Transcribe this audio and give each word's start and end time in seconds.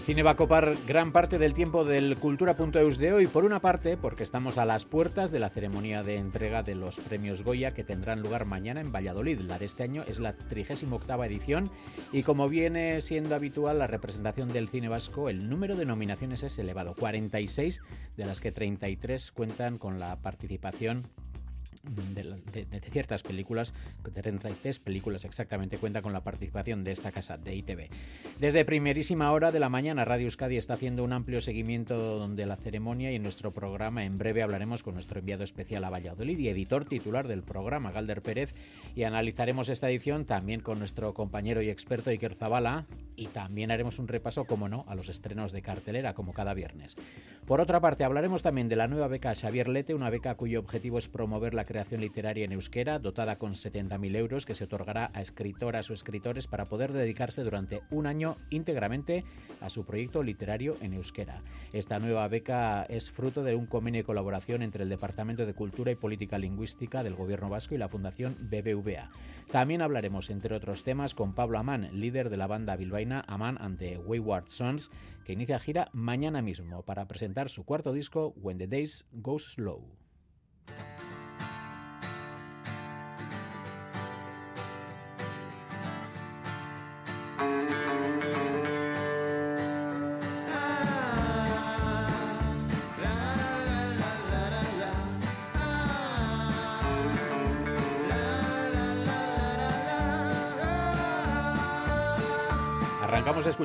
El 0.00 0.06
cine 0.06 0.22
va 0.22 0.30
a 0.30 0.36
copar 0.36 0.74
gran 0.88 1.12
parte 1.12 1.38
del 1.38 1.52
tiempo 1.52 1.84
del 1.84 2.16
Cultura.eus 2.16 2.96
de 2.96 3.12
hoy, 3.12 3.26
por 3.26 3.44
una 3.44 3.60
parte 3.60 3.98
porque 3.98 4.22
estamos 4.22 4.56
a 4.56 4.64
las 4.64 4.86
puertas 4.86 5.30
de 5.30 5.40
la 5.40 5.50
ceremonia 5.50 6.02
de 6.02 6.16
entrega 6.16 6.62
de 6.62 6.74
los 6.74 6.98
premios 6.98 7.44
Goya 7.44 7.72
que 7.72 7.84
tendrán 7.84 8.22
lugar 8.22 8.46
mañana 8.46 8.80
en 8.80 8.92
Valladolid. 8.92 9.40
La 9.40 9.58
de 9.58 9.66
este 9.66 9.82
año 9.82 10.02
es 10.08 10.18
la 10.18 10.32
38 10.32 11.24
edición 11.24 11.70
y 12.12 12.22
como 12.22 12.48
viene 12.48 13.02
siendo 13.02 13.34
habitual 13.34 13.78
la 13.78 13.86
representación 13.88 14.48
del 14.48 14.70
cine 14.70 14.88
vasco, 14.88 15.28
el 15.28 15.50
número 15.50 15.76
de 15.76 15.84
nominaciones 15.84 16.42
es 16.44 16.58
elevado, 16.58 16.94
46 16.94 17.82
de 18.16 18.24
las 18.24 18.40
que 18.40 18.52
33 18.52 19.30
cuentan 19.32 19.76
con 19.76 20.00
la 20.00 20.16
participación 20.22 21.02
de, 21.82 22.80
ciertas 22.90 23.22
películas, 23.22 23.72
de 24.04 24.22
33 24.22 24.78
películas 24.78 25.24
exactamente, 25.24 25.78
cuenta 25.78 26.02
con 26.02 26.12
la 26.12 26.22
participación 26.22 26.84
de 26.84 26.92
esta 26.92 27.12
casa, 27.12 27.38
de 27.38 27.54
ITV. 27.54 27.88
Desde 28.38 28.64
primerísima 28.64 29.32
hora 29.32 29.50
de 29.50 29.60
la 29.60 29.68
mañana, 29.68 30.04
Radio 30.04 30.26
Euskadi 30.26 30.56
está 30.56 30.74
haciendo 30.74 31.04
un 31.04 31.12
amplio 31.12 31.40
seguimiento 31.40 32.28
de 32.28 32.46
la 32.46 32.56
ceremonia 32.56 33.10
y 33.10 33.16
en 33.16 33.22
nuestro 33.22 33.52
programa 33.52 34.04
en 34.04 34.18
breve 34.18 34.42
hablaremos 34.42 34.82
con 34.82 34.94
nuestro 34.94 35.20
enviado 35.20 35.44
especial 35.44 35.84
a 35.84 35.90
Valladolid 35.90 36.38
y 36.38 36.48
editor 36.48 36.84
titular 36.84 37.28
del 37.28 37.42
programa, 37.42 37.92
Galder 37.92 38.22
Pérez, 38.22 38.54
y 38.94 39.04
analizaremos 39.04 39.68
esta 39.68 39.88
edición 39.88 40.24
también 40.24 40.60
con 40.60 40.78
nuestro 40.78 41.14
compañero 41.14 41.62
y 41.62 41.70
experto 41.70 42.10
Iker 42.10 42.34
Zabala 42.34 42.86
y 43.16 43.26
también 43.26 43.70
haremos 43.70 43.98
un 43.98 44.08
repaso, 44.08 44.44
como 44.44 44.68
no, 44.68 44.84
a 44.88 44.94
los 44.94 45.08
estrenos 45.08 45.52
de 45.52 45.62
cartelera, 45.62 46.14
como 46.14 46.32
cada 46.32 46.54
viernes. 46.54 46.96
Por 47.46 47.60
otra 47.60 47.80
parte, 47.80 48.04
hablaremos 48.04 48.42
también 48.42 48.68
de 48.68 48.76
la 48.76 48.88
nueva 48.88 49.08
beca 49.08 49.34
Xavier 49.34 49.68
Lete, 49.68 49.94
una 49.94 50.10
beca 50.10 50.36
cuyo 50.36 50.60
objetivo 50.60 50.98
es 50.98 51.08
promover 51.08 51.52
la 51.54 51.64
creación 51.70 52.00
literaria 52.00 52.44
en 52.44 52.50
euskera, 52.50 52.98
dotada 52.98 53.36
con 53.36 53.52
70.000 53.52 54.16
euros, 54.16 54.44
que 54.44 54.56
se 54.56 54.64
otorgará 54.64 55.12
a 55.14 55.20
escritoras 55.20 55.88
o 55.88 55.94
escritores 55.94 56.48
para 56.48 56.64
poder 56.64 56.92
dedicarse 56.92 57.44
durante 57.44 57.82
un 57.92 58.08
año 58.08 58.38
íntegramente 58.50 59.24
a 59.60 59.70
su 59.70 59.84
proyecto 59.84 60.24
literario 60.24 60.76
en 60.80 60.94
euskera. 60.94 61.42
Esta 61.72 62.00
nueva 62.00 62.26
beca 62.26 62.82
es 62.88 63.12
fruto 63.12 63.44
de 63.44 63.54
un 63.54 63.66
convenio 63.66 64.00
de 64.00 64.04
colaboración 64.04 64.62
entre 64.62 64.82
el 64.82 64.88
Departamento 64.88 65.46
de 65.46 65.54
Cultura 65.54 65.92
y 65.92 65.94
Política 65.94 66.40
Lingüística 66.40 67.04
del 67.04 67.14
Gobierno 67.14 67.48
Vasco 67.48 67.76
y 67.76 67.78
la 67.78 67.88
Fundación 67.88 68.36
BBVA. 68.40 69.08
También 69.52 69.80
hablaremos, 69.80 70.28
entre 70.30 70.56
otros 70.56 70.82
temas, 70.82 71.14
con 71.14 71.34
Pablo 71.34 71.60
Amán, 71.60 71.88
líder 71.92 72.30
de 72.30 72.36
la 72.36 72.48
banda 72.48 72.74
bilbaína 72.74 73.22
Amán 73.28 73.58
ante 73.60 73.96
Wayward 73.96 74.48
Sons, 74.48 74.90
que 75.24 75.34
inicia 75.34 75.60
gira 75.60 75.88
mañana 75.92 76.42
mismo 76.42 76.82
para 76.82 77.06
presentar 77.06 77.48
su 77.48 77.64
cuarto 77.64 77.92
disco 77.92 78.34
When 78.42 78.58
the 78.58 78.66
Days 78.66 79.04
Goes 79.12 79.52
Slow. 79.54 79.84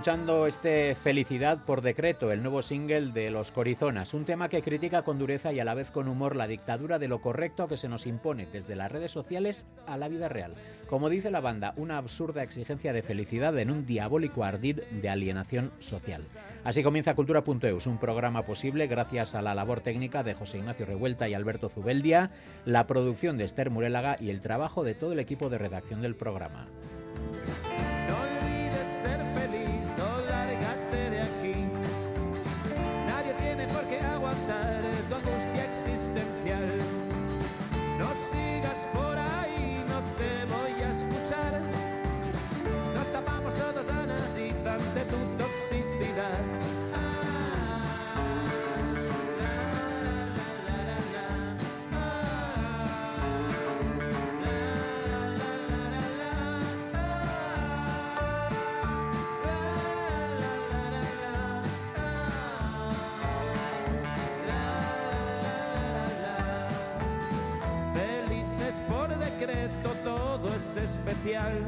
Escuchando 0.06 0.46
este 0.46 0.94
Felicidad 0.94 1.66
por 1.66 1.82
decreto, 1.82 2.32
el 2.32 2.44
nuevo 2.44 2.62
single 2.62 3.12
de 3.12 3.32
Los 3.32 3.52
Corizonas, 3.52 4.14
un 4.14 4.24
tema 4.24 4.50
que 4.50 4.62
critica 4.62 5.02
con 5.02 5.18
dureza 5.18 5.52
y 5.52 5.60
a 5.60 5.66
la 5.66 5.74
vez 5.74 5.90
con 5.90 6.08
humor 6.08 6.36
la 6.36 6.46
dictadura 6.46 7.00
de 7.00 7.08
lo 7.08 7.22
correcto 7.22 7.68
que 7.68 7.76
se 7.76 7.90
nos 7.90 8.06
impone 8.06 8.46
desde 8.46 8.76
las 8.76 8.92
redes 8.92 9.10
sociales 9.10 9.66
a 9.88 9.98
la 9.98 10.08
vida 10.08 10.30
real. 10.30 10.54
Como 10.88 11.10
dice 11.10 11.32
la 11.32 11.42
banda, 11.42 11.74
una 11.78 11.98
absurda 11.98 12.44
exigencia 12.44 12.94
de 12.94 13.02
felicidad 13.02 13.58
en 13.58 13.72
un 13.72 13.88
diabólico 13.88 14.44
ardid 14.44 14.82
de 14.92 15.10
alienación 15.10 15.72
social. 15.80 16.22
Así 16.64 16.84
comienza 16.84 17.16
Cultura.eus, 17.16 17.88
un 17.88 17.98
programa 17.98 18.44
posible 18.44 18.86
gracias 18.86 19.34
a 19.34 19.42
la 19.42 19.56
labor 19.56 19.82
técnica 19.82 20.22
de 20.22 20.36
José 20.36 20.60
Ignacio 20.60 20.86
Revuelta 20.86 21.28
y 21.28 21.34
Alberto 21.34 21.68
Zubeldia, 21.68 22.30
la 22.66 22.86
producción 22.86 23.40
de 23.40 23.46
Esther 23.46 23.72
Murélaga 23.72 24.18
y 24.20 24.30
el 24.30 24.42
trabajo 24.42 24.84
de 24.84 24.94
todo 24.94 25.14
el 25.14 25.20
equipo 25.20 25.50
de 25.50 25.58
redacción 25.58 26.04
del 26.04 26.16
programa. 26.16 26.68
Especial. 71.26 71.68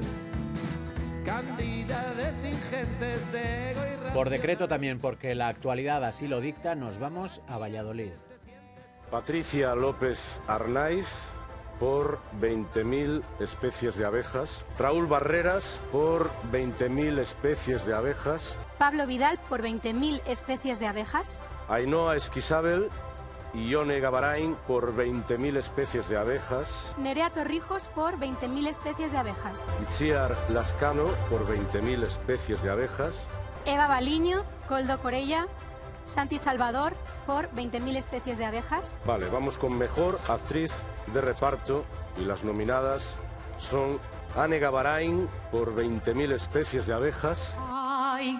Cantidades 1.25 2.45
ingentes 2.45 3.31
de 3.31 3.71
ego 3.71 3.81
y 3.85 4.13
Por 4.13 4.29
decreto 4.29 4.67
también, 4.67 4.99
porque 4.99 5.35
la 5.35 5.49
actualidad 5.49 6.03
así 6.05 6.27
lo 6.27 6.39
dicta, 6.39 6.75
nos 6.75 6.99
vamos 6.99 7.41
a 7.47 7.57
Valladolid. 7.57 8.11
Patricia 9.11 9.75
López 9.75 10.41
Arnaiz 10.47 11.07
por 11.79 12.19
20.000 12.41 13.23
especies 13.39 13.97
de 13.97 14.05
abejas. 14.05 14.65
Raúl 14.79 15.07
Barreras 15.07 15.79
por 15.91 16.29
20.000 16.51 17.19
especies 17.19 17.85
de 17.85 17.93
abejas. 17.93 18.55
Pablo 18.77 19.05
Vidal 19.05 19.39
por 19.49 19.61
20.000 19.61 20.21
especies 20.27 20.79
de 20.79 20.87
abejas. 20.87 21.39
Ainhoa 21.69 22.15
Esquisabel 22.15 22.89
Ione 23.57 23.99
Gabarain 23.99 24.55
por 24.67 24.95
20.000 24.95 25.57
especies 25.57 26.07
de 26.07 26.17
abejas. 26.17 26.67
Nerea 26.97 27.31
Torrijos 27.31 27.83
por 27.95 28.19
20.000 28.19 28.67
especies 28.67 29.11
de 29.11 29.17
abejas. 29.17 29.65
Itziar 29.81 30.37
Lascano 30.49 31.05
por 31.29 31.47
20.000 31.47 32.03
especies 32.03 32.61
de 32.61 32.69
abejas. 32.69 33.15
Eva 33.65 33.87
Baliño, 33.87 34.43
Coldo 34.67 34.99
Corella, 34.99 35.47
Santi 36.05 36.37
Salvador 36.37 36.93
por 37.25 37.49
20.000 37.51 37.97
especies 37.97 38.37
de 38.37 38.45
abejas. 38.45 38.95
Vale, 39.05 39.27
vamos 39.29 39.57
con 39.57 39.75
mejor 39.77 40.19
actriz 40.29 40.71
de 41.13 41.21
reparto 41.21 41.83
y 42.17 42.25
las 42.25 42.43
nominadas 42.43 43.15
son 43.57 43.99
Anne 44.35 44.59
Gabarain 44.59 45.27
por 45.51 45.75
20.000 45.75 46.31
especies 46.33 46.85
de 46.85 46.93
abejas. 46.93 47.55
Ay, 47.57 48.39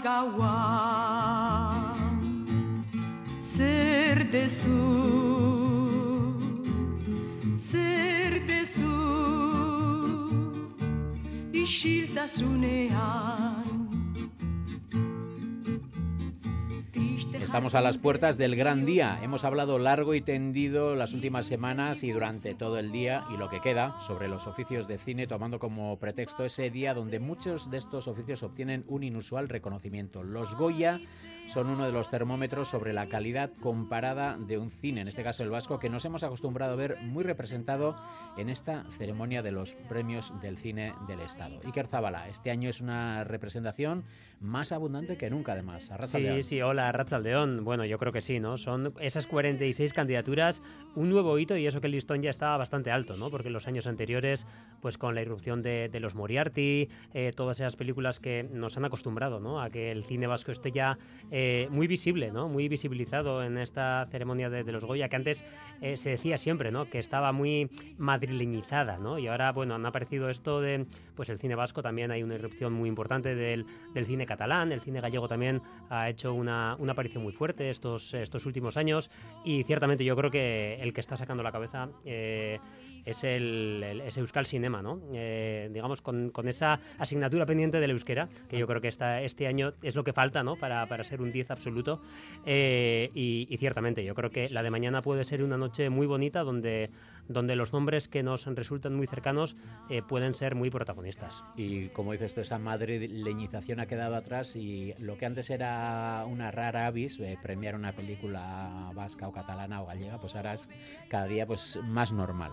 Estamos 17.41 17.73
a 17.73 17.81
las 17.81 17.97
puertas 17.97 18.37
del 18.37 18.55
gran 18.55 18.85
día. 18.85 19.19
Hemos 19.23 19.43
hablado 19.43 19.79
largo 19.79 20.13
y 20.13 20.21
tendido 20.21 20.95
las 20.95 21.13
últimas 21.13 21.47
semanas 21.47 22.03
y 22.03 22.11
durante 22.11 22.53
todo 22.53 22.77
el 22.77 22.91
día 22.91 23.25
y 23.33 23.37
lo 23.37 23.49
que 23.49 23.61
queda 23.61 23.99
sobre 23.99 24.27
los 24.27 24.45
oficios 24.45 24.87
de 24.87 24.99
cine, 24.99 25.25
tomando 25.25 25.57
como 25.57 25.97
pretexto 25.97 26.45
ese 26.45 26.69
día 26.69 26.93
donde 26.93 27.19
muchos 27.19 27.71
de 27.71 27.77
estos 27.77 28.07
oficios 28.07 28.43
obtienen 28.43 28.85
un 28.87 29.03
inusual 29.03 29.49
reconocimiento. 29.49 30.23
Los 30.23 30.55
Goya 30.55 30.99
son 31.47 31.69
uno 31.69 31.85
de 31.85 31.91
los 31.91 32.09
termómetros 32.09 32.69
sobre 32.69 32.93
la 32.93 33.07
calidad 33.07 33.51
comparada 33.61 34.37
de 34.37 34.57
un 34.57 34.71
cine, 34.71 35.01
en 35.01 35.07
este 35.07 35.23
caso 35.23 35.43
el 35.43 35.49
vasco, 35.49 35.79
que 35.79 35.89
nos 35.89 36.05
hemos 36.05 36.23
acostumbrado 36.23 36.73
a 36.73 36.75
ver 36.75 36.97
muy 37.01 37.23
representado 37.23 37.95
en 38.37 38.49
esta 38.49 38.83
ceremonia 38.97 39.41
de 39.41 39.51
los 39.51 39.75
premios 39.89 40.33
del 40.41 40.57
cine 40.57 40.93
del 41.07 41.21
Estado. 41.21 41.59
Iker 41.65 41.87
Zabala, 41.87 42.29
este 42.29 42.51
año 42.51 42.69
es 42.69 42.81
una 42.81 43.23
representación 43.23 44.03
más 44.39 44.71
abundante 44.71 45.17
que 45.17 45.29
nunca, 45.29 45.53
además. 45.53 45.91
sí, 46.05 46.43
sí, 46.43 46.61
hola, 46.61 46.89
Arrachaldeón 46.89 47.27
León, 47.27 47.65
bueno, 47.65 47.85
yo 47.85 47.97
creo 47.97 48.13
que 48.13 48.21
sí, 48.21 48.39
¿no? 48.39 48.57
Son 48.57 48.93
esas 48.99 49.27
46 49.27 49.93
candidaturas, 49.93 50.61
un 50.95 51.09
nuevo 51.09 51.37
hito 51.39 51.57
y 51.57 51.65
eso 51.65 51.81
que 51.81 51.87
el 51.87 51.93
listón 51.93 52.21
ya 52.21 52.29
estaba 52.29 52.57
bastante 52.57 52.91
alto, 52.91 53.17
¿no? 53.17 53.29
Porque 53.29 53.47
en 53.47 53.53
los 53.53 53.67
años 53.67 53.87
anteriores, 53.87 54.45
pues 54.81 54.97
con 54.97 55.15
la 55.15 55.21
irrupción 55.21 55.61
de, 55.61 55.89
los 55.99 56.13
Moriarty, 56.13 56.89
eh, 57.13 57.31
todas 57.35 57.59
esas 57.59 57.75
películas 57.75 58.19
que 58.19 58.43
nos 58.43 58.77
han 58.77 58.85
acostumbrado, 58.85 59.39
¿no? 59.39 59.61
A 59.61 59.69
que 59.69 59.91
el 59.91 60.03
cine 60.03 60.27
vasco 60.27 60.51
esté 60.51 60.71
ya 60.71 60.97
eh, 61.31 61.36
muy 61.69 61.87
visible, 61.87 62.31
¿no? 62.31 62.49
Muy 62.49 62.67
visibilizado 62.67 63.43
en 63.43 63.57
esta 63.57 64.07
ceremonia 64.11 64.49
de, 64.49 64.63
los 64.71 64.85
Goya, 64.85 65.09
que 65.09 65.15
antes 65.15 65.43
eh, 65.81 65.97
se 65.97 66.11
decía 66.11 66.37
siempre, 66.37 66.71
¿no? 66.71 66.89
Que 66.89 66.99
estaba 66.99 67.31
muy 67.31 67.69
madrileñizada, 67.97 68.97
¿no? 68.97 69.19
Y 69.19 69.27
ahora, 69.27 69.51
bueno, 69.51 69.75
han 69.75 69.85
aparecido 69.85 70.29
esto 70.29 70.61
de, 70.61 70.85
pues 71.15 71.29
el 71.29 71.39
cine 71.39 71.55
vasco 71.55 71.81
también 71.81 72.11
hay 72.11 72.23
una 72.23 72.35
irrupción 72.35 72.73
muy 72.73 72.89
importante 72.89 73.35
del, 73.35 73.65
del 73.93 74.05
cine 74.05 74.25
catalán, 74.25 74.71
el 74.71 74.81
cine 74.81 75.01
gallego 75.01 75.27
también 75.27 75.61
ha 75.89 76.09
hecho 76.09 76.33
una, 76.33 76.75
una 76.79 76.93
aparición 76.93 77.23
muy 77.23 77.33
fuerte 77.33 77.69
estos, 77.69 78.13
estos 78.13 78.45
últimos 78.45 78.77
años 78.77 79.09
y 79.43 79.63
ciertamente 79.63 80.03
yo 80.03 80.15
creo 80.15 80.31
que 80.31 80.75
el 80.81 80.93
que 80.93 81.01
está 81.01 81.17
sacando 81.17 81.43
la 81.43 81.51
cabeza 81.51 81.89
eh, 82.05 82.59
es 83.07 83.23
el, 83.23 84.03
Euskal 84.15 84.45
Cinema, 84.45 84.81
¿no? 84.81 84.99
Eh, 85.13 85.69
digamos, 85.71 86.01
con, 86.01 86.29
con, 86.29 86.47
esa 86.49 86.79
asignatura 86.97 87.45
pendiente 87.45 87.79
del 87.79 87.91
euskera, 87.91 88.27
que 88.49 88.57
yo 88.57 88.67
creo 88.67 88.81
que 88.81 88.89
esta, 88.89 89.21
este 89.21 89.47
año 89.47 89.73
es 89.81 89.95
lo 89.95 90.03
que 90.03 90.11
falta, 90.11 90.43
¿no? 90.43 90.57
Para, 90.57 90.85
para 90.87 91.05
ser 91.05 91.21
un 91.21 91.31
10 91.31 91.51
absoluto. 91.51 92.01
Eh, 92.45 93.09
y, 93.13 93.55
ciertamente, 93.57 94.03
yo 94.03 94.13
creo 94.13 94.29
que 94.29 94.49
la 94.49 94.61
de 94.61 94.69
mañana 94.71 95.01
puede 95.01 95.23
ser 95.23 95.41
una 95.41 95.57
noche 95.57 95.89
muy 95.89 96.05
bonita 96.05 96.43
donde, 96.43 96.89
donde 97.27 97.55
los 97.55 97.73
nombres 97.73 98.07
que 98.07 98.23
nos 98.23 98.45
resultan 98.45 98.95
muy 98.95 99.07
cercanos 99.07 99.55
eh, 99.89 100.01
pueden 100.01 100.33
ser 100.33 100.55
muy 100.55 100.69
protagonistas. 100.69 101.43
Y 101.55 101.87
como 101.89 102.11
dices 102.11 102.33
tú, 102.33 102.41
esa 102.41 102.59
madrileñización 102.59 103.79
ha 103.79 103.85
quedado 103.85 104.15
atrás 104.15 104.55
y 104.55 104.93
lo 104.99 105.17
que 105.17 105.25
antes 105.25 105.49
era 105.49 106.25
una 106.27 106.51
rara 106.51 106.87
avis, 106.87 107.19
premiar 107.41 107.75
una 107.75 107.93
película 107.93 108.91
vasca 108.93 109.27
o 109.27 109.31
catalana 109.31 109.81
o 109.81 109.85
gallega, 109.85 110.19
pues 110.19 110.35
ahora 110.35 110.53
es 110.53 110.69
cada 111.09 111.27
día 111.27 111.45
pues 111.45 111.79
más 111.83 112.11
normal. 112.11 112.51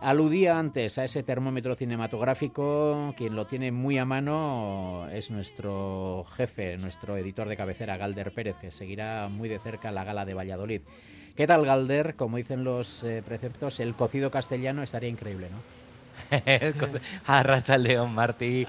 Aludía 0.00 0.58
antes 0.58 0.98
a 0.98 1.04
ese 1.04 1.22
termómetro 1.22 1.76
cinematográfico, 1.76 3.14
quien 3.16 3.34
lo 3.34 3.46
tiene 3.46 3.72
muy 3.72 3.96
a 3.96 4.04
mano 4.04 5.08
es 5.10 5.30
nuestro 5.30 6.26
jefe, 6.36 6.76
nuestro 6.76 7.16
editor 7.16 7.48
de 7.48 7.56
cabecera, 7.56 7.96
Galder 7.96 8.32
Pérez, 8.32 8.56
que 8.60 8.70
seguirá 8.70 9.28
muy 9.28 9.48
de 9.48 9.58
cerca 9.60 9.92
la 9.92 10.04
gala 10.04 10.26
de 10.26 10.34
Valladolid. 10.34 10.82
¿Qué 11.36 11.48
tal, 11.48 11.66
Galder? 11.66 12.14
Como 12.14 12.36
dicen 12.36 12.62
los 12.62 13.02
eh, 13.02 13.20
preceptos, 13.26 13.80
el 13.80 13.94
cocido 13.94 14.30
castellano 14.30 14.84
estaría 14.84 15.08
increíble, 15.08 15.48
¿no? 15.50 15.83
León 17.78 18.14
Martí, 18.14 18.66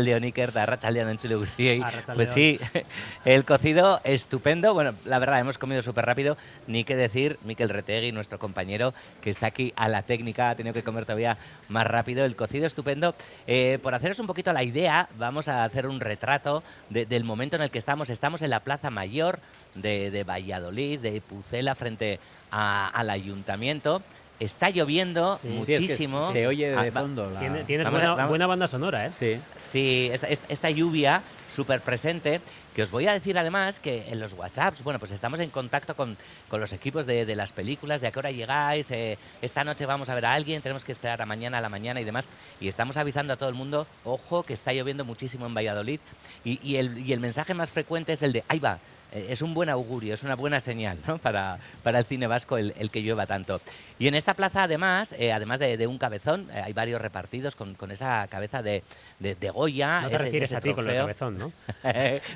León 0.00 0.24
Iker, 0.24 0.52
León 0.90 1.08
Enchule 1.08 1.36
Guztiei. 1.36 1.82
Pues 2.14 2.30
sí, 2.30 2.58
el 3.24 3.44
cocido 3.44 4.00
estupendo. 4.04 4.74
Bueno, 4.74 4.94
la 5.04 5.18
verdad, 5.18 5.40
hemos 5.40 5.58
comido 5.58 5.82
súper 5.82 6.06
rápido. 6.06 6.36
Ni 6.66 6.84
que 6.84 6.96
decir, 6.96 7.38
Miquel 7.44 7.68
Retegui, 7.68 8.12
nuestro 8.12 8.38
compañero, 8.38 8.94
que 9.20 9.30
está 9.30 9.46
aquí 9.46 9.72
a 9.76 9.88
la 9.88 10.02
técnica, 10.02 10.50
ha 10.50 10.54
tenido 10.54 10.74
que 10.74 10.82
comer 10.82 11.04
todavía 11.04 11.36
más 11.68 11.86
rápido. 11.86 12.24
El 12.24 12.36
cocido 12.36 12.66
estupendo. 12.66 13.14
Eh, 13.46 13.78
por 13.82 13.94
haceros 13.94 14.18
un 14.18 14.26
poquito 14.26 14.52
la 14.52 14.62
idea, 14.62 15.08
vamos 15.18 15.48
a 15.48 15.64
hacer 15.64 15.86
un 15.86 16.00
retrato 16.00 16.62
del 16.90 17.24
momento 17.24 17.56
en 17.56 17.62
el 17.62 17.70
que 17.70 17.78
estamos. 17.78 18.10
Estamos 18.10 18.42
en 18.42 18.50
la 18.50 18.60
Plaza 18.60 18.90
Mayor 18.90 19.38
de, 19.74 20.24
Valladolid, 20.24 21.00
de 21.00 21.20
Pucela, 21.20 21.74
frente 21.74 22.20
al 22.50 23.10
ayuntamiento. 23.10 24.02
Está 24.42 24.70
lloviendo 24.70 25.38
muchísimo. 25.44 26.32
se 26.32 26.48
oye 26.48 26.70
de 26.70 26.76
ah, 26.76 26.92
fondo. 26.92 27.30
Tienes 27.64 27.88
buena, 27.88 28.46
banda 28.46 28.66
sonora, 28.66 29.06
¿eh? 29.06 29.10
Sí. 29.12 29.38
Sí, 29.56 30.10
esta, 30.48 30.70
lluvia 30.70 31.22
súper 31.54 31.80
presente. 31.80 32.40
Que 32.74 32.82
os 32.82 32.90
voy 32.90 33.06
a 33.06 33.12
decir 33.12 33.38
además 33.38 33.78
que 33.78 34.08
en 34.08 34.18
los 34.18 34.32
WhatsApps, 34.32 34.82
bueno, 34.82 34.98
pues 34.98 35.12
estamos 35.12 35.38
en 35.40 35.50
contacto 35.50 35.94
con, 35.94 36.16
los 36.50 36.72
equipos 36.72 37.04
de, 37.06 37.36
las 37.36 37.52
películas, 37.52 38.00
de 38.00 38.06
a 38.06 38.10
qué 38.10 38.18
hora 38.18 38.30
llegáis, 38.30 38.90
eh, 38.90 39.18
esta 39.42 39.62
noche 39.62 39.84
vamos 39.84 40.08
a 40.08 40.14
ver 40.14 40.24
a 40.24 40.32
alguien, 40.32 40.62
tenemos 40.62 40.82
que 40.82 40.92
esperar 40.92 41.20
a 41.20 41.26
mañana 41.26 41.58
a 41.58 41.60
la 41.60 41.68
mañana 41.68 42.00
y 42.00 42.04
demás. 42.04 42.26
Y 42.60 42.68
estamos 42.68 42.96
avisando 42.96 43.34
a 43.34 43.36
todo 43.36 43.50
el 43.50 43.54
mundo, 43.54 43.86
ojo, 44.04 44.42
que 44.42 44.54
está 44.54 44.72
lloviendo 44.72 45.04
muchísimo 45.04 45.46
en 45.46 45.54
Valladolid. 45.54 46.00
Y, 46.44 46.76
el, 46.76 46.98
y 46.98 47.12
el 47.12 47.20
mensaje 47.20 47.54
más 47.54 47.70
frecuente 47.70 48.14
es 48.14 48.22
el 48.22 48.32
de, 48.32 48.42
ahí 48.48 48.58
va, 48.58 48.78
es 49.12 49.42
un 49.42 49.54
buen 49.54 49.68
augurio, 49.68 50.14
es 50.14 50.22
una 50.22 50.34
buena 50.34 50.60
señal 50.60 50.98
para, 51.22 51.58
para 51.82 51.98
el 51.98 52.04
cine 52.04 52.26
vasco 52.26 52.56
el, 52.56 52.90
que 52.90 53.02
llueva 53.02 53.26
tanto. 53.26 53.60
Y 53.98 54.08
en 54.08 54.14
esta 54.14 54.34
plaza, 54.34 54.64
además, 54.64 55.14
eh, 55.18 55.32
además 55.32 55.60
de, 55.60 55.86
un 55.86 55.98
cabezón, 55.98 56.48
eh, 56.52 56.60
hay 56.64 56.72
varios 56.72 57.00
repartidos 57.00 57.54
con, 57.54 57.76
esa 57.90 58.26
cabeza 58.28 58.62
de, 58.62 58.82
de, 59.20 59.50
Goya. 59.50 60.00
No 60.02 60.10
te 60.10 60.18
refieres 60.18 60.52
a 60.54 60.60
ti 60.60 60.72
con 60.72 60.88
el 60.88 60.96
cabezón, 60.96 61.38
¿no? 61.38 61.52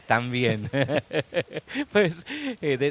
También. 0.06 0.70
pues 1.92 2.24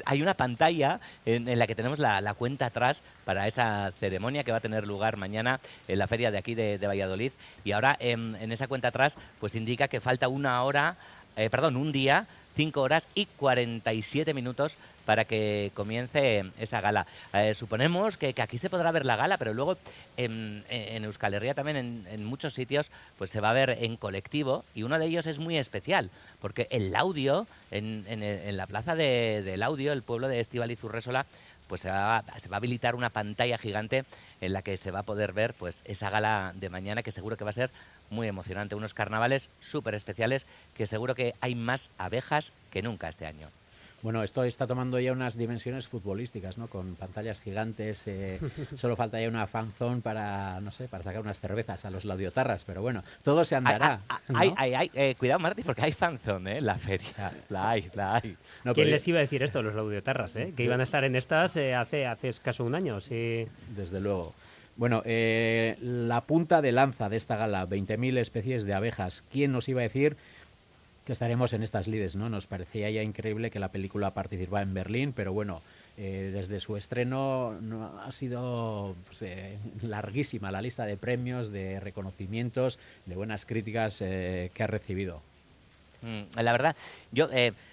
hay 0.05 0.21
una 0.21 0.33
pantalla 0.33 0.99
en, 1.25 1.57
la 1.57 1.67
que 1.67 1.75
tenemos 1.75 1.99
la, 1.99 2.33
cuenta 2.33 2.65
atrás 2.65 3.01
para 3.23 3.47
esa 3.47 3.91
ceremonia 3.99 4.43
que 4.43 4.51
va 4.51 4.57
a 4.57 4.61
tener 4.61 4.85
lugar 4.87 5.15
mañana 5.15 5.59
en 5.87 5.99
la 5.99 6.07
feria 6.07 6.31
de 6.31 6.37
aquí 6.37 6.55
de, 6.55 6.85
Valladolid. 6.85 7.31
Y 7.63 7.71
ahora 7.71 7.95
en, 7.99 8.35
en, 8.41 8.51
esa 8.51 8.67
cuenta 8.67 8.89
atrás, 8.89 9.17
pues 9.39 9.55
indica 9.55 9.87
que 9.87 10.01
falta 10.01 10.27
una 10.27 10.61
hora, 10.63 10.97
perdón, 11.35 11.77
un 11.77 11.91
día 11.91 12.27
5 12.55 12.81
horas 12.81 13.07
y 13.13 13.25
47 13.25 14.33
minutos 14.33 14.77
para 15.05 15.25
que 15.25 15.71
comience 15.73 16.43
esa 16.59 16.81
gala. 16.81 17.05
Eh, 17.33 17.53
suponemos 17.53 18.17
que, 18.17 18.33
aquí 18.37 18.57
se 18.57 18.69
podrá 18.69 18.91
ver 18.91 19.05
la 19.05 19.15
gala, 19.15 19.37
pero 19.37 19.53
luego 19.53 19.77
en, 20.17 20.63
Euskal 20.69 21.33
Herria 21.35 21.53
también 21.53 22.05
en, 22.09 22.25
muchos 22.25 22.53
sitios 22.53 22.89
pues 23.17 23.29
se 23.29 23.39
va 23.39 23.51
a 23.51 23.53
ver 23.53 23.77
en 23.81 23.97
colectivo 23.97 24.65
y 24.73 24.83
uno 24.83 24.97
de 24.97 25.05
ellos 25.05 25.27
es 25.27 25.39
muy 25.39 25.57
especial 25.57 26.09
porque 26.41 26.67
el 26.71 26.95
audio, 26.95 27.47
en, 27.71 28.57
la 28.57 28.67
plaza 28.67 28.95
del 28.95 29.63
audio, 29.63 29.93
el 29.93 30.01
pueblo 30.01 30.27
de 30.27 30.39
Estivaliz 30.39 30.83
Urresola, 30.83 31.25
pues 31.67 31.81
se 31.81 31.89
va, 31.89 32.23
se 32.37 32.49
va, 32.49 32.57
a 32.57 32.59
habilitar 32.59 32.95
una 32.95 33.09
pantalla 33.09 33.57
gigante 33.57 34.05
en 34.41 34.53
la 34.53 34.61
que 34.61 34.77
se 34.77 34.91
va 34.91 34.99
a 34.99 35.03
poder 35.03 35.33
ver 35.33 35.53
pues 35.53 35.81
esa 35.85 36.09
gala 36.09 36.53
de 36.55 36.69
mañana 36.69 37.01
que 37.01 37.11
seguro 37.11 37.37
que 37.37 37.43
va 37.43 37.49
a 37.49 37.53
ser 37.53 37.71
muy 38.09 38.27
emocionante, 38.27 38.75
unos 38.75 38.93
carnavales 38.93 39.49
súper 39.59 39.95
especiales 39.95 40.45
que 40.75 40.87
seguro 40.87 41.15
que 41.15 41.33
hay 41.41 41.55
más 41.55 41.91
abejas 41.97 42.51
que 42.71 42.81
nunca 42.81 43.09
este 43.09 43.25
año. 43.25 43.49
Bueno, 44.05 44.21
esto 44.21 44.43
está 44.43 44.67
tomando 44.67 44.99
ya 44.99 45.13
unas 45.13 45.35
dimensiones 45.35 45.87
futbolísticas, 45.87 46.59
¿no? 46.59 46.67
Con 46.67 46.93
pantallas 46.93 47.41
gigantes, 47.41 48.05
eh, 48.05 48.39
solo 48.75 48.95
falta 48.95 49.19
ya 49.19 49.27
una 49.27 49.47
fanzone 49.47 50.01
para, 50.01 50.59
no 50.61 50.71
sé, 50.71 50.87
para 50.87 51.03
sacar 51.03 51.21
unas 51.21 51.39
cervezas 51.39 51.85
a 51.85 51.89
los 51.89 52.05
laudiotarras, 52.05 52.63
pero 52.65 52.83
bueno, 52.83 53.03
todo 53.23 53.43
se 53.43 53.55
andará. 53.55 54.01
Eh, 54.93 55.15
cuidado, 55.17 55.39
Marti, 55.39 55.63
porque 55.63 55.81
hay 55.81 55.91
fanzone, 55.91 56.59
¿eh? 56.59 56.61
La 56.61 56.75
feria, 56.75 57.33
la 57.49 57.71
hay, 57.71 57.89
la 57.95 58.17
hay. 58.17 58.37
¿Quién 58.75 58.91
les 58.91 59.07
iba 59.07 59.17
a 59.17 59.21
decir 59.21 59.41
esto, 59.41 59.63
los 59.63 59.73
laudiotarras, 59.73 60.35
eh? 60.35 60.53
Que 60.55 60.63
iban 60.63 60.81
a 60.81 60.83
estar 60.83 61.03
en 61.03 61.15
estas 61.15 61.57
hace, 61.57 62.05
hace 62.05 62.29
escaso 62.29 62.63
un 62.63 62.75
año, 62.75 63.01
sí. 63.01 63.47
Desde 63.75 63.99
luego. 63.99 64.35
Bueno, 64.77 65.03
eh, 65.05 65.77
la 65.79 66.21
punta 66.21 66.61
de 66.61 66.73
lanza 66.73 67.07
de 67.07 67.15
esta 67.15 67.37
gala, 67.37 67.67
20.000 67.67 68.17
especies 68.17 68.65
de 68.65 68.73
abejas. 68.73 69.23
¿Quién 69.31 69.53
nos 69.53 69.69
iba 69.69 69.79
a 69.79 69.83
decir 69.83 70.17
que 71.05 71.13
estaremos 71.13 71.53
en 71.53 71.63
estas 71.63 71.87
lides? 71.87 72.17
¿no? 72.17 72.29
Nos 72.29 72.45
parecía 72.45 72.89
ya 72.89 73.01
increíble 73.01 73.51
que 73.51 73.59
la 73.59 73.69
película 73.69 74.11
participara 74.11 74.63
en 74.63 74.73
Berlín, 74.73 75.13
pero 75.13 75.31
bueno, 75.31 75.61
eh, 75.97 76.29
desde 76.33 76.59
su 76.59 76.75
estreno 76.75 77.57
no, 77.61 78.01
ha 78.01 78.11
sido 78.11 78.95
pues, 79.05 79.21
eh, 79.21 79.57
larguísima 79.81 80.51
la 80.51 80.61
lista 80.61 80.85
de 80.85 80.97
premios, 80.97 81.51
de 81.51 81.79
reconocimientos, 81.79 82.77
de 83.05 83.15
buenas 83.15 83.45
críticas 83.45 83.99
que 83.99 84.51
ha 84.59 84.67
recibido. 84.67 85.21
Mm, 86.01 86.37
la 86.37 86.51
verdad, 86.51 86.75
yo, 87.13 87.29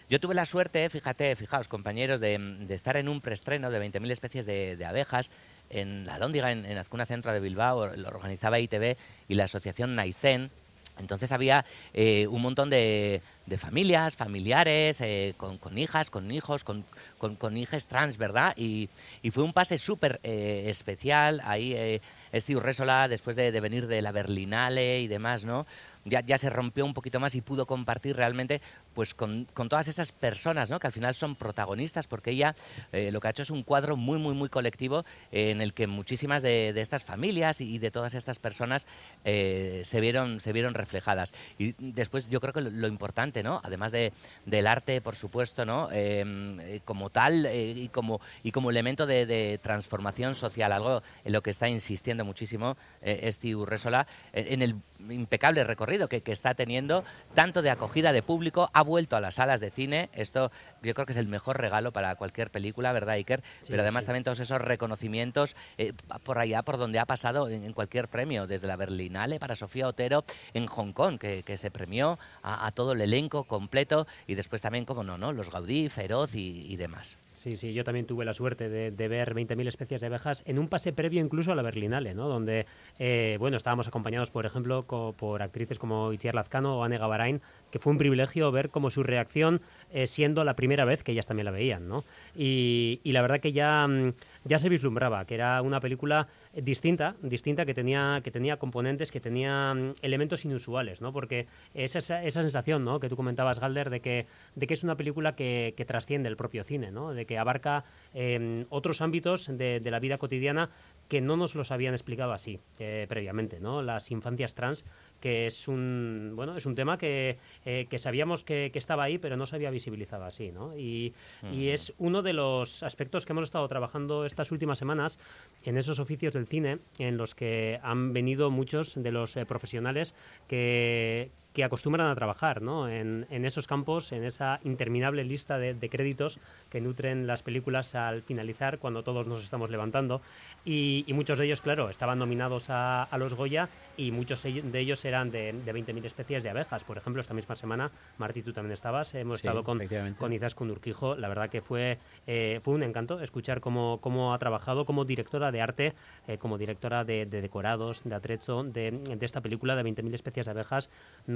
yo 0.09 0.21
tuve 0.21 0.37
la 0.37 0.47
suerte, 0.47 0.89
fíjate, 0.89 1.35
fijaos 1.35 1.67
compañeros, 1.67 2.21
de, 2.21 2.39
estar 2.71 2.97
en 2.97 3.09
un 3.09 3.21
preestreno 3.21 3.73
de 3.73 3.91
20.000 3.91 4.11
especies 4.13 4.47
de 4.47 4.85
abejas 4.85 5.31
en 5.73 6.07
la 6.07 6.19
Lóndiga, 6.19 6.53
en, 6.53 6.79
Azcuna 6.79 7.07
Centro 7.07 7.33
de 7.33 7.41
Bilbao, 7.41 7.97
lo 7.97 8.09
organizaba 8.09 8.59
ITV 8.59 8.97
y 9.29 9.35
la 9.35 9.45
asociación 9.45 9.95
Naicen. 9.95 10.51
Entonces 10.99 11.33
había 11.33 11.65
eh, 11.95 12.27
un 12.27 12.43
montón 12.43 12.69
de, 12.71 13.23
familias, 13.59 14.15
familiares, 14.15 15.01
eh, 15.01 15.35
con, 15.37 15.79
hijas, 15.79 16.11
con 16.11 16.31
hijos, 16.31 16.65
con, 16.65 16.85
con, 17.19 17.57
hijas 17.57 17.87
trans, 17.87 18.19
¿verdad? 18.19 18.55
Y, 18.57 18.91
fue 19.33 19.43
un 19.43 19.53
pase 19.53 19.79
súper 19.79 20.21
eh, 20.23 20.65
especial. 20.67 21.41
Ahí 21.45 22.01
Steve 22.35 22.61
Resola, 22.61 23.09
después 23.09 23.37
de, 23.37 23.53
de, 23.53 23.61
venir 23.61 23.87
de 23.87 24.03
la 24.03 24.13
Berlinale 24.13 25.01
y 25.01 25.09
demás, 25.09 25.45
¿no? 25.45 25.67
ya, 26.05 26.39
se 26.39 26.51
rompió 26.51 26.85
un 26.85 26.95
poquito 26.95 27.21
más 27.21 27.35
y 27.35 27.41
pudo 27.41 27.67
compartir 27.67 28.17
realmente 28.17 28.61
pues 28.95 29.15
con, 29.15 29.47
todas 29.47 29.89
esas 29.89 30.13
personas 30.13 30.71
¿no? 30.71 30.79
que 30.79 30.87
al 30.87 30.93
final 30.93 31.15
son 31.15 31.37
protagonistas, 31.37 32.07
porque 32.07 32.33
ella 32.33 32.55
eh, 32.93 33.11
lo 33.11 33.21
que 33.21 33.29
ha 33.29 33.31
hecho 33.31 33.43
es 33.43 33.51
un 33.51 33.63
cuadro 33.63 33.97
muy, 33.97 34.19
muy, 34.19 34.35
muy 34.35 34.49
colectivo 34.49 35.05
en 35.31 35.61
el 35.61 35.73
que 35.73 35.87
muchísimas 35.87 36.43
de, 36.43 36.73
estas 36.83 37.05
familias 37.05 37.61
y 37.61 37.79
de 37.79 37.91
todas 37.91 38.15
estas 38.15 38.39
personas 38.39 38.87
eh, 39.25 39.83
se, 39.85 40.01
vieron, 40.01 40.41
se 40.41 40.53
vieron 40.53 40.75
reflejadas. 40.75 41.33
Y 41.59 41.75
después 41.79 42.29
yo 42.29 42.41
creo 42.41 42.53
que 42.53 42.61
lo, 42.61 42.89
importante, 42.89 43.43
¿no? 43.43 43.61
además 43.65 43.93
de, 43.93 44.13
del 44.47 44.67
arte, 44.67 45.01
por 45.01 45.17
supuesto, 45.17 45.65
¿no? 45.65 45.91
Em, 45.93 46.61
eh, 46.61 46.81
como 46.85 47.11
tal 47.11 47.47
y, 47.53 47.89
como, 47.89 48.21
y 48.43 48.53
como 48.53 48.71
elemento 48.71 49.07
de, 49.07 49.59
transformación 49.63 50.35
social, 50.35 50.73
algo 50.73 51.03
en 51.25 51.33
lo 51.33 51.43
que 51.43 51.51
está 51.51 51.69
insistiendo 51.69 52.25
muchísimo 52.25 52.77
Steve 53.03 53.57
Urresola, 53.57 54.07
en 54.33 54.63
el 54.63 54.77
impecable 55.09 55.65
recorrido 55.65 56.09
que 56.09 56.23
está 56.27 56.55
teniendo, 56.55 57.05
tanto 57.35 57.63
de 57.63 57.71
acogida 57.71 58.13
de 58.13 58.23
público, 58.23 58.71
ha 58.83 58.85
vuelto 58.85 59.17
a 59.17 59.21
las 59.21 59.37
salas 59.37 59.61
de 59.61 59.71
cine. 59.71 60.11
Esto 60.13 60.51
yo 60.83 60.93
creo 60.95 61.07
que 61.07 61.13
es 61.13 61.19
el 61.19 61.29
mejor 61.29 61.59
regalo 61.59 61.93
para 61.93 62.15
cualquier 62.17 62.51
película, 62.51 62.93
¿verdad, 62.93 63.15
Iker? 63.15 63.43
Pero 63.67 63.83
además 63.83 64.05
también 64.05 64.25
todos 64.25 64.41
esos 64.41 64.61
reconocimientos 64.61 65.57
eh, 65.79 65.93
por 66.25 66.39
allá, 66.39 66.63
por 66.63 66.77
donde 66.77 66.99
ha 66.99 67.07
pasado 67.07 67.49
en, 67.49 67.65
en 67.65 67.73
cualquier 67.73 68.09
premio, 68.09 68.47
desde 68.47 68.67
la 68.67 68.77
Berlinale 68.77 69.39
para 69.39 69.57
Sofía 69.57 69.89
Otero 69.89 70.25
en 70.53 70.67
Hong 70.67 70.93
Kong, 70.93 71.19
que, 71.19 71.43
que 71.43 71.57
se 71.57 71.71
premió 71.71 72.19
a, 72.43 72.67
a 72.67 72.73
todo 72.73 72.93
el 72.93 73.01
elenco 73.01 73.45
completo 73.45 74.07
y 74.27 74.35
después 74.35 74.61
también, 74.61 74.85
como 74.85 75.05
no, 75.05 75.17
¿no? 75.17 75.33
Los 75.33 75.51
Gaudí, 75.51 75.89
Feroz 75.89 76.35
y, 76.35 76.67
y 76.69 76.77
demás. 76.77 77.17
Sí, 77.43 77.57
sí, 77.57 77.73
yo 77.75 77.83
también 77.83 78.07
tuve 78.07 78.25
la 78.25 78.35
suerte 78.35 78.69
de, 78.69 78.93
de 78.93 79.09
ver 79.09 79.35
20.000 79.35 79.67
especies 79.67 80.01
de 80.01 80.07
abejas 80.07 80.45
en 80.47 80.61
un 80.61 80.69
pase 80.69 80.93
previo 80.93 81.21
incluso 81.21 81.51
a 81.51 81.57
la 81.57 81.63
Berlinale, 81.63 82.15
¿no? 82.15 82.29
Donde, 82.29 82.67
eh, 83.01 83.35
bueno, 83.41 83.57
estábamos 83.57 83.89
acompañados, 83.89 84.31
por 84.31 84.47
ejemplo, 84.47 84.87
co- 84.87 85.13
por 85.19 85.43
actrices 85.43 85.77
como 85.81 86.13
Itziar 86.13 86.37
Lazcano 86.37 86.79
o 86.79 86.85
Anne 86.85 86.99
Gavarain, 86.99 87.41
que 87.73 87.81
fue 87.81 87.91
un 87.91 87.99
privilegio 87.99 88.53
ver 88.53 88.71
como 88.71 88.91
su 88.91 89.03
reacción, 89.03 89.61
eh, 89.93 90.07
siendo 90.07 90.45
la 90.45 90.57
primera 90.57 90.85
vez 90.85 91.03
que 91.03 91.13
ellas 91.13 91.27
también 91.27 91.45
la 91.45 91.51
veían. 91.51 91.89
Y, 92.35 93.01
la 93.05 93.23
verdad 93.23 93.41
que 93.41 93.53
ya, 93.53 93.87
mm, 93.87 94.15
ya 94.45 94.59
se 94.59 94.69
vislumbraba 94.69 95.25
que 95.27 95.35
era 95.35 95.61
una 95.63 95.81
película 95.81 96.29
distinta, 96.55 97.15
distinta 97.23 97.67
que 97.67 97.75
tenía, 97.75 98.21
que 98.25 98.31
tenía 98.31 98.57
componentes, 98.57 99.13
que 99.13 99.21
tenía 99.21 99.75
mm, 99.75 99.95
elementos 100.03 100.45
inusuales, 100.45 101.01
¿no? 101.01 101.13
Porque 101.13 101.47
es 101.75 101.95
esa, 101.97 102.25
esa 102.25 102.43
sensación, 102.43 102.85
¿no? 102.85 103.01
Que 103.01 103.09
tú 103.09 103.17
comentabas, 103.17 103.61
Galder, 103.61 103.91
de 103.91 104.01
que, 104.01 104.27
de 104.55 104.67
que 104.67 104.75
es 104.75 104.83
una 104.83 104.97
película 104.97 105.35
que, 105.35 105.75
trasciende 105.87 106.29
el 106.29 106.37
propio 106.37 106.63
cine, 106.63 106.93
¿no? 106.93 107.13
De 107.13 107.27
que 107.27 107.39
abarca 107.39 107.85
eh, 108.15 108.65
otros 108.71 109.01
ámbitos 109.01 109.49
de, 109.49 109.81
de 109.81 109.91
la 109.91 109.99
vida 109.99 110.17
cotidiana 110.17 110.71
que 111.13 111.21
no 111.21 111.37
nos 111.37 111.55
los 111.55 111.71
habían 111.71 111.93
explicado 111.93 112.33
así 112.33 112.59
eh, 112.79 113.05
previamente, 113.07 113.61
¿no? 113.61 113.83
Las 113.83 114.11
infancias 114.11 114.55
trans, 114.55 114.87
que 115.23 115.47
es 115.47 115.69
un 115.69 116.33
bueno 116.35 116.57
es 116.57 116.67
un 116.67 116.75
tema 116.75 116.99
que, 116.99 117.39
eh, 117.65 117.87
que 117.89 117.99
sabíamos 117.99 118.43
que, 118.43 118.71
que 118.73 118.79
estaba 118.79 119.05
ahí, 119.05 119.19
pero 119.19 119.37
no 119.37 119.47
se 119.47 119.55
había 119.55 119.71
visibilizado 119.71 120.25
así, 120.25 120.51
¿no? 120.51 120.77
Y, 120.77 121.15
y 121.53 121.69
es 121.69 121.95
uno 121.99 122.23
de 122.23 122.33
los 122.33 122.83
aspectos 122.83 123.25
que 123.25 123.33
hemos 123.33 123.45
estado 123.45 123.67
trabajando 123.69 124.27
estas 124.27 124.51
últimas 124.51 124.79
semanas 124.79 125.19
en 125.65 125.79
esos 125.79 126.01
oficios 126.01 126.35
del 126.35 126.47
cine, 126.47 126.81
en 126.99 127.17
los 127.17 127.37
que 127.37 127.79
han 127.83 128.13
venido 128.13 128.51
muchos 128.51 129.01
de 129.01 129.13
los 129.13 129.37
eh, 129.37 129.47
profesionales 129.47 130.15
que 130.49 131.31
que 131.53 131.65
acostumbran 131.65 132.09
a 132.09 132.15
trabajar 132.15 132.63
¿no? 132.63 132.89
en, 132.89 133.27
en 133.31 133.45
esos 133.45 133.67
campos, 133.67 134.13
en 134.13 134.25
esa 134.25 134.61
interminable 134.65 135.25
lista 135.25 135.59
de, 135.59 135.75
de 135.75 135.89
créditos 135.89 136.39
que 136.71 136.81
nutren 136.81 137.27
las 137.27 137.43
películas 137.43 137.95
al 137.95 138.23
finalizar, 138.23 138.79
cuando 138.79 139.03
todos 139.03 139.27
nos 139.27 139.45
estamos 139.45 139.71
levantando. 139.71 140.23
Y, 140.65 141.05
y 141.07 141.13
muchos 141.13 141.39
de 141.39 141.47
ellos, 141.47 141.61
claro, 141.61 141.91
estaban 141.91 142.19
nominados 142.19 142.71
a, 142.71 143.03
a 143.05 143.19
los 143.19 143.35
Goya 143.35 143.69
y 143.97 144.13
muchos 144.13 144.43
de 144.43 144.79
ellos 144.81 145.05
eran 145.05 145.31
de, 145.31 145.53
de 145.53 145.75
20.000 145.75 146.05
especies 146.05 146.43
de 146.43 146.51
abejas. 146.51 146.85
Por 146.85 146.97
ejemplo, 146.97 147.21
esta 147.21 147.35
misma 147.35 147.57
semana, 147.57 147.91
Martí, 148.19 148.43
tú 148.43 148.53
también 148.53 148.73
estabas, 148.73 149.15
hemos 149.15 149.41
Sí, 149.41 149.47
estado 149.47 149.65
con, 149.65 149.81
con 150.19 150.33
Izaskun 150.33 150.71
Urquijo. 150.71 151.17
La 151.17 151.29
verdad 151.29 151.51
que 151.51 151.61
fue, 151.61 151.99
eh, 152.27 152.61
fue 152.63 152.75
un 152.75 152.83
encanto 152.83 153.21
escuchar 153.21 153.61
cómo, 153.61 153.99
cómo 154.01 154.33
ha 154.33 154.39
trabajado 154.39 154.85
como 154.85 155.05
directora 155.05 155.51
de 155.53 155.61
arte, 155.61 155.93
eh, 156.29 156.39
como 156.39 156.57
directora 156.59 157.05
de, 157.05 157.27
de 157.27 157.43
decorados, 157.43 158.03
de 158.05 158.15
atrecho, 158.15 158.63
de, 158.63 158.93
de 158.93 159.27
esta 159.27 159.41
película 159.41 159.77
de 159.77 159.83
20.000 159.85 160.15
especies 160.15 160.47
de 160.47 160.53
abejas. 160.53 160.89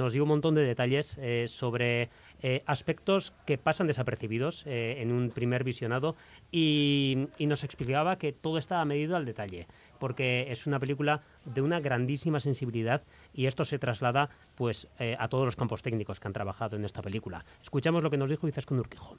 Nos 0.06 0.12
dio 0.12 0.22
un 0.22 0.28
montón 0.28 0.54
de 0.54 0.62
detalles 0.62 1.18
eh, 1.20 1.46
sobre 1.48 2.10
eh, 2.40 2.62
aspectos 2.66 3.32
que 3.44 3.58
pasan 3.58 3.88
desapercibidos 3.88 4.62
eh, 4.64 5.02
en 5.02 5.10
un 5.10 5.30
primer 5.30 5.64
visionado 5.64 6.14
y, 6.52 7.26
nos 7.40 7.64
explicaba 7.64 8.16
que 8.16 8.32
todo 8.32 8.56
estaba 8.56 8.84
medido 8.84 9.16
al 9.16 9.24
detalle, 9.24 9.66
porque 9.98 10.46
es 10.52 10.68
una 10.68 10.78
película 10.78 11.22
de 11.44 11.60
una 11.60 11.80
grandísima 11.80 12.38
sensibilidad 12.38 13.02
y 13.34 13.46
esto 13.46 13.64
se 13.64 13.80
traslada 13.80 14.30
pues 14.54 14.86
a 15.18 15.26
todos 15.26 15.44
los 15.44 15.56
campos 15.56 15.82
técnicos 15.82 16.20
que 16.20 16.28
han 16.28 16.34
trabajado 16.34 16.76
en 16.76 16.84
esta 16.84 17.02
película. 17.02 17.44
Escuchamos 17.60 18.04
lo 18.04 18.10
que 18.10 18.16
nos 18.16 18.30
dijo 18.30 18.46
Izaskun 18.46 18.78
Urquijo. 18.78 19.18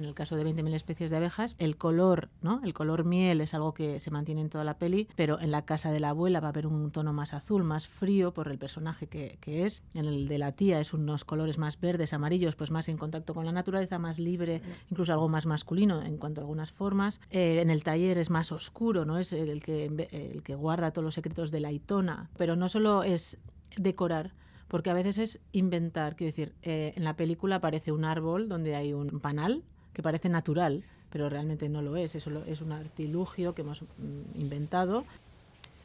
En 0.00 0.06
el 0.06 0.14
caso 0.14 0.34
de 0.34 0.46
20.000 0.46 0.72
especies 0.74 1.10
de 1.10 1.18
abejas, 1.18 1.54
el 1.58 1.76
color, 1.76 2.30
¿no? 2.40 2.62
El 2.64 2.72
color 2.72 3.04
miel 3.04 3.42
es 3.42 3.52
algo 3.52 3.74
que 3.74 3.98
se 3.98 4.10
mantiene 4.10 4.40
en 4.40 4.48
toda 4.48 4.64
la 4.64 4.78
peli, 4.78 5.08
pero 5.14 5.38
en 5.38 5.50
la 5.50 5.66
casa 5.66 5.92
de 5.92 6.00
la 6.00 6.08
abuela 6.08 6.40
va 6.40 6.46
a 6.46 6.50
haber 6.50 6.66
un 6.66 6.90
tono 6.90 7.12
más 7.12 7.34
azul, 7.34 7.64
más 7.64 7.86
frío 7.86 8.32
por 8.32 8.48
el 8.48 8.56
personaje 8.56 9.08
que, 9.08 9.36
que 9.42 9.66
es. 9.66 9.82
En 9.92 10.06
el 10.06 10.26
de 10.26 10.38
la 10.38 10.52
tía 10.52 10.80
es 10.80 10.94
unos 10.94 11.26
colores 11.26 11.58
más 11.58 11.78
verdes, 11.78 12.14
amarillos, 12.14 12.56
pues 12.56 12.70
más 12.70 12.88
en 12.88 12.96
contacto 12.96 13.34
con 13.34 13.44
la 13.44 13.52
naturaleza, 13.52 13.98
más 13.98 14.18
libre, 14.18 14.62
incluso 14.90 15.12
algo 15.12 15.28
más 15.28 15.44
masculino 15.44 16.00
en 16.00 16.16
cuanto 16.16 16.40
a 16.40 16.44
algunas 16.44 16.72
formas. 16.72 17.20
Eh, 17.30 17.60
en 17.60 17.68
el 17.68 17.84
taller 17.84 18.16
es 18.16 18.30
más 18.30 18.52
oscuro, 18.52 19.04
¿no? 19.04 19.18
Es 19.18 19.34
el 19.34 19.62
que, 19.62 19.84
el 19.84 20.42
que 20.42 20.54
guarda 20.54 20.92
todos 20.92 21.04
los 21.04 21.14
secretos 21.14 21.50
de 21.50 21.60
la 21.60 21.72
Itona, 21.72 22.30
pero 22.38 22.56
no 22.56 22.70
solo 22.70 23.02
es 23.02 23.36
decorar, 23.76 24.32
porque 24.68 24.88
a 24.88 24.94
veces 24.94 25.18
es 25.18 25.40
inventar. 25.52 26.16
Quiero 26.16 26.30
decir, 26.30 26.54
eh, 26.62 26.94
en 26.96 27.04
la 27.04 27.16
película 27.16 27.56
aparece 27.56 27.92
un 27.92 28.06
árbol 28.06 28.48
donde 28.48 28.76
hay 28.76 28.94
un 28.94 29.20
panal 29.20 29.64
que 29.92 30.02
parece 30.02 30.28
natural, 30.28 30.84
pero 31.10 31.28
realmente 31.28 31.68
no 31.68 31.82
lo 31.82 31.96
es. 31.96 32.14
Eso 32.14 32.30
es 32.46 32.60
un 32.60 32.72
artilugio 32.72 33.54
que 33.54 33.62
hemos 33.62 33.82
mm, 33.82 34.40
inventado. 34.40 35.04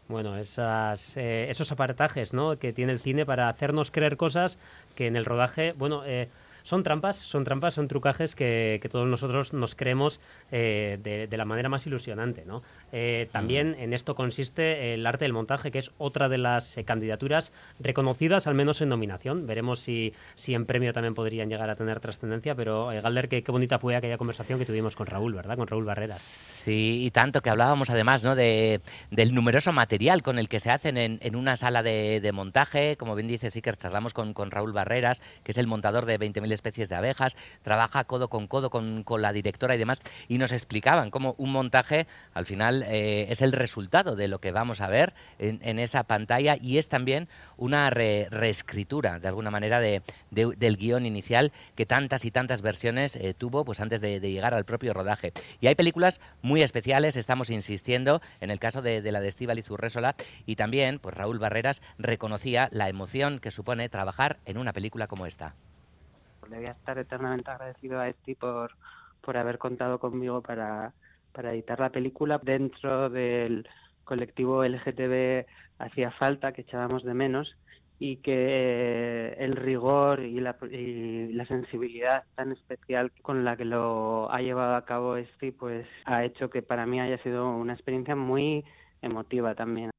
Bueno, 0.08 0.38
esas, 0.38 1.18
eh, 1.18 1.50
esos 1.50 1.72
aparatajes 1.72 2.32
¿no? 2.32 2.60
que 2.60 2.74
tiene 2.74 2.92
el 2.92 3.00
cine 3.00 3.26
para 3.26 3.50
hacernos 3.50 3.90
creer 3.90 4.18
cosas 4.18 4.60
que 4.94 5.08
en 5.08 5.16
el 5.16 5.26
rodaje, 5.26 5.74
bueno, 5.74 6.04
eh, 6.06 6.30
son 6.66 6.82
trampas, 6.82 7.18
son 7.18 7.44
trampas, 7.44 7.76
son 7.76 7.88
trucajes 7.88 8.34
que, 8.34 8.80
que 8.82 8.90
todos 8.90 9.08
nosotros 9.08 9.54
nos 9.54 9.76
creemos 9.76 10.20
eh, 10.52 10.98
de, 11.02 11.28
de 11.28 11.38
la 11.38 11.46
manera 11.46 11.70
más 11.70 11.86
ilusionante. 11.86 12.44
¿no? 12.44 12.64
Eh, 12.92 13.30
también 13.32 13.76
en 13.78 13.94
esto 13.94 14.16
consiste 14.16 14.96
el 14.96 15.06
arte 15.06 15.26
del 15.26 15.34
montaje, 15.34 15.70
que 15.70 15.78
es 15.78 15.92
otra 16.00 16.28
de 16.28 16.40
las 16.40 16.76
eh, 16.76 16.84
candidaturas 16.84 17.54
reconocidas, 17.80 18.48
al 18.48 18.56
menos 18.56 18.82
en 18.82 18.90
nominación. 18.90 19.46
Veremos 19.46 19.80
si, 19.80 20.14
si 20.34 20.56
en 20.56 20.66
premio 20.66 20.92
también 20.92 21.14
podrían 21.14 21.50
llegar 21.50 21.70
a 21.70 21.76
tener 21.76 22.00
trascendencia, 22.00 22.56
pero 22.56 22.88
Galder, 22.88 23.30
qué, 23.30 23.44
qué 23.44 23.52
bonita 23.52 23.78
fue 23.78 23.96
aquella 23.96 24.18
conversación 24.18 24.58
que 24.58 24.66
tuvimos 24.66 24.96
con 24.96 25.06
Raúl, 25.06 25.36
¿verdad? 25.36 25.58
Con 25.58 25.68
Raúl 25.68 25.86
Barreras. 25.86 26.20
Sí, 26.20 27.04
y 27.06 27.12
tanto 27.12 27.42
que 27.42 27.52
hablábamos 27.52 27.92
además 27.92 28.24
¿no? 28.24 28.34
de, 28.34 28.82
del 29.12 29.36
numeroso 29.36 29.72
material 29.72 30.24
con 30.24 30.40
el 30.40 30.50
que 30.50 30.60
se 30.60 30.72
hacen 30.72 30.98
en, 30.98 31.20
en 31.22 31.36
una 31.36 31.58
sala 31.58 31.84
de, 31.84 32.22
de 32.22 32.32
montaje. 32.32 32.98
Como 32.98 33.14
bien 33.14 33.28
dice 33.28 33.52
Siker, 33.52 33.78
charlamos 33.78 34.16
con, 34.16 34.34
con 34.34 34.50
Raúl 34.50 34.74
Barreras, 34.74 35.22
que 35.44 35.52
es 35.52 35.60
el 35.60 35.68
montador 35.68 36.08
de 36.08 36.20
20.000 36.20 36.55
especies 36.56 36.90
de 36.90 36.96
abejas, 36.96 37.36
trabaja 37.62 38.04
codo 38.06 38.28
con 38.30 38.48
codo 38.48 38.72
con, 38.72 39.04
con 39.04 39.22
la 39.22 39.32
directora 39.32 39.76
y 39.76 39.78
demás, 39.78 40.00
y 40.28 40.40
nos 40.40 40.52
explicaban 40.52 41.12
cómo 41.12 41.36
un 41.38 41.52
montaje 41.52 42.08
al 42.34 42.48
final 42.48 42.84
eh, 42.88 43.28
es 43.30 43.44
el 43.44 43.52
resultado 43.52 44.16
de 44.16 44.28
lo 44.28 44.40
que 44.40 44.52
vamos 44.52 44.82
a 44.82 44.88
ver 44.88 45.14
en, 45.38 45.78
esa 45.78 46.04
pantalla 46.04 46.56
y 46.60 46.78
es 46.80 46.88
también 46.90 47.28
una 47.58 47.90
re- 47.90 48.28
reescritura, 48.32 49.20
de 49.20 49.28
alguna 49.28 49.52
manera, 49.52 49.80
de, 49.80 50.02
de- 50.32 50.56
del 50.58 50.78
guion 50.78 51.06
inicial 51.06 51.52
que 51.76 51.86
tantas 51.86 52.26
y 52.26 52.32
tantas 52.32 52.62
versiones 52.62 53.16
eh, 53.18 53.34
tuvo 53.34 53.66
pues 53.66 53.80
antes 53.80 54.02
de, 54.02 54.20
llegar 54.20 54.54
al 54.54 54.66
propio 54.66 54.94
rodaje. 54.94 55.34
Y 55.60 55.68
hay 55.68 55.76
películas 55.76 56.22
muy 56.42 56.62
especiales, 56.64 57.16
estamos 57.16 57.50
insistiendo, 57.50 58.22
en 58.42 58.50
el 58.50 58.60
caso 58.60 58.82
de, 58.82 59.02
la 59.12 59.20
de 59.20 59.28
Estíbaliz 59.28 59.70
Urrésola, 59.70 60.16
y 60.46 60.56
también 60.56 61.00
pues 61.00 61.14
Raúl 61.14 61.40
Barreras 61.40 61.82
reconocía 61.98 62.70
la 62.72 62.90
emoción 62.90 63.40
que 63.40 63.52
supone 63.52 63.90
trabajar 63.90 64.38
en 64.46 64.58
una 64.58 64.74
película 64.74 65.08
como 65.08 65.26
esta. 65.26 65.56
Le 66.50 66.58
voy 66.58 66.66
a 66.68 66.72
estar 66.72 66.98
eternamente 66.98 67.52
agradecido 67.52 68.00
a 68.00 68.10
Esti 68.10 68.36
por, 68.36 68.72
por 69.22 69.38
haber 69.38 69.58
contado 69.58 70.00
conmigo 70.00 70.42
para, 70.42 70.94
para 71.32 71.54
editar 71.54 71.80
la 71.80 71.90
película. 71.90 72.40
Dentro 72.42 73.10
del 73.10 73.68
colectivo 74.04 74.64
LGTB 74.64 75.46
hacía 75.80 76.12
falta, 76.12 76.52
que 76.52 76.62
echábamos 76.62 77.04
de 77.04 77.14
menos, 77.14 77.56
y 77.98 78.18
que 78.18 79.34
el 79.38 79.56
rigor 79.56 80.20
y 80.20 80.40
la, 80.42 80.58
y 80.70 81.32
la 81.34 81.46
sensibilidad 81.46 82.24
tan 82.36 82.52
especial 82.52 83.12
con 83.22 83.46
la 83.46 83.56
que 83.56 83.66
lo 83.66 84.32
ha 84.32 84.42
llevado 84.42 84.76
a 84.76 84.86
cabo 84.86 85.16
Esti, 85.16 85.52
pues 85.52 85.88
ha 86.06 86.26
hecho 86.26 86.50
que 86.50 86.62
para 86.62 86.86
mí 86.86 87.00
haya 87.00 87.22
sido 87.24 87.50
una 87.50 87.74
experiencia 87.74 88.16
muy 88.16 88.66
emotiva 89.02 89.56
también. 89.56 89.95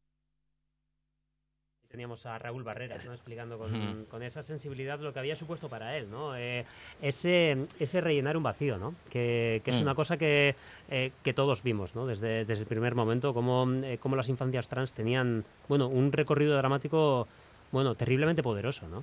Teníamos 1.97 2.27
a 2.27 2.39
Raúl 2.39 2.63
Barreras 2.63 3.07
¿no? 3.07 3.15
explicando 3.15 3.57
con, 3.57 4.23
esa 4.23 4.43
sensibilidad 4.43 5.01
lo 5.01 5.15
que 5.15 5.19
había 5.19 5.35
supuesto 5.35 5.71
para 5.71 5.97
él, 5.97 6.11
¿no? 6.11 6.37
Eh, 6.37 6.67
ese, 7.01 7.57
ese 7.81 8.03
rellenar 8.03 8.37
un 8.37 8.43
vacío, 8.43 8.77
¿no? 8.77 8.95
Que, 9.09 9.63
que 9.65 9.71
es 9.71 9.79
Mm. 9.79 9.83
una 9.83 9.95
cosa 9.95 10.19
que, 10.19 10.55
eh, 10.91 11.13
que 11.25 11.33
todos 11.33 11.63
vimos, 11.63 11.95
¿no? 11.95 12.05
Desde, 12.07 12.45
desde 12.45 12.65
el 12.65 12.67
primer 12.69 12.95
momento, 12.95 13.33
cómo, 13.33 13.67
eh, 13.83 13.97
cómo 13.99 14.15
las 14.15 14.29
infancias 14.29 14.69
trans 14.69 14.93
tenían, 14.93 15.43
bueno, 15.69 15.89
un 15.89 16.13
recorrido 16.13 16.55
dramático, 16.59 17.27
bueno, 17.73 17.95
terriblemente 17.95 18.43
poderoso, 18.43 18.87
¿no? 18.89 19.03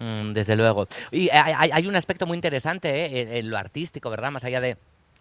Mm, 0.00 0.32
desde 0.32 0.56
luego. 0.56 0.88
Y 1.12 1.28
hay, 1.30 1.70
hay- 1.72 1.86
un 1.86 1.94
aspecto 1.94 2.26
muy 2.26 2.34
interesante 2.34 2.88
¿eh? 3.06 3.38
en 3.38 3.48
lo 3.50 3.56
artístico, 3.56 4.10
¿verdad? 4.10 4.32
Más 4.32 4.42
allá 4.42 4.60
de, 4.60 4.76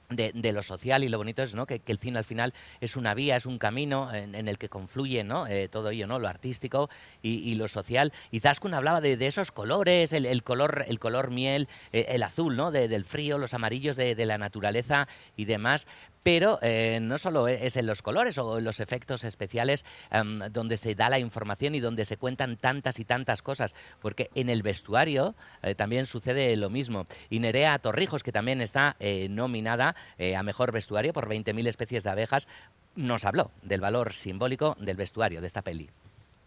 de, 0.10 0.52
lo 0.52 0.64
social 0.64 1.04
y 1.04 1.10
lo 1.10 1.18
bonito 1.18 1.44
es 1.44 1.56
¿no? 1.56 1.66
que, 1.66 1.82
el 1.86 1.98
cine 1.98 2.18
al 2.18 2.26
final 2.26 2.54
es 2.82 2.96
una 2.96 3.14
vía, 3.14 3.36
es 3.36 3.46
un 3.46 3.58
camino 3.58 4.14
en, 4.14 4.48
el 4.48 4.58
que 4.58 4.70
confluye 4.70 5.24
¿no? 5.24 5.48
Eh, 5.48 5.68
todo 5.68 5.90
ello, 5.90 6.08
¿no? 6.08 6.20
lo 6.20 6.28
artístico 6.28 6.90
y, 7.22 7.38
y 7.50 7.56
lo 7.56 7.68
social. 7.68 8.14
Y 8.32 8.40
Zaskun 8.40 8.74
hablaba 8.74 9.02
de, 9.02 9.26
esos 9.26 9.52
colores, 9.52 10.14
el, 10.14 10.44
color, 10.44 10.86
el 10.88 11.00
color 11.00 11.32
miel, 11.32 11.68
eh, 11.92 12.06
el 12.10 12.24
azul, 12.24 12.56
¿no? 12.56 12.72
De- 12.72 12.88
del 12.88 13.06
frío, 13.06 13.38
los 13.38 13.54
amarillos 13.54 13.96
de 13.96 14.26
la 14.26 14.38
naturaleza 14.38 15.08
y 15.36 15.46
demás. 15.46 15.88
Pero 16.26 16.58
eh, 16.64 16.98
no 17.04 17.20
solo 17.20 17.48
e-, 17.48 17.68
es 17.68 17.78
en 17.78 17.86
los 17.86 18.02
colores 18.02 18.40
o 18.40 18.58
en 18.58 18.64
los 18.64 18.80
efectos 18.80 19.24
especiales 19.24 19.86
em, 20.10 20.40
donde 20.52 20.76
se 20.76 20.96
da 20.96 21.08
la 21.08 21.20
información 21.20 21.76
y 21.76 21.80
donde 21.80 22.04
se 22.04 22.18
cuentan 22.18 22.58
tantas 22.58 22.98
y 22.98 23.06
tantas 23.06 23.44
cosas, 23.44 23.76
porque 24.02 24.32
en 24.34 24.50
el 24.50 24.64
vestuario 24.64 25.36
eh, 25.62 25.76
también 25.76 26.08
sucede 26.08 26.58
lo 26.58 26.72
mismo. 26.72 27.06
Y 27.30 27.38
Nerea 27.38 27.78
Torrijos, 27.78 28.24
que 28.24 28.32
también 28.32 28.60
está 28.62 28.96
eh, 29.00 29.28
nominada 29.30 29.96
a 30.36 30.42
Mejor 30.42 30.72
Vestuario 30.72 31.14
por 31.14 31.30
20.000 31.30 31.68
especies 31.68 32.04
de 32.04 32.10
abejas, 32.10 32.48
nos 32.96 33.24
habló 33.24 33.52
del 33.62 33.82
valor 33.82 34.14
simbólico 34.14 34.76
del 34.80 34.98
vestuario 34.98 35.42
de 35.42 35.48
esta 35.48 35.62
peli. 35.62 35.92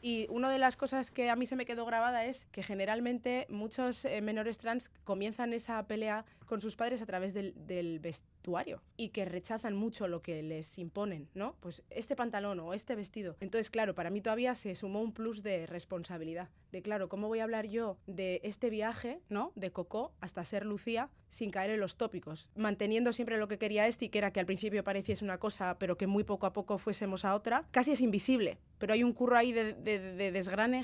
Y 0.00 0.26
una 0.30 0.50
de 0.50 0.58
las 0.58 0.76
cosas 0.76 1.10
que 1.10 1.30
a 1.30 1.36
mí 1.36 1.46
se 1.46 1.56
me 1.56 1.66
quedó 1.66 1.84
grabada 1.84 2.24
es 2.24 2.46
que 2.46 2.62
generalmente 2.62 3.46
muchos 3.48 4.06
menores 4.22 4.58
trans 4.58 4.90
comienzan 5.04 5.52
esa 5.52 5.86
pelea 5.86 6.24
con 6.48 6.60
sus 6.60 6.74
padres 6.74 7.02
a 7.02 7.06
través 7.06 7.34
del, 7.34 7.98
vestuario 8.00 8.82
y 8.96 9.10
que 9.10 9.24
rechazan 9.24 9.76
mucho 9.76 10.08
lo 10.08 10.22
que 10.22 10.42
les 10.42 10.78
imponen, 10.78 11.28
¿no? 11.34 11.54
Pues 11.60 11.82
este 11.90 12.16
pantalón 12.16 12.58
o 12.60 12.74
este 12.74 12.94
vestido. 12.94 13.36
Entonces, 13.40 13.70
claro, 13.70 13.94
para 13.94 14.10
mí 14.10 14.20
todavía 14.20 14.54
se 14.54 14.74
sumó 14.74 15.02
un 15.02 15.12
plus 15.12 15.42
de 15.42 15.66
responsabilidad. 15.66 16.48
De 16.72 16.82
claro, 16.82 17.08
¿cómo 17.08 17.28
voy 17.28 17.40
a 17.40 17.44
hablar 17.44 17.66
yo 17.66 17.98
de 18.06 18.40
este 18.44 18.70
viaje, 18.70 19.20
¿no? 19.28 19.52
De 19.54 19.70
Coco 19.70 20.12
hasta 20.20 20.44
ser 20.44 20.64
Lucía 20.64 21.10
sin 21.28 21.50
caer 21.50 21.70
en 21.70 21.80
los 21.80 21.96
tópicos, 21.96 22.48
manteniendo 22.56 23.12
siempre 23.12 23.36
lo 23.36 23.48
que 23.48 23.58
quería 23.58 23.86
este, 23.86 24.10
que 24.10 24.18
era 24.18 24.32
que 24.32 24.40
al 24.40 24.46
principio 24.46 24.82
pareciese 24.82 25.24
una 25.24 25.38
cosa, 25.38 25.78
pero 25.78 25.98
que 25.98 26.06
muy 26.06 26.24
poco 26.24 26.46
a 26.46 26.52
poco 26.52 26.78
fuésemos 26.78 27.24
a 27.24 27.34
otra. 27.34 27.66
Casi 27.70 27.92
es 27.92 28.00
invisible, 28.00 28.58
pero 28.78 28.92
hay 28.94 29.02
un 29.02 29.12
curro 29.12 29.36
ahí 29.36 29.52
de, 29.52 29.74
de, 29.74 29.98
de 29.98 30.32
desgrane 30.32 30.82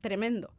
tremendo. 0.00 0.52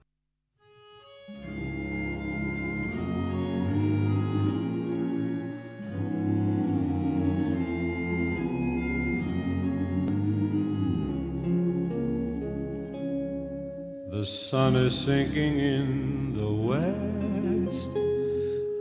The 14.19 14.25
sun 14.25 14.75
is 14.75 14.93
sinking 14.93 15.59
in 15.59 16.33
the 16.33 16.51
west. 16.51 17.93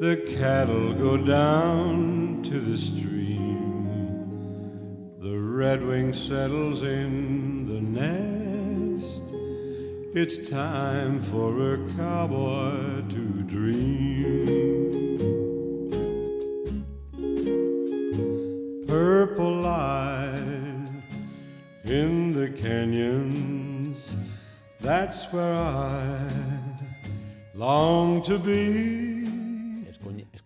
The 0.00 0.16
cattle 0.37 0.95
go 0.95 1.16
down 1.16 2.42
to 2.42 2.59
the 2.59 2.76
stream. 2.76 3.87
The 5.21 5.28
redwing 5.28 6.12
settles 6.12 6.83
in 6.83 7.48
nest. 7.99 9.23
It's 10.14 10.49
time 10.49 11.21
for 11.21 11.75
a 11.75 11.78
cowboy 11.97 13.02
to 13.09 13.25
dream. 13.55 14.47
Purple 18.87 19.57
light 19.62 20.88
in 21.85 22.33
the 22.33 22.49
canyons. 22.50 23.97
That's 24.81 25.25
where 25.33 25.55
I 25.55 26.19
long 27.55 28.23
to 28.23 28.38
be. 28.38 28.98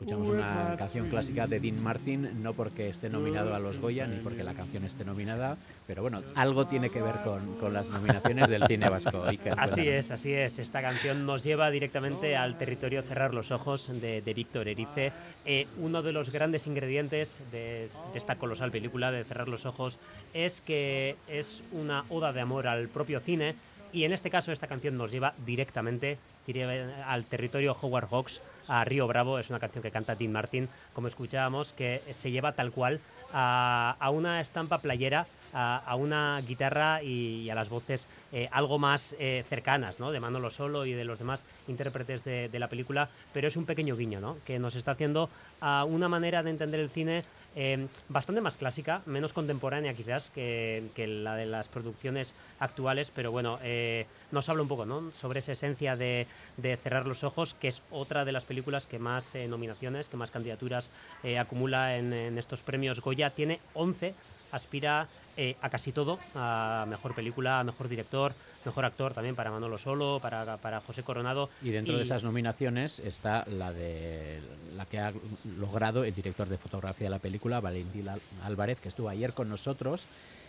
Escuchamos 0.03 0.31
una 0.31 0.75
canción 0.77 1.07
clásica 1.07 1.47
de 1.47 1.61
Dean 1.61 1.81
Martin, 1.81 2.43
no 2.43 2.55
porque 2.55 2.89
esté 2.89 3.09
nominado 3.09 3.55
a 3.55 3.61
los 3.61 3.79
Goya 3.79 4.05
ni 4.09 4.17
porque 4.17 4.43
la 4.43 4.53
canción 4.53 4.85
esté 4.85 5.05
nominada, 5.05 5.57
pero 5.87 6.03
bueno, 6.03 6.25
algo 6.35 6.67
tiene 6.67 6.91
que 6.91 7.01
ver 7.01 7.15
con, 7.23 7.55
con 7.61 7.73
las 7.73 7.89
nominaciones 7.89 8.49
del 8.49 8.67
cine 8.67 8.89
vasco. 8.89 9.23
Así 9.57 9.87
es, 9.87 10.11
así 10.11 10.33
es. 10.33 10.59
Esta 10.59 10.83
canción 10.83 11.25
nos 11.25 11.45
lleva 11.45 11.71
directamente 11.71 12.37
al 12.37 12.59
territorio 12.59 13.03
Cerrar 13.03 13.33
los 13.33 13.53
Ojos 13.53 14.01
de, 14.01 14.23
de 14.23 14.35
Víctor 14.35 14.67
Erice. 14.67 15.13
Eh, 15.45 15.69
uno 15.79 16.03
de 16.03 16.11
los 16.11 16.31
grandes 16.31 16.67
ingredientes 16.67 17.41
de, 17.53 17.89
de 18.13 18.19
esta 18.19 18.35
colosal 18.35 18.73
película 18.73 19.13
de 19.13 19.23
Cerrar 19.23 19.47
los 19.47 19.67
Ojos 19.67 20.01
es 20.35 20.61
que 20.63 21.15
es 21.29 21.63
una 21.71 22.05
oda 22.09 22.33
de 22.33 22.41
amor 22.41 22.67
al 22.67 22.89
propio 22.89 23.21
cine 23.21 23.55
y 23.93 24.05
en 24.05 24.13
este 24.13 24.31
caso 24.31 24.51
esta 24.51 24.67
canción 24.67 24.97
nos 24.97 25.13
lleva 25.13 25.35
directamente 25.47 26.19
diría, 26.47 27.05
al 27.07 27.25
territorio 27.25 27.77
Howard 27.81 28.09
Hawks, 28.11 28.41
a 28.69 28.85
Río 28.85 29.07
Bravo, 29.07 29.39
es 29.39 29.51
una 29.51 29.59
canción 29.59 29.83
que 29.83 29.91
canta 29.91 30.15
Dean 30.15 30.33
Martin, 30.33 30.69
como 30.93 31.09
escuchábamos, 31.09 31.73
que 31.73 32.01
se 32.13 32.31
lleva 32.31 32.53
tal 32.53 32.71
cual 32.71 33.01
a, 33.33 34.11
una 34.13 34.41
estampa 34.41 34.79
playera, 34.79 35.27
a, 35.53 35.95
una 35.97 36.41
guitarra 36.47 37.03
y, 37.03 37.43
y, 37.43 37.51
a 37.51 37.55
las 37.55 37.69
voces 37.69 38.07
eh, 38.33 38.49
algo 38.53 38.79
más 38.79 39.15
eh, 39.19 39.45
cercanas, 39.49 40.01
¿no? 40.01 40.13
de 40.13 40.21
Manolo 40.21 40.51
Solo 40.51 40.87
y 40.87 40.93
de 40.93 41.05
los 41.05 41.19
demás 41.19 41.45
intérpretes 41.69 42.25
de, 42.25 42.49
de, 42.49 42.59
la 42.59 42.69
película, 42.69 43.09
pero 43.33 43.49
es 43.49 43.57
un 43.57 43.67
pequeño 43.67 43.97
guiño, 43.97 44.21
¿no? 44.21 44.37
que 44.45 44.59
nos 44.59 44.77
está 44.77 44.93
haciendo 44.93 45.31
a 45.61 45.85
una 45.85 46.09
manera 46.09 46.43
de 46.43 46.51
entender 46.51 46.81
el 46.81 46.91
cine 46.91 47.25
eh, 47.55 47.87
bastante 48.09 48.41
más 48.41 48.57
clásica, 48.57 49.03
menos 49.07 49.33
contemporánea 49.33 49.95
quizás 49.95 50.31
que, 50.31 50.85
que, 50.95 51.07
la 51.07 51.37
de 51.37 51.47
las 51.47 51.69
producciones 51.69 52.35
actuales, 52.59 53.11
pero 53.15 53.31
bueno, 53.31 53.59
eh, 53.63 54.07
nos 54.31 54.49
habla 54.49 54.63
un 54.63 54.69
poco 54.69 54.87
¿no? 54.87 55.11
sobre 55.13 55.41
esa 55.41 55.53
esencia 55.53 55.97
de, 55.97 56.27
de, 56.57 56.77
Cerrar 56.77 57.07
los 57.07 57.25
Ojos, 57.25 57.55
que 57.55 57.69
es 57.69 57.83
otra 57.91 58.25
de 58.25 58.33
las 58.33 58.45
películas 58.45 58.87
que 58.87 58.99
más 58.99 59.35
eh, 59.35 59.47
nominaciones, 59.49 60.09
que 60.09 60.17
más 60.17 60.31
candidaturas 60.31 60.91
eh, 61.23 61.39
acumula 61.39 61.97
en, 61.97 62.13
en, 62.13 62.39
estos 62.39 62.63
premios 62.63 63.01
Goya. 63.01 63.31
Tiene 63.31 63.61
11, 63.75 64.15
aspira 64.53 65.09
eh, 65.37 65.57
a 65.61 65.71
casi 65.71 65.93
todo, 65.93 66.19
a 66.35 66.87
mejor 66.89 67.15
película, 67.15 67.61
a 67.61 67.65
mejor 67.65 67.89
director, 67.89 68.35
mejor 68.65 68.85
actor 68.85 69.15
también 69.15 69.35
para 69.35 69.51
Manolo 69.51 69.79
Solo, 69.79 70.19
para, 70.21 70.57
para 70.59 70.81
José 70.81 71.03
Coronado. 71.03 71.49
Y 71.63 71.71
dentro 71.71 71.95
y... 71.95 71.97
de 71.97 72.03
esas 72.03 72.25
nominaciones 72.25 72.99
está 73.01 73.45
la 73.49 73.73
de 73.73 74.41
la 74.77 74.87
que 74.87 74.99
ha 74.99 75.13
logrado 75.59 76.05
el 76.05 76.15
director 76.15 76.49
de 76.49 76.59
fotografía 76.59 77.07
de 77.07 77.11
la 77.11 77.19
película, 77.19 77.61
Valentín 77.61 78.07
Álvarez, 78.45 78.81
que 78.81 78.89
estuvo 78.89 79.09
ayer 79.09 79.33
con 79.33 79.49
nosotros 79.49 80.07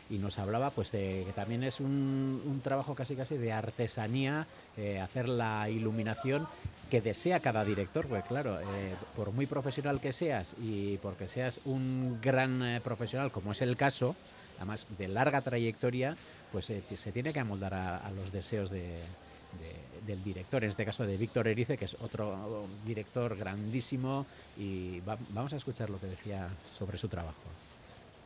y 0.09 0.17
nos 0.17 0.37
hablaba 0.37 0.69
pues 0.69 0.91
de 0.91 1.23
que 1.25 1.33
también 1.33 1.63
es 1.63 1.79
un, 1.79 2.41
un 2.45 2.61
trabajo 2.61 2.95
casi 2.95 3.15
casi 3.15 3.37
de 3.37 3.51
artesanía 3.51 4.47
eh, 4.77 4.99
hacer 4.99 5.29
la 5.29 5.69
iluminación 5.69 6.47
que 6.89 7.01
desea 7.01 7.39
cada 7.39 7.63
director, 7.63 8.07
pues 8.07 8.23
claro, 8.25 8.59
eh, 8.59 8.93
por 9.15 9.31
muy 9.31 9.45
profesional 9.45 9.99
que 9.99 10.13
seas 10.13 10.55
y 10.61 10.97
porque 10.97 11.27
seas 11.27 11.61
un 11.65 12.19
gran 12.21 12.61
eh, 12.61 12.81
profesional, 12.81 13.31
como 13.31 13.53
es 13.53 13.61
el 13.61 13.77
caso, 13.77 14.15
además 14.63 14.87
de 14.97 15.07
larga 15.07 15.41
trayectoria, 15.41 16.15
pues 16.51 16.69
eh, 16.69 16.81
se 16.81 17.11
tiene 17.11 17.33
que 17.33 17.39
amoldar 17.39 17.73
a, 17.73 18.11
los 18.11 18.31
deseos 18.31 18.69
de, 18.69 18.81
de, 18.81 20.05
del 20.07 20.23
director, 20.23 20.63
en 20.63 20.69
este 20.69 20.85
caso 20.85 21.05
de 21.05 21.17
Víctor 21.17 21.47
Erice, 21.47 21.77
que 21.77 21.85
es 21.85 21.97
otro 22.01 22.67
director 22.85 23.35
grandísimo, 23.35 24.25
y 24.57 25.01
va, 25.01 25.17
vamos 25.29 25.53
a 25.53 25.57
escuchar 25.57 25.89
lo 25.89 25.99
que 25.99 26.07
decía 26.07 26.47
sobre 26.63 26.97
su 26.97 27.07
trabajo 27.07 27.43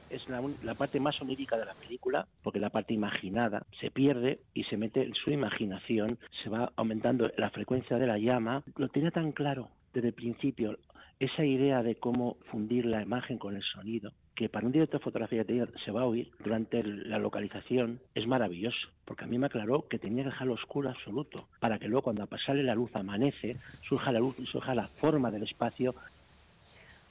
es 0.10 0.30
la, 0.30 0.42
la, 0.64 0.74
parte 0.74 1.02
más 1.02 1.22
onírica 1.22 1.58
de 1.58 1.66
la 1.66 1.74
película, 1.74 2.26
porque 2.42 2.62
la 2.62 2.70
parte 2.70 2.94
imaginada 2.94 3.66
se 3.82 3.92
pierde 3.92 4.40
y 4.54 4.64
se 4.64 4.78
mete 4.78 5.04
en 5.04 5.14
su 5.14 5.32
imaginación, 5.32 6.18
se 6.42 6.50
va 6.50 6.72
aumentando 6.78 7.30
la 7.36 7.50
frecuencia 7.50 7.98
de 7.98 8.08
la 8.08 8.18
llama. 8.18 8.64
Lo 8.78 8.88
tenía 8.88 9.12
tan 9.12 9.34
claro 9.34 9.68
desde 9.94 10.08
el 10.08 10.14
principio, 10.14 10.78
esa 11.20 11.44
idea 11.44 11.82
de 11.84 11.96
cómo 11.96 12.38
fundir 12.52 12.86
la 12.86 13.02
imagen 13.02 13.38
con 13.38 13.56
el 13.56 13.64
sonido, 13.64 14.12
que 14.36 14.50
para 14.50 14.68
un 14.68 14.72
director 14.72 15.00
de 15.00 15.04
fotografía 15.04 15.46
se 15.84 15.92
va 15.92 16.02
a 16.02 16.06
oír 16.06 16.30
durante 16.44 16.84
la 16.84 17.18
localización, 17.18 18.00
es 18.14 18.28
maravilloso, 18.28 18.90
porque 19.04 19.24
a 19.24 19.28
mí 19.28 19.40
me 19.40 19.48
aclaró 19.48 19.88
que 19.88 19.98
tenía 19.98 20.24
que 20.24 20.30
dejarlo 20.30 20.54
oscuro 20.54 20.90
absoluto, 20.90 21.48
para 21.60 21.80
que 21.80 21.88
luego 21.88 22.04
cuando 22.04 22.28
sale 22.46 22.62
la 22.62 22.76
luz 22.76 22.96
amanece, 22.96 23.58
surja 23.88 24.12
la 24.12 24.20
luz 24.20 24.36
y 24.38 24.46
surja 24.46 24.76
la 24.76 24.88
forma 24.88 25.32
del 25.32 25.44
espacio 25.44 25.96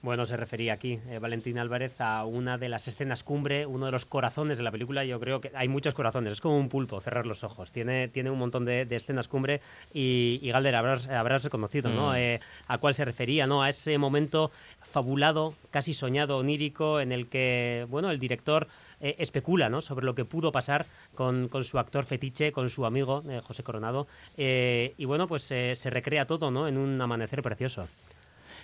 bueno, 0.06 0.24
se 0.24 0.36
refería 0.36 0.72
aquí 0.72 1.00
eh, 1.08 1.18
Valentín 1.18 1.58
Álvarez 1.58 2.00
a 2.00 2.24
una 2.24 2.58
de 2.58 2.68
las 2.68 2.86
escenas 2.86 3.24
cumbre, 3.24 3.66
uno 3.66 3.86
de 3.86 3.92
los 3.92 4.06
corazones 4.06 4.56
de 4.56 4.62
la 4.62 4.70
película. 4.70 5.04
Yo 5.04 5.18
creo 5.18 5.40
que 5.40 5.50
hay 5.52 5.66
muchos 5.66 5.94
corazones, 5.94 6.34
es 6.34 6.40
como 6.40 6.56
un 6.56 6.68
pulpo, 6.68 7.00
cerrar 7.00 7.26
los 7.26 7.42
ojos. 7.42 7.72
Tiene, 7.72 8.06
tiene 8.06 8.30
un 8.30 8.38
montón 8.38 8.64
de, 8.64 8.84
de 8.84 8.94
escenas 8.94 9.26
cumbre 9.26 9.60
y, 9.92 10.38
y 10.40 10.50
Galder, 10.52 10.76
habrás, 10.76 11.08
habrás 11.08 11.42
reconocido 11.42 11.90
mm. 11.90 11.94
¿no? 11.96 12.14
Eh, 12.14 12.38
a 12.68 12.78
cuál 12.78 12.94
se 12.94 13.04
refería, 13.04 13.48
¿no? 13.48 13.64
a 13.64 13.68
ese 13.68 13.98
momento 13.98 14.52
fabulado, 14.80 15.54
casi 15.72 15.92
soñado, 15.92 16.38
onírico, 16.38 17.00
en 17.00 17.10
el 17.10 17.26
que 17.26 17.84
bueno, 17.90 18.12
el 18.12 18.20
director 18.20 18.68
eh, 19.00 19.16
especula 19.18 19.68
¿no? 19.68 19.82
sobre 19.82 20.06
lo 20.06 20.14
que 20.14 20.24
pudo 20.24 20.52
pasar 20.52 20.86
con, 21.16 21.48
con, 21.48 21.64
su 21.64 21.80
actor 21.80 22.04
fetiche, 22.04 22.52
con 22.52 22.70
su 22.70 22.86
amigo 22.86 23.24
eh, 23.28 23.40
José 23.44 23.64
Coronado. 23.64 24.06
Y 24.36 25.04
bueno, 25.04 25.26
pues 25.26 25.42
se 25.42 25.90
recrea 25.90 26.28
todo 26.28 26.52
¿no? 26.52 26.68
en 26.68 26.78
un 26.78 27.00
amanecer 27.00 27.42
precioso. 27.42 27.88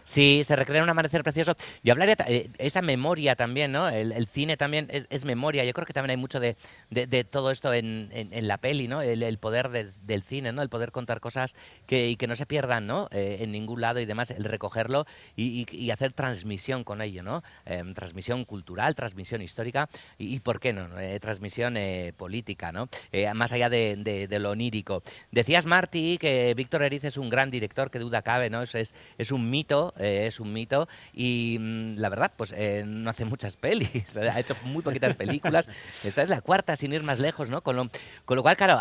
Sí, 0.04 0.42
se 0.44 0.56
recrea 0.56 0.82
un 0.82 0.90
amanecer 0.90 1.22
precioso. 1.22 1.54
Yo 1.82 1.92
hablaría 1.92 2.16
eh, 2.26 2.50
esa 2.58 2.82
memoria 2.82 3.36
también, 3.36 3.72
¿no? 3.72 3.88
El, 3.88 4.26
cine 4.26 4.56
también 4.56 4.88
es, 4.90 5.24
memoria. 5.24 5.64
Yo 5.64 5.72
creo 5.72 5.86
que 5.86 5.92
también 5.92 6.10
hay 6.10 6.16
mucho 6.16 6.40
de, 6.40 6.56
todo 7.30 7.50
esto 7.50 7.72
en, 7.72 8.10
la 8.46 8.58
peli, 8.58 8.88
¿no? 8.88 9.02
El, 9.02 9.38
poder 9.38 9.68
de, 9.70 9.90
del 10.02 10.22
cine, 10.22 10.52
¿no? 10.52 10.62
El 10.62 10.68
poder 10.68 10.92
contar 10.92 11.20
cosas 11.20 11.54
que, 11.86 12.08
y 12.08 12.16
que 12.16 12.26
no 12.26 12.36
se 12.36 12.46
pierdan, 12.46 12.86
¿no? 12.86 13.08
Eh, 13.10 13.38
en 13.40 13.52
ningún 13.52 13.80
lado 13.80 14.00
y 14.00 14.06
demás, 14.06 14.30
el 14.30 14.44
recogerlo 14.44 15.06
y, 15.36 15.66
y, 15.70 15.90
hacer 15.90 16.12
transmisión 16.12 16.84
con 16.84 17.00
ello, 17.02 17.22
¿no? 17.22 17.42
Eh, 17.66 17.82
transmisión 17.94 18.44
cultural, 18.44 18.94
transmisión 18.94 19.42
histórica 19.42 19.88
y, 20.18 20.40
¿por 20.40 20.60
qué 20.60 20.72
no? 20.72 20.98
Eh, 20.98 21.20
transmisión 21.20 21.76
eh, 21.76 22.12
política, 22.16 22.72
¿no? 22.72 22.88
Más 23.34 23.52
allá 23.52 23.68
de, 23.68 24.28
lo 24.40 24.50
onírico. 24.50 25.02
Decías, 25.30 25.66
Marty, 25.66 26.18
que 26.18 26.54
Víctor 26.54 26.82
Eriz 26.82 27.04
es 27.04 27.16
un 27.16 27.30
gran 27.30 27.50
director, 27.50 27.90
que 27.90 27.98
duda 27.98 28.22
cabe, 28.22 28.50
¿no? 28.50 28.62
Es 28.62 29.30
un 29.30 29.50
mito 29.50 29.91
mito, 29.92 30.04
eh, 30.04 30.26
es 30.26 30.40
un 30.40 30.52
mito 30.52 30.88
y 31.12 31.56
mm, 31.60 31.96
la 31.96 32.08
verdad, 32.08 32.32
pues 32.36 32.52
eh, 32.56 32.84
no 32.86 33.10
hace 33.10 33.24
muchas 33.24 33.56
pelis, 33.56 34.16
ha 34.16 34.38
hecho 34.38 34.56
muy 34.64 34.82
poquitas 34.82 35.14
películas. 35.14 35.68
Esta 36.04 36.22
es 36.22 36.28
la 36.28 36.40
cuarta, 36.40 36.76
sin 36.76 36.92
ir 36.92 37.02
más 37.02 37.18
lejos, 37.18 37.50
¿no? 37.50 37.62
Con 37.62 37.76
lo, 37.76 37.88
con 38.24 38.36
lo 38.36 38.42
cual, 38.42 38.56
claro, 38.56 38.78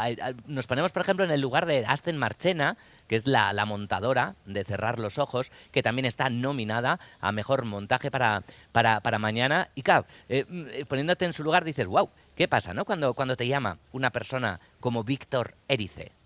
nos 0.47 0.67
ponemos, 0.67 0.91
por 0.91 1.01
ejemplo, 1.01 1.25
en 1.25 1.31
el 1.31 1.41
lugar 1.41 1.65
de 1.65 1.85
Aston 1.85 2.17
Marchena, 2.17 2.77
que 3.07 3.15
es 3.17 3.27
la, 3.27 3.51
la 3.53 3.65
montadora 3.65 4.35
de 4.45 4.63
Cerrar 4.63 4.97
los 4.99 5.17
Ojos, 5.17 5.51
que 5.71 5.83
también 5.83 6.05
está 6.05 6.29
nominada 6.29 6.99
a 7.19 7.31
Mejor 7.31 7.65
Montaje 7.65 8.09
para, 8.09 8.43
para, 8.71 9.01
para 9.01 9.19
mañana. 9.19 9.69
Y 9.75 9.83
claro, 9.83 10.05
eh, 10.29 10.45
mm, 10.47 10.63
eh, 10.71 10.85
poniéndote 10.85 11.25
en 11.25 11.33
su 11.33 11.43
lugar 11.43 11.65
dices, 11.65 11.87
wow, 11.87 12.09
¿qué 12.35 12.47
pasa, 12.47 12.73
no? 12.73 12.85
Cuando, 12.85 13.13
cuando 13.13 13.35
te 13.35 13.47
llama 13.47 13.79
una 13.91 14.11
persona 14.11 14.59
como 14.79 15.03
Víctor 15.03 15.55
Erice. 15.67 16.20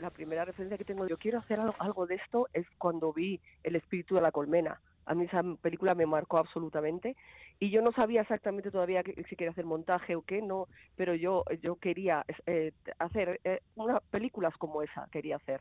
La 0.00 0.10
primera 0.10 0.44
referencia 0.44 0.78
que 0.78 0.84
tengo, 0.84 1.06
yo 1.06 1.18
quiero 1.18 1.38
hacer 1.38 1.60
algo, 1.60 2.06
de 2.06 2.16
esto, 2.16 2.48
es 2.52 2.66
cuando 2.78 3.12
vi 3.12 3.40
El 3.62 3.76
espíritu 3.76 4.14
de 4.14 4.22
la 4.22 4.32
colmena. 4.32 4.80
A 5.06 5.14
mí 5.14 5.24
esa 5.24 5.42
película 5.60 5.94
me 5.94 6.06
marcó 6.06 6.38
absolutamente 6.38 7.16
y 7.58 7.70
yo 7.70 7.82
no 7.82 7.90
sabía 7.92 8.20
exactamente 8.20 8.70
todavía 8.70 9.02
si 9.02 9.36
quería 9.36 9.50
hacer 9.50 9.64
montaje 9.64 10.14
o 10.14 10.22
qué, 10.22 10.40
no, 10.40 10.68
pero 10.96 11.14
yo 11.14 11.44
yo 11.62 11.76
quería 11.76 12.24
eh, 12.46 12.72
hacer 12.98 13.40
eh, 13.44 13.60
una 13.74 14.00
películas 14.00 14.56
como 14.56 14.82
esa, 14.82 15.08
quería 15.10 15.36
hacer. 15.36 15.60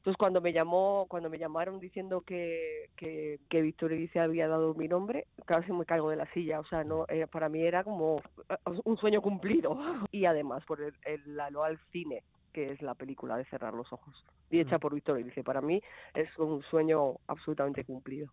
Entonces 0.00 0.16
cuando 0.16 0.40
me 0.40 0.54
llamó, 0.54 1.04
cuando 1.10 1.28
me 1.28 1.38
llamaron 1.38 1.78
diciendo 1.78 2.22
que, 2.22 2.88
que, 2.96 3.38
que 3.50 3.60
Víctor 3.60 3.92
Erice 3.92 4.18
había 4.18 4.48
dado 4.48 4.72
mi 4.72 4.88
nombre, 4.88 5.26
casi 5.44 5.72
me 5.72 5.84
caigo 5.84 6.08
de 6.08 6.16
la 6.16 6.24
silla, 6.32 6.58
o 6.58 6.64
sea, 6.64 6.84
no, 6.84 7.04
eh, 7.08 7.26
para 7.30 7.50
mí 7.50 7.60
era 7.62 7.84
como 7.84 8.22
eh, 8.48 8.56
un 8.84 8.96
sueño 8.96 9.20
cumplido. 9.20 9.78
Y 10.10 10.24
además 10.24 10.64
por 10.64 10.80
el, 10.80 10.94
el, 11.04 11.36
la 11.36 11.50
al 11.62 11.78
cine, 11.92 12.22
que 12.52 12.72
es 12.72 12.82
la 12.82 12.94
película 12.94 13.36
de 13.36 13.44
Cerrar 13.44 13.74
los 13.74 13.92
Ojos, 13.92 14.24
y 14.50 14.60
hecha 14.60 14.78
por 14.78 14.94
Víctor 14.94 15.18
Erice. 15.18 15.44
Para 15.44 15.60
mí 15.60 15.80
es 16.14 16.28
un 16.38 16.62
sueño 16.62 17.16
absolutamente 17.26 17.84
cumplido. 17.84 18.32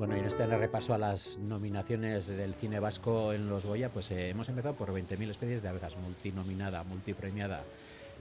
Bueno, 0.00 0.16
y 0.16 0.20
en 0.20 0.24
este 0.24 0.46
repaso 0.46 0.94
a 0.94 0.98
las 0.98 1.36
nominaciones 1.36 2.26
del 2.26 2.54
cine 2.54 2.80
vasco 2.80 3.34
en 3.34 3.50
los 3.50 3.66
Goya, 3.66 3.90
pues 3.90 4.10
eh, 4.10 4.30
hemos 4.30 4.48
empezado 4.48 4.74
por 4.74 4.88
20.000 4.94 5.28
especies 5.28 5.60
de 5.60 5.68
abejas, 5.68 5.94
multinominada, 5.98 6.82
multipremiada. 6.84 7.62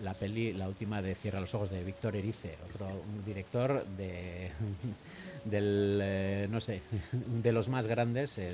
La 0.04 0.14
peli, 0.14 0.54
la 0.54 0.68
última 0.68 1.02
de 1.02 1.16
Cierra 1.16 1.42
los 1.42 1.54
ojos 1.54 1.70
de 1.70 1.84
Víctor 1.84 2.16
Erice, 2.16 2.58
otro 2.70 2.88
director 3.26 3.86
de 3.98 4.52
del 5.46 6.00
eh, 6.02 6.48
no 6.50 6.62
sé, 6.62 6.82
de 7.44 7.52
los 7.52 7.70
más 7.70 7.88
grandes 7.88 8.38
eh, 8.38 8.50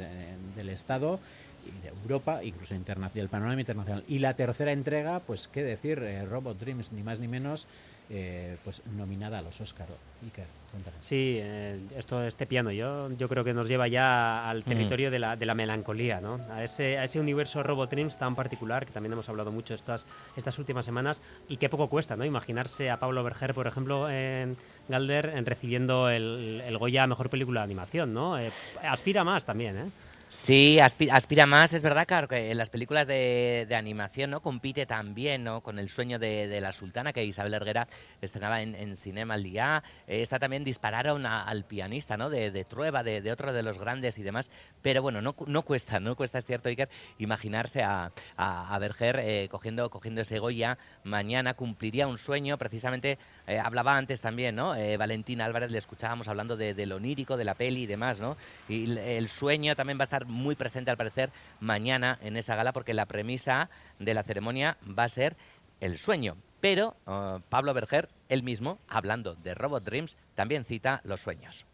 del 0.55 0.69
estado 0.69 1.19
y 1.65 1.81
de 1.81 1.89
Europa, 1.89 2.43
incluso 2.43 2.75
internacional, 2.75 3.13
del 3.15 3.29
panorama 3.29 3.59
internacional. 3.59 4.03
Y 4.07 4.19
la 4.19 4.35
tercera 4.35 4.71
entrega, 4.71 5.19
pues 5.19 5.47
qué 5.47 5.63
decir, 5.63 5.99
eh, 5.99 6.25
Robot 6.25 6.59
Dreams, 6.59 6.91
ni 6.91 7.01
más 7.01 7.19
ni 7.19 7.27
menos, 7.27 7.67
eh, 8.09 8.57
pues 8.63 8.81
nominada 8.95 9.39
a 9.39 9.41
los 9.41 9.59
Oscar. 9.61 9.87
Iker, 10.23 10.45
cuéntanos. 10.71 11.03
Sí, 11.03 11.37
eh, 11.41 11.79
esto, 11.97 12.23
este 12.23 12.45
piano 12.45 12.71
yo, 12.71 13.09
yo 13.17 13.27
creo 13.27 13.43
que 13.43 13.53
nos 13.53 13.67
lleva 13.67 13.87
ya 13.87 14.49
al 14.49 14.59
Mm. 14.59 14.63
territorio 14.63 15.11
de, 15.11 15.19
la, 15.19 15.35
de 15.35 15.45
la 15.45 15.53
melancolía, 15.55 16.21
¿no? 16.21 16.39
A 16.51 16.63
ese, 16.63 16.97
a 16.97 17.03
ese 17.03 17.19
universo 17.19 17.61
Robot 17.63 17.89
Dreams 17.89 18.17
tan 18.17 18.35
particular 18.35 18.85
que 18.85 18.91
también 18.91 19.13
hemos 19.13 19.27
hablado 19.29 19.51
mucho 19.51 19.73
estas, 19.73 20.05
estas 20.37 20.57
últimas 20.59 20.85
semanas 20.85 21.21
y 21.49 21.57
qué 21.57 21.67
poco 21.69 21.87
cuesta, 21.89 22.15
¿no? 22.15 22.25
Imaginarse 22.25 22.89
a 22.89 22.97
Pablo 22.99 23.23
Berger, 23.23 23.53
por 23.53 23.67
ejemplo, 23.67 24.09
en 24.09 24.55
Galder, 24.87 25.33
en 25.35 25.45
recibiendo 25.45 26.09
el, 26.09 26.61
el 26.65 26.77
Goya 26.77 27.03
a 27.03 27.07
Mejor 27.07 27.29
Película 27.29 27.61
de 27.61 27.65
Animación, 27.65 28.13
¿no? 28.13 28.39
Eh, 28.39 28.51
aspira 28.83 29.23
más 29.23 29.45
también, 29.45 29.77
¿eh? 29.77 29.89
Sí, 30.37 30.79
aspi- 30.81 31.09
aspira 31.09 31.45
más, 31.45 31.71
es 31.71 31.81
verdad, 31.81 32.05
claro, 32.05 32.27
que 32.27 32.51
en 32.51 32.57
las 32.57 32.69
películas 32.69 33.07
de, 33.07 33.65
de 33.69 33.75
animación 33.75 34.31
no 34.31 34.41
compite 34.41 34.85
también 34.85 35.45
¿no? 35.45 35.61
con 35.61 35.79
el 35.79 35.87
sueño 35.87 36.19
de, 36.19 36.49
de 36.49 36.59
la 36.59 36.73
sultana 36.73 37.13
que 37.13 37.23
Isabel 37.23 37.53
Herguera 37.53 37.87
estrenaba 38.21 38.61
en, 38.61 38.75
en 38.75 38.97
Cinema 38.97 39.35
al 39.35 39.43
día. 39.43 39.81
Eh, 40.07 40.21
esta 40.21 40.37
también 40.37 40.65
dispararon 40.65 41.25
a- 41.25 41.43
al 41.43 41.63
pianista 41.63 42.17
¿no? 42.17 42.29
de, 42.29 42.51
de 42.51 42.65
Trueba, 42.65 43.01
de, 43.01 43.21
de 43.21 43.31
otro 43.31 43.53
de 43.53 43.63
los 43.63 43.79
grandes 43.79 44.17
y 44.17 44.23
demás. 44.23 44.51
Pero 44.81 45.01
bueno, 45.01 45.21
no, 45.21 45.37
no 45.47 45.61
cuesta, 45.61 46.01
no 46.01 46.17
cuesta, 46.17 46.37
es 46.37 46.45
cierto, 46.45 46.67
Iker, 46.67 46.89
imaginarse 47.17 47.81
a, 47.81 48.11
a, 48.35 48.75
a 48.75 48.79
Berger 48.79 49.21
eh, 49.23 49.47
cogiendo, 49.49 49.89
cogiendo 49.89 50.19
ese 50.19 50.39
Goya. 50.39 50.77
Mañana 51.05 51.53
cumpliría 51.53 52.07
un 52.07 52.17
sueño, 52.17 52.57
precisamente 52.57 53.17
eh, 53.47 53.57
hablaba 53.57 53.95
antes 53.95 54.19
también, 54.19 54.57
¿no? 54.57 54.75
Eh, 54.75 54.97
Valentina 54.97 55.45
Álvarez 55.45 55.71
le 55.71 55.77
escuchábamos 55.77 56.27
hablando 56.27 56.57
de, 56.57 56.85
lo 56.85 56.97
onírico, 56.97 57.37
de 57.37 57.45
la 57.45 57.53
peli 57.55 57.83
y 57.83 57.87
demás, 57.87 58.19
¿no? 58.19 58.35
Y 58.67 58.97
el 58.99 59.29
sueño 59.29 59.77
también 59.77 59.97
va 59.97 60.01
a 60.01 60.03
estar 60.03 60.24
muy 60.25 60.55
presente 60.55 60.91
al 60.91 60.97
parecer 60.97 61.31
mañana 61.59 62.19
en 62.21 62.37
esa 62.37 62.55
gala 62.55 62.73
porque 62.73 62.93
la 62.93 63.05
premisa 63.05 63.69
de 63.99 64.13
la 64.13 64.23
ceremonia 64.23 64.77
va 64.87 65.03
a 65.03 65.09
ser 65.09 65.35
el 65.81 65.97
sueño. 65.97 66.37
Pero 66.61 66.95
eh, 67.07 67.39
Pablo 67.49 67.73
Berger, 67.73 68.09
él 68.29 68.43
mismo, 68.43 68.79
hablando 68.87 69.35
de 69.35 69.53
Robot 69.53 69.83
Dreams, 69.83 70.17
también 70.35 70.65
cita 70.65 71.01
los 71.03 71.21
sueños. 71.21 71.65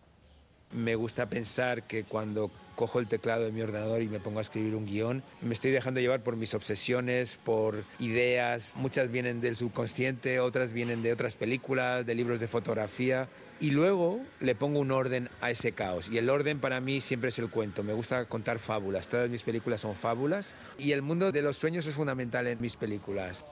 Me 0.74 0.96
gusta 0.96 1.26
pensar 1.26 1.84
que 1.84 2.06
cuando 2.06 2.50
cojo 2.76 3.00
el 3.00 3.08
teclado 3.08 3.44
de 3.44 3.52
mi 3.52 3.62
ordenador 3.62 4.02
y 4.02 4.08
me 4.08 4.22
pongo 4.22 4.40
a 4.40 4.42
escribir 4.42 4.76
un 4.76 4.86
guion, 4.86 5.22
me 5.42 5.54
estoy 5.54 5.72
dejando 5.72 6.00
llevar 6.00 6.22
por 6.22 6.38
mis 6.38 6.54
obsesiones, 6.54 7.38
por 7.44 7.84
ideas. 8.00 8.76
Muchas 8.78 9.12
vienen 9.12 9.42
del 9.42 9.58
subconsciente, 9.58 10.40
otras 10.40 10.72
vienen 10.72 11.04
de 11.04 11.12
otras 11.12 11.36
películas, 11.36 12.06
de 12.06 12.16
libros 12.16 12.40
de 12.40 12.48
fotografía. 12.48 13.28
Y 13.62 13.70
luego 13.72 14.20
le 14.40 14.56
pongo 14.56 14.80
un 14.80 14.92
orden 14.92 15.30
a 15.40 15.52
ese 15.52 15.72
caos. 15.72 16.10
Y 16.10 16.18
el 16.18 16.30
orden 16.30 16.60
para 16.60 16.82
mí 16.82 17.00
siempre 17.00 17.30
es 17.30 17.38
el 17.40 17.50
cuento. 17.50 17.84
Me 17.84 17.94
gusta 17.94 18.26
contar 18.26 18.58
fábulas. 18.60 19.08
Todas 19.08 19.30
mis 19.30 19.44
películas 19.44 19.82
son 19.82 19.96
fábulas. 19.96 20.54
Y 20.80 20.92
el 20.94 21.02
mundo 21.04 21.32
de 21.32 21.42
los 21.44 21.58
sueños 21.58 21.86
es 21.86 21.94
fundamental 21.96 22.48
en 22.48 22.60
mis 22.60 22.76
películas. 22.76 23.46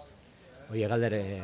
Oye, 0.72 0.88
Galder, 0.88 1.14
eh, 1.14 1.42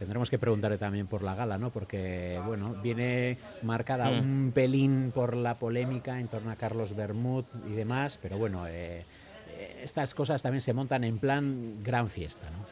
tendremos 0.00 0.30
que 0.30 0.38
preguntarle 0.38 0.78
también 0.78 1.06
por 1.06 1.22
la 1.22 1.34
gala, 1.36 1.58
¿no? 1.58 1.70
Porque, 1.70 2.40
bueno, 2.44 2.74
viene 2.82 3.38
marcada 3.62 4.10
Mm. 4.10 4.18
un 4.18 4.52
pelín 4.52 5.12
por 5.14 5.36
la 5.36 5.54
polémica 5.58 6.18
en 6.20 6.28
torno 6.28 6.50
a 6.50 6.56
Carlos 6.56 6.94
Bermud 6.96 7.44
y 7.68 7.72
demás, 7.72 8.18
pero 8.20 8.36
bueno, 8.36 8.66
eh, 8.68 9.04
eh, 9.58 9.80
estas 9.84 10.14
cosas 10.14 10.42
también 10.42 10.60
se 10.60 10.72
montan 10.72 11.04
en 11.04 11.18
plan 11.18 11.82
gran 11.82 12.08
fiesta, 12.08 12.50
¿no? 12.50 12.66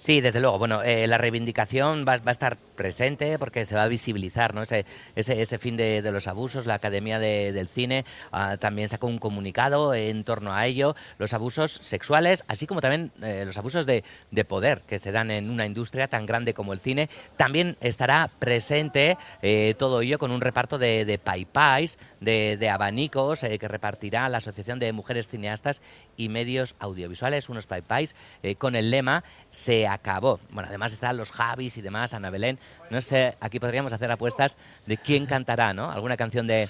Sí, 0.00 0.22
desde 0.22 0.40
luego. 0.40 0.58
Bueno, 0.58 0.82
eh, 0.82 1.06
la 1.06 1.18
reivindicación 1.18 2.06
va, 2.08 2.14
a 2.24 2.30
estar 2.30 2.56
presente 2.56 3.38
porque 3.38 3.66
se 3.66 3.74
va 3.74 3.82
a 3.82 3.88
visibilizar 3.88 4.54
¿no? 4.54 4.62
ese, 4.62 4.86
ese, 5.14 5.58
fin 5.58 5.76
de, 5.76 6.00
los 6.10 6.26
abusos. 6.26 6.64
La 6.64 6.72
Academia 6.74 7.18
de- 7.18 7.52
del 7.52 7.68
Cine 7.68 8.06
ah, 8.32 8.56
también 8.56 8.88
sacó 8.88 9.08
un 9.08 9.18
comunicado 9.18 9.92
en 9.92 10.24
torno 10.24 10.54
a 10.54 10.66
ello. 10.66 10.96
Los 11.18 11.34
abusos 11.34 11.72
sexuales, 11.82 12.44
así 12.48 12.66
como 12.66 12.80
también 12.80 13.12
eh, 13.22 13.44
los 13.44 13.58
abusos 13.58 13.84
de, 13.84 14.02
de 14.30 14.44
poder 14.46 14.80
que 14.88 14.98
se 14.98 15.12
dan 15.12 15.30
en 15.30 15.50
una 15.50 15.66
industria 15.66 16.08
tan 16.08 16.24
grande 16.24 16.54
como 16.54 16.72
el 16.72 16.80
cine. 16.80 17.10
También 17.36 17.76
estará 17.82 18.30
presente 18.38 19.18
eh, 19.42 19.74
todo 19.78 20.00
ello 20.00 20.18
con 20.18 20.30
un 20.30 20.40
reparto 20.40 20.78
de, 20.78 21.04
de 21.04 21.18
paipais, 21.18 21.98
de, 22.20 22.56
de 22.58 22.70
abanicos 22.70 23.42
eh, 23.42 23.58
que 23.58 23.68
repartirá 23.68 24.30
la 24.30 24.38
Asociación 24.38 24.78
de 24.78 24.94
Mujeres 24.94 25.28
Cineastas 25.28 25.82
y 26.16 26.30
Medios 26.30 26.74
Audiovisuales, 26.78 27.50
unos 27.50 27.66
paipais, 27.66 28.14
con 28.58 28.76
el 28.76 28.90
lema 28.90 29.24
Se 29.50 29.89
acabó. 29.92 30.40
Bueno, 30.50 30.68
además 30.68 30.92
están 30.92 31.16
los 31.16 31.30
Javis 31.30 31.76
y 31.76 31.82
demás, 31.82 32.14
Ana 32.14 32.30
Belén. 32.30 32.58
No 32.90 33.00
sé, 33.00 33.36
aquí 33.40 33.60
podríamos 33.60 33.92
hacer 33.92 34.10
apuestas 34.10 34.56
de 34.86 34.96
quién 34.96 35.26
cantará, 35.26 35.72
¿no? 35.74 35.90
Alguna 35.90 36.16
canción 36.16 36.46
de, 36.46 36.68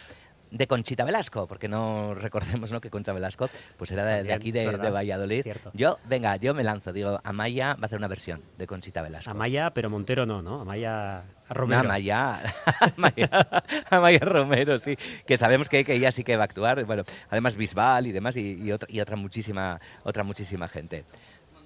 de 0.50 0.66
Conchita 0.66 1.04
Velasco, 1.04 1.46
porque 1.46 1.68
no 1.68 2.14
recordemos 2.14 2.72
¿no? 2.72 2.80
que 2.80 2.90
Concha 2.90 3.12
Velasco 3.12 3.48
pues 3.76 3.90
era 3.92 4.04
de, 4.04 4.32
aquí 4.32 4.52
de, 4.52 4.66
verdad, 4.66 4.84
de 4.84 4.90
Valladolid. 4.90 5.46
Yo, 5.74 5.98
venga, 6.08 6.36
yo 6.36 6.54
me 6.54 6.64
lanzo, 6.64 6.92
digo, 6.92 7.20
Amaya 7.24 7.74
va 7.74 7.82
a 7.82 7.86
hacer 7.86 7.98
una 7.98 8.08
versión 8.08 8.42
de 8.58 8.66
Conchita 8.66 9.02
Velasco. 9.02 9.30
Amaya, 9.30 9.70
pero 9.70 9.90
Montero 9.90 10.26
no, 10.26 10.42
¿no? 10.42 10.62
Amaya 10.62 11.22
Romero. 11.48 11.82
No, 11.82 11.88
Amaya, 11.88 12.40
Amaya, 12.96 13.62
Amaya 13.90 14.20
Romero, 14.20 14.78
sí, 14.78 14.96
que 15.26 15.36
sabemos 15.36 15.68
que, 15.68 15.84
que 15.84 15.94
ella 15.94 16.12
sí 16.12 16.24
que 16.24 16.36
va 16.36 16.44
a 16.44 16.46
actuar, 16.46 16.84
bueno, 16.84 17.04
además 17.28 17.56
Bisbal 17.56 18.06
y 18.06 18.12
demás, 18.12 18.36
y, 18.36 18.54
y 18.54 18.72
otra, 18.72 18.88
y 18.90 19.00
otra 19.00 19.16
muchísima, 19.16 19.80
otra 20.02 20.24
muchísima 20.24 20.68
gente. 20.68 21.04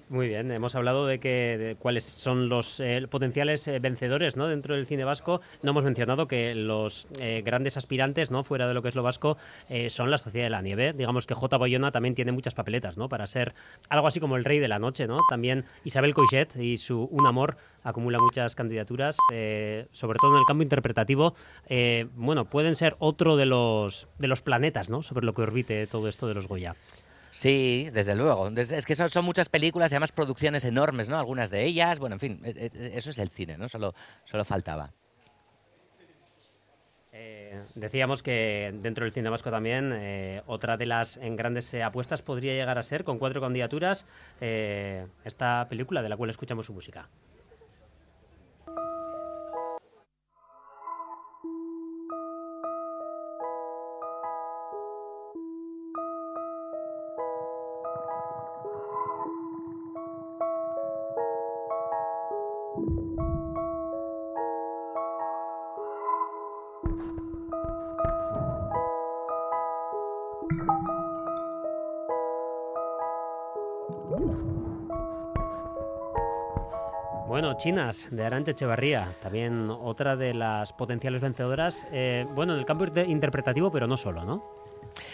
Muy 0.07 0.27
bien, 0.27 0.51
hemos 0.51 0.75
hablado 0.75 1.07
de 1.07 1.19
que 1.19 1.57
de 1.57 1.75
cuáles 1.77 2.03
son 2.03 2.47
los 2.47 2.79
eh, 2.79 3.07
potenciales 3.09 3.67
eh, 3.67 3.79
vencedores 3.79 4.37
¿no? 4.37 4.47
dentro 4.47 4.75
del 4.75 4.85
cine 4.85 5.03
vasco. 5.03 5.41
No 5.63 5.71
hemos 5.71 5.83
mencionado 5.83 6.27
que 6.27 6.53
los 6.53 7.07
eh, 7.19 7.41
grandes 7.43 7.75
aspirantes, 7.75 8.29
¿no? 8.29 8.43
fuera 8.43 8.67
de 8.67 8.75
lo 8.75 8.83
que 8.83 8.89
es 8.89 8.95
lo 8.95 9.01
vasco, 9.01 9.35
eh, 9.67 9.89
son 9.89 10.11
la 10.11 10.19
Sociedad 10.19 10.45
de 10.45 10.51
la 10.51 10.61
Nieve. 10.61 10.93
Digamos 10.93 11.25
que 11.25 11.33
J. 11.33 11.57
Bayona 11.57 11.91
también 11.91 12.13
tiene 12.13 12.31
muchas 12.31 12.53
papeletas 12.53 12.97
¿no? 12.97 13.09
para 13.09 13.25
ser 13.25 13.55
algo 13.89 14.05
así 14.05 14.19
como 14.19 14.35
el 14.35 14.45
rey 14.45 14.59
de 14.59 14.67
la 14.67 14.77
noche. 14.77 15.07
¿no? 15.07 15.17
También 15.27 15.65
Isabel 15.83 16.13
Coixet 16.13 16.55
y 16.57 16.77
su 16.77 17.09
Un 17.11 17.25
Amor 17.25 17.57
acumula 17.83 18.19
muchas 18.19 18.53
candidaturas, 18.53 19.17
eh, 19.31 19.87
sobre 19.91 20.19
todo 20.19 20.35
en 20.35 20.39
el 20.41 20.45
campo 20.45 20.61
interpretativo. 20.61 21.33
Eh, 21.67 22.05
bueno, 22.15 22.45
pueden 22.45 22.75
ser 22.75 22.95
otro 22.99 23.37
de 23.37 23.47
los, 23.47 24.07
de 24.19 24.27
los 24.27 24.43
planetas 24.43 24.87
¿no? 24.87 25.01
sobre 25.01 25.25
lo 25.25 25.33
que 25.33 25.41
orbite 25.41 25.87
todo 25.87 26.07
esto 26.07 26.27
de 26.27 26.35
los 26.35 26.47
Goya. 26.47 26.75
Sí, 27.37 27.89
desde 27.91 28.15
luego. 28.15 28.47
Es 28.47 28.85
que 28.85 28.95
son, 28.95 29.25
muchas 29.25 29.49
películas 29.49 29.91
y 29.91 29.95
además 29.95 30.13
producciones 30.13 30.63
enormes, 30.63 31.09
¿no? 31.09 31.19
Algunas 31.19 31.51
de 31.51 31.65
ellas, 31.65 31.99
bueno, 31.99 32.15
en 32.15 32.19
fin, 32.21 32.41
eh, 32.45 32.71
eh, 32.73 32.91
eso 32.95 33.09
es 33.09 33.19
el 33.19 33.29
cine, 33.29 33.57
¿no? 33.57 33.67
Solo, 33.67 33.93
solo 34.23 34.45
faltaba. 34.45 34.93
Eh, 37.11 37.61
decíamos 37.75 38.23
que 38.23 38.73
dentro 38.81 39.03
del 39.03 39.11
cine 39.11 39.29
vasco 39.29 39.51
también 39.51 39.91
eh, 39.93 40.43
otra 40.47 40.77
de 40.77 40.85
las 40.85 41.17
en 41.17 41.35
grandes 41.35 41.73
eh, 41.73 41.83
apuestas 41.83 42.21
podría 42.21 42.53
llegar 42.53 42.77
a 42.77 42.83
ser, 42.83 43.03
con 43.03 43.19
cuatro 43.19 43.41
candidaturas, 43.41 44.05
eh, 44.39 45.05
esta 45.25 45.67
película 45.69 46.01
de 46.01 46.09
la 46.09 46.15
cual 46.15 46.29
escuchamos 46.29 46.65
su 46.65 46.73
música. 46.73 47.09
Chinas, 77.69 78.09
de 78.11 78.23
Arancha 78.23 78.51
Echevarría, 78.51 79.07
también 79.23 79.71
otra 79.71 80.15
de 80.15 80.35
las 80.35 80.71
potenciales 80.71 81.19
vencedoras, 81.19 81.87
eh, 81.91 82.27
bueno, 82.35 82.53
en 82.53 82.59
el 82.59 82.65
campo 82.67 82.85
inter- 82.85 83.09
interpretativo, 83.09 83.71
pero 83.71 83.87
no 83.87 83.97
solo, 83.97 84.23
¿no? 84.23 84.43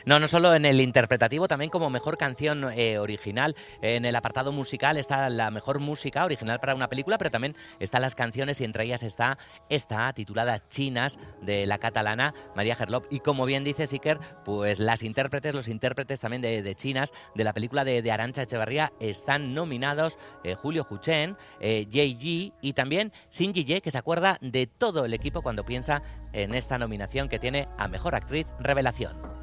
No, 0.06 0.20
no 0.20 0.28
solo 0.28 0.54
en 0.56 0.66
el 0.66 0.82
interpretativo, 0.82 1.48
también 1.48 1.70
como 1.70 1.90
mejor 1.90 2.18
canción 2.18 2.72
eh, 2.74 2.98
original. 2.98 3.56
En 3.82 4.06
el 4.06 4.16
apartado 4.16 4.52
musical 4.52 4.98
está 4.98 5.30
la 5.30 5.52
mejor 5.52 5.80
música 5.80 6.26
original 6.26 6.60
para 6.60 6.76
una 6.76 6.88
película, 6.88 7.18
pero 7.18 7.32
también 7.32 7.56
están 7.80 8.02
las 8.02 8.16
canciones 8.16 8.62
y 8.62 8.64
entre 8.64 8.86
ellas 8.86 9.04
está 9.04 9.38
esta 9.70 10.12
titulada 10.14 10.60
Chinas 10.70 11.20
de 11.42 11.66
la 11.66 11.78
catalana 11.78 12.34
María 12.56 12.76
Gerlop. 12.76 13.06
Y 13.10 13.20
como 13.20 13.46
bien 13.46 13.64
dice 13.64 13.88
Siker, 13.88 14.20
pues 14.46 14.80
las 14.80 15.04
intérpretes, 15.04 15.54
los 15.54 15.68
intérpretes 15.68 16.20
también 16.20 16.42
de, 16.42 16.76
Chinas 16.76 17.14
de 17.36 17.44
la 17.44 17.54
película 17.54 17.84
de, 17.84 18.12
Arancha 18.12 18.42
Echevarría 18.42 18.92
están 19.00 19.54
nominados 19.54 20.18
eh, 20.44 20.56
Julio 20.56 20.84
Juchen, 20.84 21.38
eh, 21.60 21.88
Jay 21.90 22.16
Yi 22.18 22.54
y 22.62 22.74
también 22.74 23.14
Shinji 23.32 23.64
Ye, 23.64 23.82
que 23.82 23.92
se 23.92 23.98
acuerda 23.98 24.38
de 24.42 24.68
todo 24.68 25.06
el 25.06 25.14
equipo 25.14 25.42
cuando 25.42 25.64
piensa 25.64 26.02
en 26.34 26.54
esta 26.54 26.78
nominación 26.78 27.30
que 27.30 27.40
tiene 27.40 27.68
a 27.78 27.88
Mejor 27.88 28.16
Actriz 28.16 28.48
Revelación. 28.60 29.41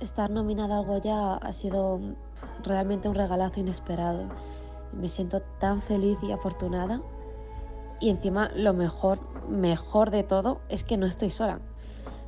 Estar 0.00 0.30
nominada 0.30 0.78
al 0.78 0.86
Goya 0.86 1.34
ha 1.34 1.52
sido 1.52 2.00
realmente 2.64 3.06
un 3.06 3.14
regalazo 3.14 3.60
inesperado. 3.60 4.24
Me 4.92 5.10
siento 5.10 5.42
tan 5.60 5.82
feliz 5.82 6.16
y 6.22 6.32
afortunada. 6.32 7.02
Y 8.00 8.08
encima 8.08 8.50
lo 8.56 8.72
mejor, 8.72 9.18
mejor 9.46 10.10
de 10.10 10.22
todo, 10.22 10.62
es 10.70 10.84
que 10.84 10.96
no 10.96 11.04
estoy 11.04 11.28
sola. 11.28 11.60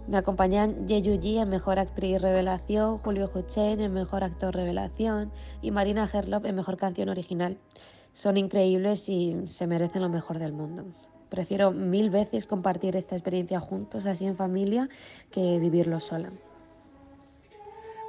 Me 0.07 0.19
acompañan 0.19 0.87
Ji 0.87 1.39
en 1.39 1.49
Mejor 1.49 1.79
Actriz 1.79 2.21
Revelación, 2.21 2.99
Julio 2.99 3.29
Juchen 3.29 3.81
en 3.81 3.95
Mejor 3.95 4.23
Actor 4.23 4.55
Revelación 4.55 5.33
y 5.63 5.71
Marina 5.71 6.07
Herlop 6.13 6.45
en 6.45 6.57
Mejor 6.57 6.77
Canción 6.77 7.09
Original. 7.09 7.57
Son 8.13 8.37
increíbles 8.37 9.09
y 9.09 9.49
se 9.49 9.67
merecen 9.67 10.03
lo 10.03 10.11
mejor 10.11 10.39
del 10.39 10.53
mundo. 10.53 10.85
Prefiero 11.31 11.71
mil 11.71 12.11
veces 12.11 12.47
compartir 12.47 12.97
esta 12.97 13.15
experiencia 13.15 13.61
juntos, 13.61 14.05
así 14.05 14.27
en 14.27 14.37
familia, 14.37 14.91
que 15.31 15.59
vivirlo 15.59 16.01
sola. 16.01 16.29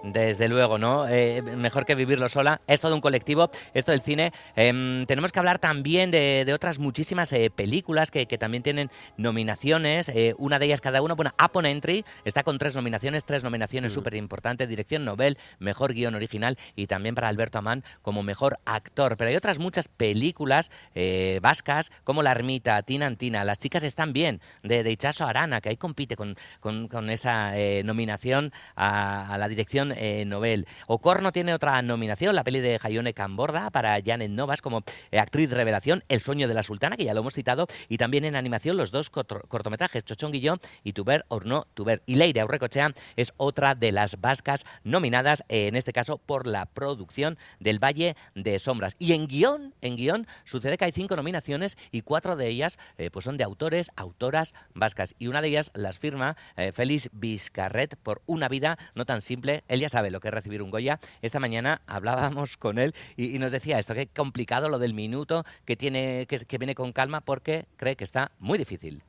Desde 0.03 0.49
luego, 0.49 0.77
¿no? 0.77 1.07
Eh, 1.07 1.41
mejor 1.41 1.85
que 1.85 1.95
vivirlo 1.95 2.27
sola. 2.27 2.59
Es 2.67 2.81
todo 2.81 2.93
un 2.93 2.99
colectivo, 2.99 3.49
esto 3.73 3.93
del 3.93 4.01
cine. 4.01 4.33
Em, 4.57 5.05
tenemos 5.05 5.31
que 5.31 5.39
hablar 5.39 5.59
también 5.59 6.11
de, 6.11 6.43
de 6.45 6.53
otras 6.53 6.77
muchísimas 6.77 7.31
eh, 7.31 7.49
películas 7.49 8.11
que, 8.11 8.25
que 8.25 8.37
también 8.37 8.63
tienen 8.63 8.91
nominaciones, 9.15 10.09
eh, 10.09 10.35
una 10.37 10.59
de 10.59 10.65
ellas 10.65 10.81
cada 10.81 11.01
una. 11.01 11.13
Bueno, 11.13 11.31
Upon 11.41 11.65
Entry 11.65 12.03
está 12.25 12.43
con 12.43 12.57
tres 12.57 12.75
nominaciones, 12.75 13.23
tres 13.23 13.45
nominaciones 13.45 13.93
súper 13.93 14.15
importantes, 14.15 14.67
dirección 14.67 15.05
Nobel, 15.05 15.37
mejor 15.59 15.93
guion 15.93 16.15
original 16.15 16.57
y 16.75 16.87
también 16.87 17.15
para 17.15 17.29
Alberto 17.29 17.59
Amán 17.59 17.85
como 18.01 18.23
mejor 18.23 18.59
actor. 18.65 19.15
Pero 19.15 19.29
hay 19.29 19.37
otras 19.37 19.57
muchas 19.57 19.87
películas 19.87 20.69
eh, 20.95 21.39
vascas 21.41 21.91
como 22.03 22.23
La 22.23 22.31
Ermita, 22.31 22.81
Tina 22.83 23.05
Antina, 23.07 23.45
Las 23.45 23.57
chicas 23.57 23.83
están 23.83 24.11
bien, 24.11 24.41
de, 24.63 24.83
de 24.83 24.91
Ichazo 24.91 25.25
Arana, 25.25 25.61
que 25.61 25.69
ahí 25.69 25.77
compite 25.77 26.17
con, 26.17 26.35
con- 26.59 26.89
con 26.89 27.09
esa 27.09 27.57
eh, 27.57 27.83
nominación 27.85 28.51
a, 28.75 29.33
a 29.33 29.37
la 29.37 29.47
dirección 29.47 29.92
eh, 29.95 30.23
Nobel. 30.25 30.67
Ocorno 30.87 31.31
tiene 31.31 31.53
otra 31.53 31.81
nominación, 31.81 32.35
la 32.35 32.43
peli 32.43 32.59
de 32.59 32.79
Jaione 32.79 33.13
Camborda 33.13 33.69
para 33.69 33.97
Janet 34.03 34.29
Novas 34.29 34.61
como 34.61 34.83
eh, 35.11 35.19
actriz 35.19 35.49
revelación, 35.51 36.03
El 36.07 36.21
sueño 36.21 36.47
de 36.47 36.53
la 36.53 36.63
sultana, 36.63 36.95
que 36.97 37.05
ya 37.05 37.13
lo 37.13 37.21
hemos 37.21 37.33
citado, 37.33 37.67
y 37.89 37.97
también 37.97 38.25
en 38.25 38.35
animación 38.35 38.77
los 38.77 38.91
dos 38.91 39.11
corto- 39.11 39.41
cortometrajes, 39.47 40.03
Chochón 40.05 40.31
Guillón 40.31 40.59
y 40.83 40.93
Tuber 40.93 41.25
or 41.27 41.45
no 41.45 41.67
Tuber. 41.73 42.01
Y 42.05 42.15
Leire 42.15 42.41
Aurrecochea 42.41 42.93
es 43.15 43.33
otra 43.37 43.75
de 43.75 43.91
las 43.91 44.19
vascas 44.19 44.65
nominadas, 44.83 45.43
eh, 45.49 45.67
en 45.67 45.75
este 45.75 45.93
caso 45.93 46.17
por 46.17 46.47
la 46.47 46.65
producción 46.65 47.37
del 47.59 47.83
Valle 47.83 48.15
de 48.35 48.59
Sombras. 48.59 48.95
Y 48.99 49.13
en 49.13 49.27
guion, 49.27 49.73
en 49.81 49.95
guion, 49.95 50.27
sucede 50.45 50.77
que 50.77 50.85
hay 50.85 50.91
cinco 50.91 51.15
nominaciones 51.15 51.77
y 51.91 52.01
cuatro 52.01 52.35
de 52.35 52.47
ellas 52.47 52.77
eh, 52.97 53.09
pues 53.11 53.25
son 53.25 53.37
de 53.37 53.43
autores, 53.43 53.91
autoras 53.95 54.53
vascas. 54.73 55.15
Y 55.19 55.27
una 55.27 55.41
de 55.41 55.49
ellas 55.49 55.71
las 55.73 55.99
firma 55.99 56.35
Félix 56.73 57.09
Vizcarret 57.11 57.95
por 57.97 58.21
Una 58.25 58.47
vida 58.47 58.77
no 58.95 59.05
tan 59.05 59.21
simple. 59.21 59.63
Él 59.67 59.79
ya 59.83 59.89
sabe 59.89 60.11
lo 60.11 60.21
que 60.21 60.29
es 60.29 60.33
recibir 60.33 60.61
un 60.61 60.71
Goya. 60.71 60.97
Esta 61.21 61.39
mañana 61.41 61.81
hablábamos 61.87 62.55
con 62.57 62.79
él 62.79 62.93
y, 63.17 63.37
nos 63.37 63.51
decía 63.51 63.79
esto, 63.79 63.93
que 63.93 64.07
complicado 64.07 64.69
lo 64.69 64.79
del 64.79 64.93
minuto, 64.93 65.43
que, 65.65 65.75
tiene, 65.75 66.25
que, 66.27 66.57
viene 66.57 66.73
con 66.73 66.93
calma 66.93 67.19
porque 67.19 67.65
cree 67.75 67.97
que 67.97 68.05
está 68.05 68.31
muy 68.39 68.57
difícil. 68.57 69.03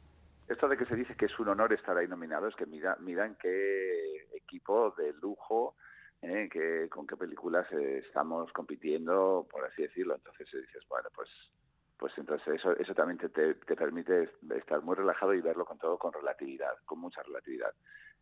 Esto 0.49 0.69
de 0.69 0.77
que 0.77 0.85
se 0.85 0.97
dice 0.97 1.15
que 1.15 1.27
es 1.27 1.39
un 1.39 1.49
honor 1.49 1.73
estar 1.73 1.97
ahí 1.97 2.09
nominado 2.09 2.49
es 2.49 2.57
que 2.57 2.67
mira, 2.67 2.97
miran 3.01 3.37
qué 3.41 4.27
equipo 4.35 4.93
de 4.99 5.13
lujo, 5.23 5.77
eh, 6.23 6.89
con 6.91 7.07
qué 7.07 7.17
películas 7.17 7.71
eh, 7.73 8.03
estamos 8.05 8.53
compitiendo, 8.53 9.47
por 9.51 9.65
así 9.65 9.83
decirlo. 9.83 10.17
Entonces 10.17 10.49
eh, 10.53 10.59
dices, 10.59 10.83
bueno, 10.89 11.09
pues 11.15 11.29
pues 11.97 12.13
entonces 12.19 12.57
eso, 12.57 12.77
eso 12.77 12.93
también 12.93 13.19
te, 13.19 13.29
te 13.29 13.77
permite 13.77 14.29
estar 14.57 14.83
muy 14.83 14.97
relajado 14.97 15.33
y 15.33 15.41
verlo 15.41 15.65
con 15.65 15.79
todo 15.79 15.97
con 15.97 16.13
relatividad, 16.13 16.75
con 16.85 16.99
mucha 16.99 17.23
relatividad. 17.23 17.73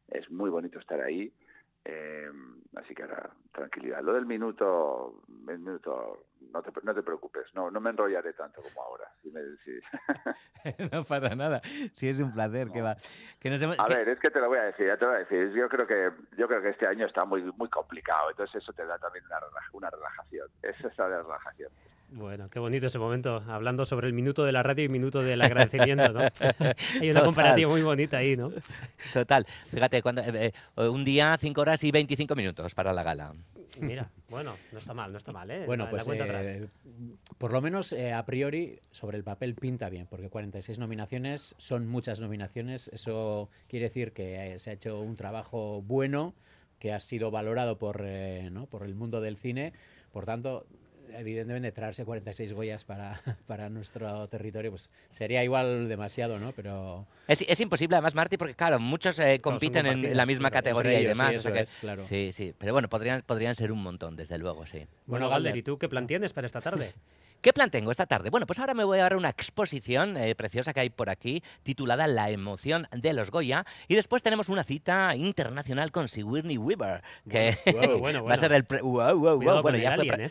Es 0.09 0.31
muy 0.31 0.51
bonito 0.51 0.79
estar 0.79 1.01
ahí. 1.01 1.33
Eh, 1.85 2.31
así 2.77 2.95
que 2.95 3.03
ahora, 3.03 3.31
tranquilidad. 3.53 4.01
Lo 4.03 4.13
del 4.15 4.25
minuto, 4.27 5.23
el 5.49 5.59
minuto, 5.59 6.27
no 6.53 6.63
te, 6.63 6.71
no 6.85 6.95
te 6.95 7.03
preocupes, 7.03 7.47
no, 7.55 7.71
no 7.71 7.81
me 7.81 7.91
enrollaré 7.91 8.33
tanto 8.35 8.63
como 8.63 8.83
ahora. 8.83 9.11
Si 9.23 9.31
me- 9.31 9.41
si- 9.65 9.81
no 10.93 11.05
pasa 11.05 11.35
nada. 11.35 11.61
Sí, 11.93 12.09
es 12.09 12.21
un 12.21 12.33
placer 12.33 12.71
que 12.71 12.83
va. 12.83 12.97
Que 13.41 13.51
nos 13.51 13.61
hemos- 13.63 13.79
A 13.81 13.87
que- 13.87 13.97
ver, 13.97 14.09
es 14.11 14.21
que 14.21 14.31
te 14.31 14.41
lo 14.41 14.49
voy 14.49 14.59
a 14.59 14.63
decir, 14.65 14.87
ya 14.87 14.97
te 14.97 15.05
lo 15.05 15.11
voy 15.11 15.21
a 15.21 15.25
decir. 15.25 15.51
Yo 15.53 15.69
creo 15.69 15.87
que 15.87 16.11
yo 16.37 16.47
creo 16.47 16.63
que 16.63 16.69
este 16.71 16.87
año 16.87 17.07
está 17.07 17.25
muy 17.25 17.43
muy 17.57 17.69
complicado, 17.69 18.31
entonces 18.31 18.63
eso 18.63 18.73
te 18.73 18.87
da 18.87 18.99
también 18.99 19.25
una, 19.27 19.39
una 19.73 19.91
relajación. 19.91 20.49
Eso 20.63 20.89
está 20.89 21.09
de 21.09 21.21
relajación. 21.23 21.71
Bueno, 22.15 22.51
qué 22.51 22.59
bonito 22.59 22.87
ese 22.89 22.99
momento, 22.99 23.43
hablando 23.49 23.87
sobre 23.87 24.07
el 24.07 24.13
minuto 24.13 24.45
de 24.45 24.53
la 24.53 24.63
radio 24.63 24.85
y 24.85 24.89
minuto 24.91 25.23
del 25.23 25.41
agradecimiento, 25.41 26.13
¿no? 26.13 26.21
Hay 27.01 27.09
una 27.11 27.21
Total. 27.21 27.25
comparativa 27.25 27.71
muy 27.71 27.83
bonita 27.83 28.19
ahí, 28.19 28.37
¿no? 28.37 28.53
Total. 29.15 29.47
Fíjate, 29.71 30.03
cuando, 30.03 30.21
eh, 30.21 30.53
eh, 30.77 30.89
un 30.89 31.05
día, 31.07 31.35
cinco 31.39 31.63
horas 31.63 31.83
y 31.85 31.91
25 31.91 32.35
minutos 32.35 32.75
para 32.75 32.93
la 32.93 33.03
gala. 33.03 33.33
Mira, 33.81 34.11
bueno, 34.29 34.55
no 34.73 34.79
está 34.79 34.93
mal, 34.93 35.11
no 35.11 35.17
está 35.19 35.33
mal, 35.33 35.51
¿eh? 35.51 35.65
Bueno, 35.65 35.85
La- 35.85 35.91
la 35.91 35.91
pues 35.93 36.05
cuenta 36.05 36.27
eh, 36.27 36.29
atrás. 36.29 36.71
por 37.39 37.51
lo 37.53 37.63
menos 37.63 37.95
eh, 37.95 38.13
a 38.13 38.27
priori 38.27 38.79
sobre 38.91 39.17
el 39.17 39.25
papel 39.25 39.55
pinta 39.55 39.89
bien, 39.89 40.07
porque 40.07 40.29
46 40.29 40.79
nominaciones 40.79 41.55
son 41.57 41.87
muchas 41.89 42.21
nominaciones. 42.21 42.89
Eso 42.89 43.49
quiere 43.69 43.87
decir 43.87 44.13
que 44.13 44.53
eh, 44.55 44.59
se 44.59 44.69
ha 44.69 44.73
hecho 44.75 45.01
un 45.01 45.17
trabajo 45.17 45.81
bueno, 45.81 46.35
que 46.79 46.93
ha 46.93 47.01
sido 47.01 47.31
valorado 47.31 47.79
por, 47.79 48.03
eh, 48.05 48.51
¿no? 48.53 48.67
por 48.67 48.83
el 48.85 48.95
mundo 48.95 49.23
del 49.23 49.39
cine. 49.39 49.73
Por 50.13 50.27
tanto, 50.27 50.67
evidentemente 51.17 51.73
traerse 51.73 52.05
46 52.05 52.53
Goyas 52.53 52.85
para, 52.85 53.21
para 53.47 53.69
nuestro 53.69 54.29
territorio 54.29 54.71
pues 54.71 54.91
sería 55.11 55.43
igual 55.45 55.89
demasiado, 55.89 56.39
¿no? 56.39 56.53
Pero 56.53 57.07
Es, 57.29 57.43
es 57.43 57.61
imposible, 57.61 57.97
además, 57.97 58.15
Marty, 58.15 58.37
porque 58.37 58.55
claro, 58.55 58.79
muchos 58.79 59.19
eh, 59.19 59.41
compiten 59.41 59.87
en, 59.87 60.17
la 60.17 60.27
misma 60.27 60.51
claro, 60.51 60.65
categoría 60.65 60.99
y 61.01 61.03
sí, 61.03 61.09
demás. 61.09 61.29
o 61.29 61.31
eso 61.31 61.41
sea 61.41 61.53
que- 61.53 61.61
es, 61.61 61.75
claro. 61.77 62.03
Sí, 62.03 62.31
sí. 62.33 62.55
Pero 62.59 62.73
bueno, 62.73 62.89
podrían, 62.89 63.23
podrían 63.23 63.55
ser 63.55 63.73
un 63.73 63.83
montón, 63.83 64.17
desde 64.17 64.39
luego, 64.39 64.67
sí. 64.67 64.87
Bueno, 65.07 65.29
Galder, 65.29 65.57
¿y 65.57 65.63
tú 65.63 65.79
qué 65.79 65.89
plan 65.89 66.07
tienes 66.07 66.33
para 66.33 66.47
esta 66.47 66.61
tarde? 66.61 66.93
¿Qué 67.43 67.53
plan 67.53 67.73
tengo 67.73 67.91
esta 67.91 68.07
tarde? 68.07 68.31
Bueno, 68.31 68.47
pues 68.47 68.61
ahora 68.61 68.73
me 68.73 68.85
voy 68.85 69.01
a 69.01 69.03
dar 69.03 69.17
una 69.17 69.29
exposición 69.29 70.17
eh, 70.17 70.37
preciosa 70.37 70.73
que 70.73 70.79
hay 70.79 70.91
por 70.91 71.11
aquí, 71.11 71.43
titulada 71.65 72.07
La 72.07 72.31
emoción 72.31 72.87
de 72.93 73.13
los 73.15 73.33
Goya. 73.33 73.65
Y 73.89 73.97
después 73.97 74.23
tenemos 74.23 74.49
una 74.49 74.63
cita 74.63 75.17
internacional 75.17 75.91
con 75.91 76.07
Sigourney 76.07 76.57
Weaver, 76.57 77.03
que 77.29 77.59
Bueno, 77.73 77.99
bueno, 77.99 78.25
va 78.25 78.35
a 78.35 78.37
ser 78.37 78.53
el... 78.53 78.63
pre- 78.65 78.81
wow, 78.83 79.19
wow, 79.19 79.61
Bueno, 79.61 79.77
ya 79.77 79.89
el 79.95 79.95
fue 80.07 80.09
alien, 80.15 80.21
¿eh? 80.21 80.31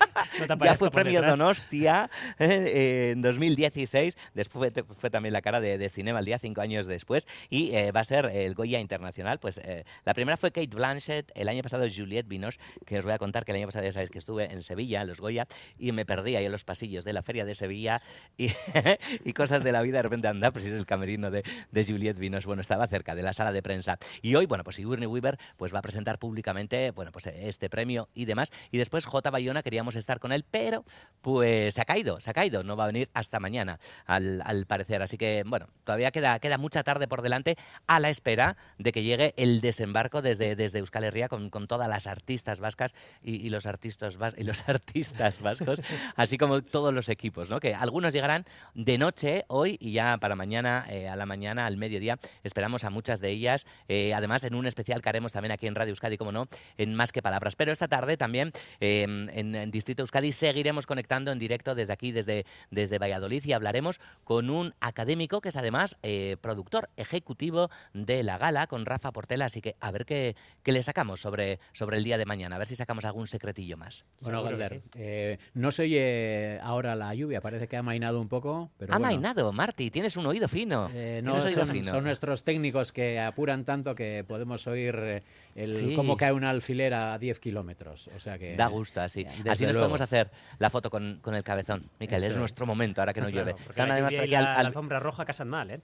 No 0.39 0.57
te 0.57 0.65
ya 0.65 0.75
fue 0.75 0.91
premio 0.91 1.21
detrás. 1.21 1.37
Donostia 1.37 2.09
eh, 2.39 3.11
en 3.13 3.21
2016. 3.21 4.17
Después 4.33 4.73
fue, 4.73 4.83
fue 4.83 5.09
también 5.09 5.33
la 5.33 5.41
cara 5.41 5.59
de, 5.61 5.77
de 5.77 5.89
Cinema 5.89 6.19
al 6.19 6.25
día, 6.25 6.39
cinco 6.39 6.61
años 6.61 6.87
después. 6.87 7.27
Y 7.49 7.75
eh, 7.75 7.91
va 7.91 8.01
a 8.01 8.03
ser 8.03 8.25
el 8.25 8.53
Goya 8.53 8.79
Internacional. 8.79 9.39
Pues 9.39 9.59
eh, 9.63 9.85
la 10.05 10.13
primera 10.13 10.37
fue 10.37 10.51
Kate 10.51 10.75
Blanchett, 10.75 11.31
el 11.35 11.49
año 11.49 11.63
pasado 11.63 11.85
Juliette 11.93 12.27
Binoche, 12.27 12.59
que 12.85 12.97
os 12.97 13.03
voy 13.03 13.13
a 13.13 13.17
contar 13.17 13.45
que 13.45 13.51
el 13.51 13.57
año 13.57 13.67
pasado 13.67 13.85
ya 13.85 13.91
sabéis 13.91 14.09
que 14.09 14.19
estuve 14.19 14.51
en 14.51 14.61
Sevilla, 14.61 15.01
en 15.01 15.07
los 15.07 15.19
Goya, 15.19 15.47
y 15.77 15.91
me 15.91 16.05
perdí 16.05 16.35
ahí 16.35 16.45
en 16.45 16.51
los 16.51 16.63
pasillos 16.63 17.03
de 17.05 17.13
la 17.13 17.21
Feria 17.21 17.45
de 17.45 17.55
Sevilla 17.55 18.01
y, 18.37 18.51
y 19.25 19.33
cosas 19.33 19.63
de 19.63 19.71
la 19.71 19.81
vida. 19.81 19.97
De 19.97 20.03
repente 20.03 20.27
anda, 20.27 20.51
pues 20.51 20.65
es 20.65 20.73
el 20.73 20.85
camerino 20.85 21.31
de, 21.31 21.43
de 21.71 21.85
Juliette 21.85 22.19
Binoche. 22.19 22.47
Bueno, 22.47 22.61
estaba 22.61 22.87
cerca 22.87 23.15
de 23.15 23.23
la 23.23 23.33
sala 23.33 23.51
de 23.51 23.61
prensa. 23.61 23.97
Y 24.21 24.35
hoy, 24.35 24.45
bueno, 24.45 24.63
pues 24.63 24.75
Sigourney 24.75 25.07
Weaver 25.07 25.37
pues 25.57 25.73
va 25.73 25.79
a 25.79 25.81
presentar 25.81 26.19
públicamente, 26.19 26.91
bueno, 26.91 27.11
pues 27.11 27.27
este 27.27 27.69
premio 27.69 28.09
y 28.13 28.25
demás. 28.25 28.51
Y 28.71 28.77
después 28.77 29.05
J. 29.05 29.29
Bayona 29.29 29.63
queríamos 29.63 29.95
estar 30.01 30.19
con 30.19 30.31
él, 30.33 30.43
pero 30.49 30.83
pues 31.21 31.75
se 31.75 31.81
ha 31.81 31.85
caído, 31.85 32.19
se 32.19 32.29
ha 32.31 32.33
caído. 32.33 32.63
No 32.63 32.75
va 32.75 32.85
a 32.85 32.87
venir 32.87 33.09
hasta 33.13 33.39
mañana, 33.39 33.79
al, 34.07 34.41
al 34.43 34.65
parecer. 34.65 35.01
Así 35.03 35.17
que, 35.19 35.43
bueno, 35.45 35.67
todavía 35.83 36.09
queda, 36.11 36.39
queda 36.39 36.57
mucha 36.57 36.83
tarde 36.83 37.07
por 37.07 37.21
delante 37.21 37.57
a 37.85 37.99
la 37.99 38.09
espera 38.09 38.57
de 38.79 38.91
que 38.91 39.03
llegue 39.03 39.33
el 39.37 39.61
desembarco 39.61 40.21
desde, 40.23 40.55
desde 40.55 40.79
Euskal 40.79 41.03
Herria 41.03 41.29
con, 41.29 41.49
con 41.51 41.67
todas 41.67 41.87
las 41.87 42.07
artistas 42.07 42.59
vascas 42.59 42.95
y, 43.21 43.35
y 43.35 43.49
los 43.51 43.67
artistas 43.67 44.17
vas- 44.17 44.33
y 44.35 44.43
los 44.43 44.67
artistas 44.69 45.41
vascos, 45.41 45.81
así 46.15 46.37
como 46.39 46.63
todos 46.63 46.91
los 46.91 47.07
equipos, 47.07 47.49
¿no? 47.51 47.59
Que 47.59 47.75
algunos 47.75 48.13
llegarán 48.13 48.45
de 48.73 48.97
noche 48.97 49.45
hoy 49.47 49.77
y 49.79 49.91
ya 49.91 50.17
para 50.17 50.35
mañana, 50.35 50.85
eh, 50.89 51.07
a 51.07 51.15
la 51.15 51.27
mañana, 51.27 51.67
al 51.67 51.77
mediodía, 51.77 52.17
esperamos 52.43 52.83
a 52.83 52.89
muchas 52.89 53.19
de 53.21 53.29
ellas. 53.29 53.67
eh, 53.87 54.13
además, 54.15 54.43
en 54.43 54.55
un 54.55 54.65
especial 54.65 55.03
que 55.03 55.09
haremos 55.09 55.33
también 55.33 55.51
aquí 55.51 55.67
en 55.67 55.75
Radio 55.75 55.91
Euskadi, 55.91 56.17
como 56.17 56.31
no, 56.31 56.47
en 56.77 56.95
Más 56.95 57.11
que 57.11 57.21
Palabras. 57.21 57.55
Pero 57.55 57.71
esta 57.71 57.87
tarde 57.87 58.17
también 58.17 58.51
eh, 58.79 59.03
en, 59.03 59.55
en 59.55 59.69
Distrito 59.91 60.03
Euskadi 60.03 60.31
seguiremos 60.31 60.85
conectando 60.87 61.33
en 61.33 61.39
directo 61.39 61.75
desde 61.75 61.91
aquí, 61.91 62.13
desde, 62.13 62.45
desde 62.69 62.97
Valladolid, 62.97 63.43
y 63.43 63.51
hablaremos 63.51 63.99
con 64.23 64.49
un 64.49 64.73
académico 64.79 65.41
que 65.41 65.49
es 65.49 65.57
además 65.57 65.97
eh, 66.01 66.37
productor 66.39 66.89
ejecutivo 66.95 67.69
de 67.93 68.23
la 68.23 68.37
gala, 68.37 68.67
con 68.67 68.85
Rafa 68.85 69.11
Portela. 69.11 69.45
Así 69.45 69.59
que 69.59 69.75
a 69.81 69.91
ver 69.91 70.05
qué, 70.05 70.37
qué 70.63 70.71
le 70.71 70.81
sacamos 70.81 71.19
sobre, 71.19 71.59
sobre 71.73 71.97
el 71.97 72.05
día 72.05 72.17
de 72.17 72.25
mañana, 72.25 72.55
a 72.55 72.59
ver 72.59 72.69
si 72.69 72.77
sacamos 72.77 73.03
algún 73.03 73.27
secretillo 73.27 73.75
más. 73.75 74.05
Bueno, 74.21 74.43
Galder, 74.43 74.81
eh, 74.95 75.39
no 75.55 75.73
se 75.73 75.83
oye 75.83 76.59
ahora 76.63 76.95
la 76.95 77.13
lluvia, 77.13 77.41
parece 77.41 77.67
que 77.67 77.75
ha 77.75 77.83
mainado 77.83 78.21
un 78.21 78.29
poco, 78.29 78.71
pero 78.77 78.93
ha 78.93 78.97
bueno. 78.97 79.13
mainado, 79.13 79.51
Marty, 79.51 79.91
tienes 79.91 80.15
un 80.15 80.25
oído 80.25 80.47
fino. 80.47 80.89
Eh, 80.93 81.19
no, 81.21 81.33
oído 81.33 81.49
son, 81.49 81.67
fino. 81.67 81.91
son 81.91 82.05
nuestros 82.05 82.45
técnicos 82.45 82.93
que 82.93 83.19
apuran 83.19 83.65
tanto 83.65 83.93
que 83.93 84.23
podemos 84.25 84.67
oír 84.67 85.21
el, 85.55 85.73
Sí. 85.73 85.95
cómo 85.95 86.15
cae 86.15 86.31
un 86.31 86.45
alfiler 86.45 86.93
a 86.93 87.17
10 87.17 87.41
kilómetros. 87.41 88.09
O 88.15 88.19
sea 88.19 88.37
que 88.39 88.55
Da 88.55 88.67
gusto 88.67 89.01
así. 89.01 89.25
Así 89.49 89.65
nos 89.65 89.75
luego. 89.81 89.93
podemos 89.93 90.01
hacer 90.01 90.29
la 90.59 90.69
foto 90.69 90.89
con, 90.89 91.19
con 91.21 91.35
el 91.35 91.43
cabezón. 91.43 91.85
Miquel, 91.99 92.23
es 92.23 92.29
es. 92.29 92.37
nuestro 92.37 92.65
momento 92.65 93.01
ahora 93.01 93.13
que 93.13 93.21
no 93.21 93.27
Claro, 93.31 93.45
llueve. 93.51 93.61
Están 93.69 93.91
además 93.91 94.13
al- 94.13 94.29
la, 94.29 94.37
al- 94.39 94.43
la 94.45 94.59
alfombra 94.59 94.99
roja 94.99 95.25
casan 95.25 95.49
mal, 95.49 95.71
¿eh? 95.71 95.81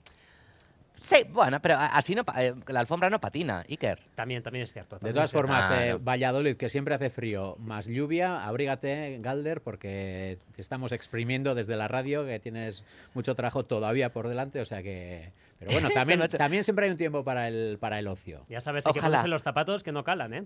Sí, 0.99 1.17
bueno, 1.29 1.61
pero 1.61 1.75
a- 1.75 1.87
así 1.87 2.15
no, 2.15 2.23
pa- 2.25 2.43
eh, 2.43 2.55
la 2.67 2.79
alfombra 2.79 3.09
no 3.11 3.19
patina, 3.21 3.63
Iker. 3.69 3.99
También, 4.15 4.41
también 4.41 4.63
es 4.63 4.73
cierto. 4.73 4.97
De 4.97 5.13
todas 5.13 5.31
formas, 5.31 5.69
Ah, 5.69 5.85
eh, 5.85 5.91
no. 5.93 5.99
Valladolid, 5.99 6.57
que 6.57 6.69
siempre 6.69 6.95
hace 6.95 7.11
frío, 7.11 7.55
más 7.59 7.85
lluvia, 7.87 8.43
abrígate, 8.47 9.19
Galder, 9.21 9.61
porque 9.61 10.39
te 10.55 10.61
estamos 10.61 10.91
exprimiendo 10.91 11.53
desde 11.53 11.75
la 11.75 11.87
radio, 11.87 12.25
que 12.25 12.39
tienes 12.39 12.83
mucho 13.13 13.35
trabajo 13.35 13.63
todavía 13.63 14.11
por 14.11 14.27
delante, 14.27 14.59
o 14.59 14.65
sea 14.65 14.81
que... 14.81 15.31
Pero 15.59 15.71
bueno, 15.71 15.89
también, 15.93 16.27
también 16.27 16.63
siempre 16.63 16.85
hay 16.85 16.91
un 16.91 16.97
tiempo 16.97 17.23
para 17.23 17.47
el, 17.47 17.77
para 17.79 17.99
el 17.99 18.07
ocio. 18.07 18.45
Ya 18.49 18.61
sabes, 18.61 18.85
hay 18.85 18.93
que 18.93 18.99
Ojalá. 18.99 19.17
ponerse 19.17 19.29
los 19.29 19.41
zapatos 19.41 19.83
que 19.83 19.91
no 19.91 20.03
calan, 20.03 20.33
¿eh? 20.33 20.43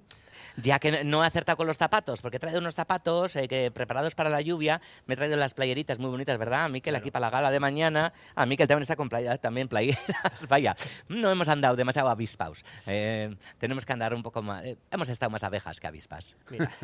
Ya 0.57 0.79
que 0.79 1.03
no 1.03 1.23
he 1.23 1.27
acertado 1.27 1.57
con 1.57 1.67
los 1.67 1.77
zapatos, 1.77 2.21
porque 2.21 2.37
he 2.37 2.39
traído 2.39 2.59
unos 2.59 2.75
zapatos 2.75 3.35
eh, 3.35 3.47
que 3.47 3.71
preparados 3.71 4.15
para 4.15 4.29
la 4.29 4.41
lluvia. 4.41 4.81
Me 5.05 5.13
he 5.13 5.17
traído 5.17 5.35
las 5.37 5.53
playeritas 5.53 5.99
muy 5.99 6.09
bonitas, 6.09 6.37
¿verdad? 6.37 6.69
Miquel 6.69 6.95
aquí 6.95 7.11
para 7.11 7.27
la 7.27 7.29
gala 7.31 7.51
de 7.51 7.59
mañana. 7.59 8.13
A 8.35 8.45
Miquel 8.45 8.67
también 8.67 8.83
está 8.83 8.95
con 8.95 9.09
playa, 9.09 9.37
también 9.37 9.67
playeras. 9.67 10.45
Vaya, 10.49 10.75
no 11.09 11.31
hemos 11.31 11.49
andado 11.49 11.75
demasiado 11.75 12.09
avispaos. 12.09 12.63
Eh, 12.87 13.35
tenemos 13.57 13.85
que 13.85 13.93
andar 13.93 14.13
un 14.13 14.23
poco 14.23 14.41
más. 14.41 14.63
eh, 14.65 14.77
hemos 14.91 15.09
estado 15.09 15.29
más 15.29 15.43
abejas 15.43 15.79
que 15.79 15.87
avispas. 15.87 16.35
Mira. 16.49 16.71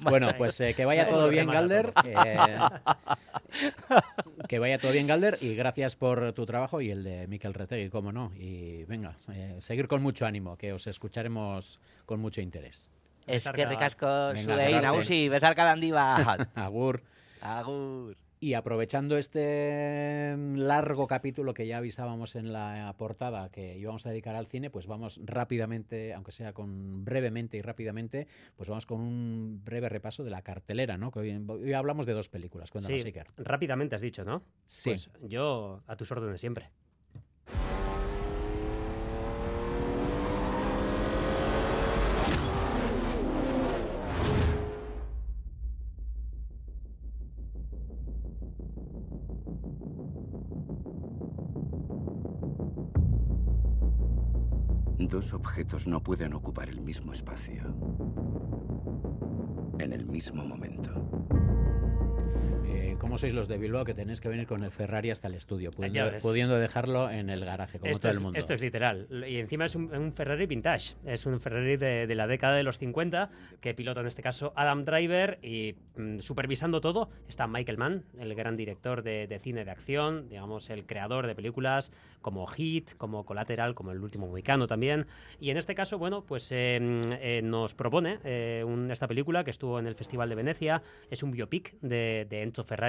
Bueno, 0.00 0.32
pues 0.38 0.60
eh, 0.60 0.74
que 0.74 0.84
vaya 0.84 1.08
todo 1.08 1.28
bien, 1.28 1.46
Galder. 1.48 1.92
eh, 2.04 2.58
que 4.48 4.58
vaya 4.58 4.78
todo 4.78 4.92
bien, 4.92 5.06
Galder, 5.06 5.38
y 5.40 5.54
gracias 5.54 5.96
por 5.96 6.32
tu 6.32 6.46
trabajo 6.46 6.80
y 6.80 6.90
el 6.90 7.04
de 7.04 7.26
Miquel 7.26 7.52
Retegui, 7.68 7.90
cómo 7.90 8.12
no. 8.12 8.32
Y 8.34 8.84
venga, 8.84 9.16
eh, 9.30 9.56
seguir 9.60 9.88
con 9.88 10.02
mucho 10.02 10.24
ánimo, 10.24 10.56
que 10.56 10.72
os 10.72 10.86
escucharemos 10.86 11.80
con 12.06 12.18
mucho 12.18 12.40
interés. 12.40 12.88
Es 13.26 13.46
que 13.50 13.66
ricasco, 13.66 14.06
Venga, 14.06 14.42
Suei, 14.42 14.66
Gerarte. 14.68 14.82
Nausi, 14.86 15.28
besar 15.28 15.54
calandiva. 15.54 16.16
Agur. 16.54 17.02
Agur. 17.42 18.16
Y 18.40 18.54
aprovechando 18.54 19.18
este 19.18 20.34
mm, 20.38 20.54
largo 20.58 21.06
capítulo 21.08 21.52
que 21.52 21.66
ya 21.66 21.76
avisábamos 21.78 22.36
en 22.36 22.52
la 22.52 22.94
portada 22.96 23.50
que 23.50 23.76
íbamos 23.76 24.06
a 24.06 24.10
dedicar 24.10 24.34
al 24.36 24.46
cine, 24.46 24.70
pues 24.70 24.86
vamos 24.86 25.20
rápidamente, 25.24 26.14
aunque 26.14 26.32
sea 26.32 26.52
con 26.54 27.04
brevemente 27.04 27.58
y 27.58 27.62
rápidamente, 27.62 28.28
pues 28.56 28.68
vamos 28.70 28.86
con 28.86 29.00
un 29.00 29.60
breve 29.64 29.88
repaso 29.90 30.22
de 30.24 30.30
la 30.30 30.40
cartelera, 30.42 30.96
¿no? 30.96 31.10
Que 31.10 31.18
hoy, 31.18 31.44
hoy 31.48 31.72
hablamos 31.74 32.06
de 32.06 32.12
dos 32.14 32.28
películas. 32.30 32.70
Cuéntanos, 32.70 33.02
Sí, 33.02 33.08
Iker. 33.08 33.26
rápidamente 33.36 33.96
has 33.96 34.00
dicho, 34.02 34.24
¿no? 34.24 34.42
Sí. 34.64 34.90
Pues 34.90 35.10
yo 35.28 35.82
a 35.86 35.96
tus 35.96 36.10
órdenes 36.12 36.40
siempre. 36.40 36.70
Dos 55.08 55.32
objetos 55.32 55.86
no 55.86 56.02
pueden 56.02 56.34
ocupar 56.34 56.68
el 56.68 56.82
mismo 56.82 57.14
espacio 57.14 57.62
en 59.78 59.92
el 59.94 60.04
mismo 60.04 60.44
momento. 60.44 61.57
¿Cómo 63.00 63.16
sois 63.16 63.32
los 63.32 63.46
de 63.48 63.58
Bilbao 63.58 63.84
que 63.84 63.94
tenéis 63.94 64.20
que 64.20 64.28
venir 64.28 64.46
con 64.46 64.62
el 64.64 64.72
Ferrari 64.72 65.10
hasta 65.10 65.28
el 65.28 65.34
estudio, 65.34 65.70
pudiendo, 65.70 66.18
pudiendo 66.20 66.58
dejarlo 66.58 67.08
en 67.10 67.30
el 67.30 67.44
garaje, 67.44 67.78
como 67.78 67.92
Esto 67.92 68.08
todo 68.08 68.12
el 68.12 68.20
mundo? 68.20 68.38
esto 68.38 68.54
es 68.54 68.60
literal. 68.60 69.06
Y 69.28 69.36
encima 69.36 69.66
es 69.66 69.76
un, 69.76 69.94
un 69.94 70.12
Ferrari 70.12 70.46
vintage. 70.46 70.94
Es 71.06 71.24
un 71.24 71.40
Ferrari 71.40 71.76
de, 71.76 72.06
de 72.08 72.14
la 72.16 72.26
década 72.26 72.56
de 72.56 72.64
los 72.64 72.78
50 72.78 73.30
que 73.60 73.72
pilota 73.72 74.00
en 74.00 74.08
este 74.08 74.20
caso 74.22 74.52
Adam 74.56 74.84
Driver 74.84 75.38
y 75.42 75.76
mm, 75.96 76.18
supervisando 76.18 76.80
todo 76.80 77.08
está 77.28 77.46
Michael 77.46 77.78
Mann, 77.78 78.04
el 78.18 78.34
gran 78.34 78.56
director 78.56 79.02
de, 79.04 79.28
de 79.28 79.38
cine 79.38 79.64
de 79.64 79.70
acción, 79.70 80.28
digamos 80.28 80.68
el 80.68 80.84
creador 80.84 81.28
de 81.28 81.36
películas 81.36 81.92
como 82.20 82.46
Hit, 82.48 82.94
como 82.96 83.24
Collateral, 83.24 83.74
como 83.76 83.92
El 83.92 84.00
último 84.02 84.26
Mohicano 84.26 84.66
también. 84.66 85.06
Y 85.40 85.50
en 85.50 85.56
este 85.56 85.76
caso, 85.76 85.98
bueno, 85.98 86.24
pues 86.26 86.50
eh, 86.50 87.00
eh, 87.20 87.40
nos 87.44 87.74
propone 87.74 88.18
eh, 88.24 88.64
un- 88.66 88.90
esta 88.90 89.06
película 89.06 89.44
que 89.44 89.52
estuvo 89.52 89.78
en 89.78 89.86
el 89.86 89.94
Festival 89.94 90.28
de 90.28 90.34
Venecia. 90.34 90.82
Es 91.10 91.22
un 91.22 91.30
biopic 91.30 91.78
de, 91.80 92.26
de 92.28 92.42
Enzo 92.42 92.64
Ferrari. 92.64 92.87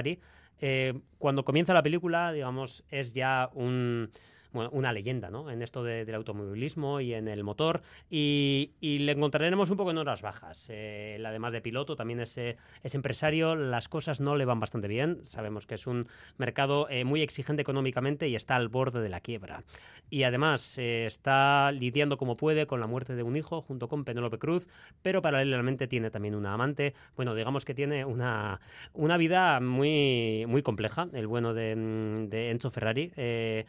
Eh, 0.60 1.00
cuando 1.18 1.44
comienza 1.44 1.72
la 1.74 1.82
película, 1.82 2.32
digamos, 2.32 2.84
es 2.90 3.12
ya 3.12 3.50
un, 3.54 4.10
bueno, 4.52 4.70
una 4.72 4.92
leyenda 4.92 5.30
¿no? 5.30 5.50
en 5.50 5.62
esto 5.62 5.82
de- 5.84 6.04
del 6.04 6.14
automovilismo 6.16 7.00
y 7.00 7.14
en 7.14 7.28
el 7.28 7.44
motor. 7.44 7.82
Y, 8.10 8.72
y 8.80 8.98
le 9.00 9.12
encontraremos 9.12 9.70
un 9.70 9.76
poco 9.76 9.90
en 9.90 9.98
horas 9.98 10.22
bajas. 10.22 10.66
Eh, 10.70 11.14
él, 11.16 11.26
además 11.26 11.52
de 11.52 11.60
piloto, 11.60 11.96
también 11.96 12.20
es, 12.20 12.36
eh, 12.38 12.56
es 12.82 12.94
empresario. 12.94 13.54
Las 13.56 13.88
cosas 13.88 14.20
no 14.20 14.36
le 14.36 14.44
van 14.44 14.60
bastante 14.60 14.88
bien. 14.88 15.18
Sabemos 15.24 15.66
que 15.66 15.74
es 15.76 15.86
un 15.86 16.06
mercado 16.38 16.88
eh, 16.90 17.04
muy 17.04 17.22
exigente 17.22 17.62
económicamente 17.62 18.28
y 18.28 18.34
está 18.36 18.56
al 18.56 18.68
borde 18.68 19.00
de 19.00 19.08
la 19.08 19.20
quiebra. 19.20 19.62
Y 20.10 20.24
además 20.24 20.76
eh, 20.78 21.06
está 21.06 21.70
lidiando 21.72 22.16
como 22.16 22.36
puede 22.36 22.66
con 22.66 22.80
la 22.80 22.86
muerte 22.86 23.14
de 23.14 23.22
un 23.22 23.36
hijo 23.36 23.62
junto 23.62 23.88
con 23.88 24.04
Penélope 24.04 24.38
Cruz, 24.38 24.68
pero 25.02 25.22
paralelamente 25.22 25.86
tiene 25.86 26.10
también 26.10 26.34
una 26.34 26.54
amante. 26.54 26.94
Bueno, 27.16 27.34
digamos 27.34 27.64
que 27.64 27.74
tiene 27.74 28.04
una, 28.04 28.60
una 28.92 29.16
vida 29.16 29.60
muy, 29.60 30.44
muy 30.48 30.62
compleja, 30.62 31.08
el 31.12 31.26
bueno 31.26 31.54
de, 31.54 31.76
mm, 31.76 32.28
de 32.28 32.50
Enzo 32.50 32.70
Ferrari. 32.70 33.12
eh, 33.16 33.66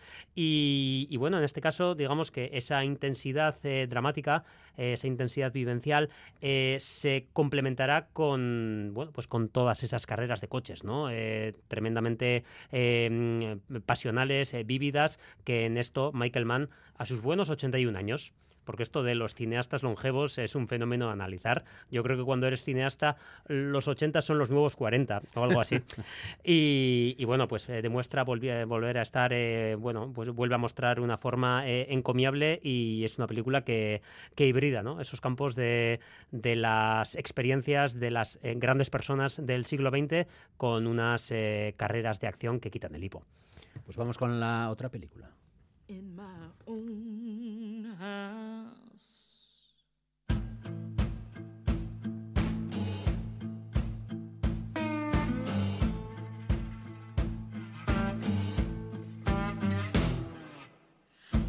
y, 1.10 1.18
bueno, 1.18 1.38
en 1.38 1.44
este 1.44 1.62
caso, 1.62 1.96
digamos 1.96 2.32
que 2.32 2.50
esa 2.54 2.84
intensidad 2.84 3.58
eh, 3.64 3.88
dramática, 3.90 4.44
eh, 4.78 4.94
esa 4.94 5.08
intensidad 5.08 5.52
vivencial, 5.52 6.10
eh, 6.42 6.78
se 6.80 7.28
complementará 7.34 8.08
con, 8.14 8.92
bueno, 8.94 9.12
pues 9.12 9.28
con 9.28 9.50
todas 9.50 9.84
esas 9.84 10.06
carreras 10.06 10.42
de 10.42 10.48
coches, 10.48 10.84
¿no? 10.84 11.10
Tremendamente 11.68 12.44
pasionales, 13.86 14.56
vívidas, 14.66 15.20
que 15.44 15.66
en 15.66 15.78
esto 15.78 16.12
Michael 16.14 16.46
Mann, 16.46 16.70
a 16.96 17.06
sus 17.06 17.22
buenos 17.22 17.50
81 17.50 17.98
años, 17.98 18.34
porque 18.64 18.84
esto 18.84 19.04
de 19.04 19.16
los 19.16 19.36
cineastas 19.36 19.84
longevos 19.84 20.38
es 20.38 20.56
un 20.56 20.68
fenómeno 20.68 21.10
a 21.10 21.14
analizar. 21.14 21.64
Yo 21.90 22.04
creo 22.04 22.18
que 22.18 22.24
cuando 22.24 22.48
eres 22.48 22.64
cineasta, 22.64 23.18
los 23.48 23.88
80 23.88 24.22
son 24.22 24.38
los 24.38 24.50
nuevos 24.50 24.76
40 24.76 25.22
o 25.36 25.44
algo 25.44 25.62
así. 25.62 25.80
y, 26.44 27.16
y, 27.18 27.26
bueno, 27.26 27.48
pues 27.48 27.70
eh, 27.70 27.82
demuestra 27.82 28.24
volver, 28.24 28.66
volver 28.66 28.98
a 28.98 29.02
estar, 29.02 29.32
eh, 29.34 29.76
bueno, 29.76 30.12
pues 30.14 30.30
vuelve 30.30 30.56
a 30.56 30.58
mostrar 30.58 31.00
una 31.00 31.18
forma 31.18 31.68
eh, 31.68 31.88
encomiable 31.90 32.60
y 32.64 33.04
es 33.04 33.18
una 33.18 33.28
película 33.28 33.64
que, 33.64 34.02
que 34.36 34.48
hibrida 34.48 34.84
¿no? 34.84 35.02
esos 35.02 35.22
campos 35.22 35.56
de, 35.56 36.00
de 36.32 36.56
las 36.56 37.16
experiencias 37.16 38.00
de 38.00 38.12
las 38.12 38.40
eh, 38.44 38.56
grandes 38.58 38.90
personas 38.90 39.46
del 39.46 39.66
siglo 39.66 39.90
XX 39.90 40.28
con 40.58 40.88
unas 40.88 41.32
eh, 41.32 41.74
carreras 41.78 42.20
de 42.20 42.28
acción 42.28 42.60
que 42.60 42.72
quitan 42.72 42.96
el 42.96 43.04
hipo. 43.04 43.24
Pues 43.86 43.98
vamos 43.98 44.18
con 44.18 44.40
la 44.40 44.70
otra 44.70 44.90
película. 44.90 45.30
In 45.92 46.16
my 46.16 46.24
own 46.68 47.98
house. 48.00 49.46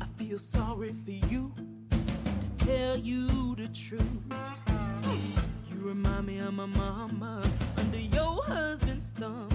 I 0.00 0.06
feel 0.16 0.38
sorry 0.40 0.92
for 1.04 1.12
you 1.28 1.54
to 2.40 2.48
tell 2.56 2.96
you 2.96 3.54
the 3.54 3.68
truth. 3.68 4.02
You 5.70 5.78
remind 5.86 6.26
me 6.26 6.38
of 6.40 6.54
my 6.54 6.66
mama 6.66 7.48
under 7.76 7.96
your 7.96 8.42
husband's 8.42 9.10
thumb. 9.12 9.51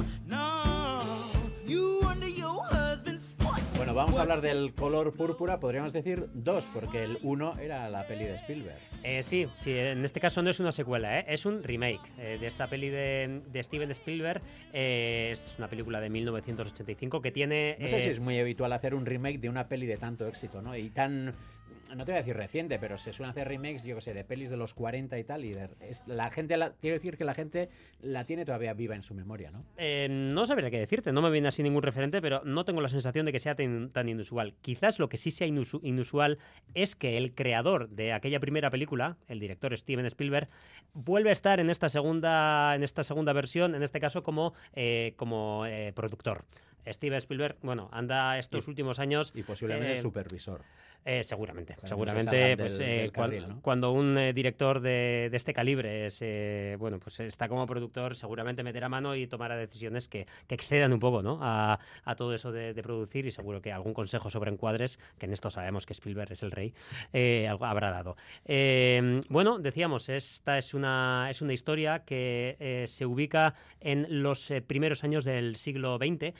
Vamos 3.97 4.15
a 4.17 4.21
hablar 4.21 4.41
del 4.41 4.75
color 4.75 5.13
púrpura, 5.13 5.59
podríamos 5.59 5.91
decir 5.91 6.29
dos, 6.35 6.69
porque 6.71 7.03
el 7.03 7.17
uno 7.23 7.57
era 7.57 7.89
la 7.89 8.05
peli 8.05 8.25
de 8.25 8.35
Spielberg. 8.35 8.77
Eh, 9.03 9.23
sí, 9.23 9.47
sí, 9.55 9.71
en 9.71 10.05
este 10.05 10.19
caso 10.19 10.43
no 10.43 10.51
es 10.51 10.59
una 10.59 10.71
secuela, 10.71 11.19
¿eh? 11.19 11.25
es 11.27 11.47
un 11.47 11.63
remake 11.63 12.01
eh, 12.19 12.37
de 12.39 12.45
esta 12.45 12.67
peli 12.67 12.89
de, 12.89 13.41
de 13.51 13.63
Steven 13.63 13.89
Spielberg. 13.89 14.41
Eh, 14.71 15.29
es 15.31 15.55
una 15.57 15.67
película 15.67 15.99
de 15.99 16.11
1985 16.11 17.21
que 17.21 17.31
tiene... 17.31 17.75
No 17.79 17.87
sé 17.87 17.99
si 18.01 18.09
eh, 18.09 18.11
es 18.11 18.19
muy 18.19 18.39
habitual 18.39 18.71
hacer 18.71 18.93
un 18.93 19.05
remake 19.05 19.39
de 19.39 19.49
una 19.49 19.67
peli 19.67 19.87
de 19.87 19.97
tanto 19.97 20.27
éxito, 20.27 20.61
¿no? 20.61 20.77
Y 20.77 20.91
tan, 20.91 21.33
no 21.95 22.05
te 22.05 22.11
voy 22.11 22.17
a 22.17 22.21
decir 22.21 22.35
reciente, 22.35 22.79
pero 22.79 22.97
se 22.97 23.13
suelen 23.13 23.31
hacer 23.31 23.47
remakes, 23.47 23.83
yo 23.83 23.95
que 23.95 24.01
sé, 24.01 24.13
de 24.13 24.23
pelis 24.23 24.49
de 24.49 24.57
los 24.57 24.73
40 24.73 25.17
y 25.17 25.23
tal, 25.23 25.45
y 25.45 25.53
de- 25.53 25.69
la 26.07 26.29
gente, 26.29 26.55
quiero 26.81 26.95
decir 26.95 27.17
que 27.17 27.23
la 27.25 27.33
gente 27.33 27.69
la 28.01 28.25
tiene 28.25 28.45
todavía 28.45 28.73
viva 28.73 28.95
en 28.95 29.03
su 29.03 29.13
memoria, 29.13 29.51
¿no? 29.51 29.63
Eh, 29.77 30.07
no 30.09 30.45
sabría 30.45 30.69
qué 30.69 30.79
decirte, 30.79 31.11
no 31.11 31.21
me 31.21 31.29
viene 31.31 31.47
así 31.47 31.63
ningún 31.63 31.83
referente, 31.83 32.21
pero 32.21 32.41
no 32.45 32.65
tengo 32.65 32.81
la 32.81 32.89
sensación 32.89 33.25
de 33.25 33.31
que 33.31 33.39
sea 33.39 33.55
tan, 33.55 33.91
inusual. 34.09 34.53
Quizás 34.61 34.99
lo 34.99 35.09
que 35.09 35.17
sí 35.17 35.31
sea 35.31 35.47
inusu- 35.47 35.79
inusual 35.83 36.37
es 36.73 36.95
que 36.95 37.17
el 37.17 37.33
creador 37.33 37.89
de 37.89 38.13
aquella 38.13 38.39
primera 38.39 38.69
película, 38.69 39.17
el 39.27 39.39
director 39.39 39.75
Steven 39.77 40.05
Spielberg, 40.05 40.49
vuelve 40.93 41.29
a 41.29 41.33
estar 41.33 41.59
en 41.59 41.69
esta 41.69 41.89
segunda, 41.89 42.75
en 42.75 42.83
esta 42.83 43.03
segunda 43.03 43.33
versión, 43.33 43.75
en 43.75 43.83
este 43.83 43.99
caso 43.99 44.23
como, 44.23 44.53
eh, 44.73 45.13
como 45.15 45.65
eh, 45.65 45.91
productor. 45.95 46.45
Steven 46.91 47.17
Spielberg, 47.19 47.57
bueno, 47.61 47.89
anda 47.91 48.37
estos 48.37 48.67
últimos 48.67 48.99
años... 48.99 49.31
Y 49.35 49.43
posiblemente 49.43 49.93
eh, 49.93 50.01
supervisor. 50.01 50.61
eh, 51.05 51.23
seguramente, 51.23 51.75
seguramente 51.83 52.57
pues, 52.57 52.77
del- 52.77 52.87
eh, 53.05 53.11
cuando 53.61 53.91
un 53.91 54.17
eh, 54.17 54.33
director 54.33 54.81
de, 54.81 55.29
de 55.31 55.37
este 55.37 55.53
calibre 55.53 56.05
es, 56.07 56.19
bueno, 56.79 56.99
pues 56.99 57.19
está 57.21 57.47
como 57.47 57.65
productor, 57.65 58.15
seguramente 58.15 58.61
meterá 58.63 58.89
mano 58.89 59.15
y 59.15 59.27
tomará 59.27 59.55
decisiones 59.55 60.07
que, 60.09 60.27
que 60.47 60.55
excedan 60.55 60.91
un 60.93 60.99
poco 60.99 61.21
¿no? 61.21 61.39
a, 61.41 61.79
a 62.03 62.15
todo 62.15 62.33
eso 62.33 62.51
de, 62.51 62.73
de 62.73 62.83
producir 62.83 63.25
y 63.25 63.31
seguro 63.31 63.61
que 63.61 63.71
algún 63.71 63.93
consejo 63.93 64.29
sobre 64.29 64.51
encuadres, 64.51 64.99
que 65.17 65.25
en 65.27 65.33
esto 65.33 65.49
sabemos 65.49 65.85
que 65.85 65.93
Spielberg 65.93 66.31
es 66.33 66.43
el 66.43 66.51
rey, 66.51 66.73
algo 67.47 67.65
habrá 67.65 67.91
dado. 67.91 68.15
Bueno, 69.29 69.59
decíamos, 69.59 70.09
esta 70.09 70.57
es 70.57 70.73
una, 70.73 71.27
es 71.29 71.41
una 71.41 71.53
historia 71.53 72.03
que 72.05 72.83
se 72.87 73.05
ubica 73.05 73.53
en 73.79 74.21
los 74.23 74.51
primeros 74.67 75.03
años 75.03 75.23
del 75.25 75.55
siglo 75.55 75.97
XX, 75.97 76.33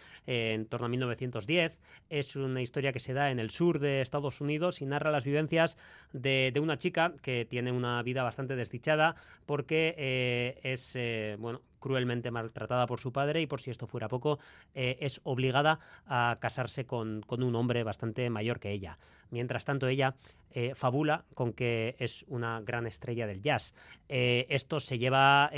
en 0.54 0.66
torno 0.66 0.86
a 0.86 0.90
1910. 0.90 1.80
Es 2.10 2.36
una 2.36 2.62
historia 2.62 2.94
que 2.94 3.00
se 3.00 3.14
da 3.14 3.32
en 3.32 3.40
el 3.40 3.50
sur 3.50 3.80
de 3.80 4.02
Estados 4.02 4.42
Unidos 4.42 4.82
y 4.82 4.86
narra 4.86 5.12
las 5.12 5.24
vivencias 5.24 5.78
de, 6.14 6.54
una 6.62 6.78
chica 6.78 7.14
que 7.22 7.46
tiene 7.46 7.72
una 7.72 8.02
vida 8.04 8.24
bastante 8.24 8.56
desdichada 8.56 9.16
porque 9.46 9.96
eh, 9.98 10.60
es, 10.64 10.94
eh, 10.96 11.36
bueno, 11.40 11.62
cruelmente 11.88 12.32
maltratada 12.32 12.86
por 12.86 13.00
su 13.00 13.14
padre 13.14 13.42
y 13.42 13.48
por 13.48 13.62
si 13.62 13.72
esto 13.72 13.88
fuera 13.88 14.10
poco, 14.10 14.40
eh, 14.76 14.98
es 15.00 15.22
obligada 15.24 15.80
a 16.06 16.38
casarse 16.42 16.86
con, 16.86 17.22
con 17.22 17.44
un 17.44 17.56
hombre 17.56 17.84
bastante 17.84 18.30
mayor 18.30 18.60
que 18.60 18.72
ella. 18.72 18.98
Mientras 19.30 19.64
tanto, 19.64 19.88
ella 19.88 20.16
eh, 20.52 20.74
fabula 20.76 21.24
con 21.34 21.54
que 21.54 21.96
es 22.00 22.26
una 22.28 22.62
gran 22.62 22.88
estrella 22.88 23.28
del 23.28 23.42
jazz. 23.42 23.74
Eh, 24.10 24.48
esto 24.50 24.80
se 24.80 24.98
lleva, 24.98 25.50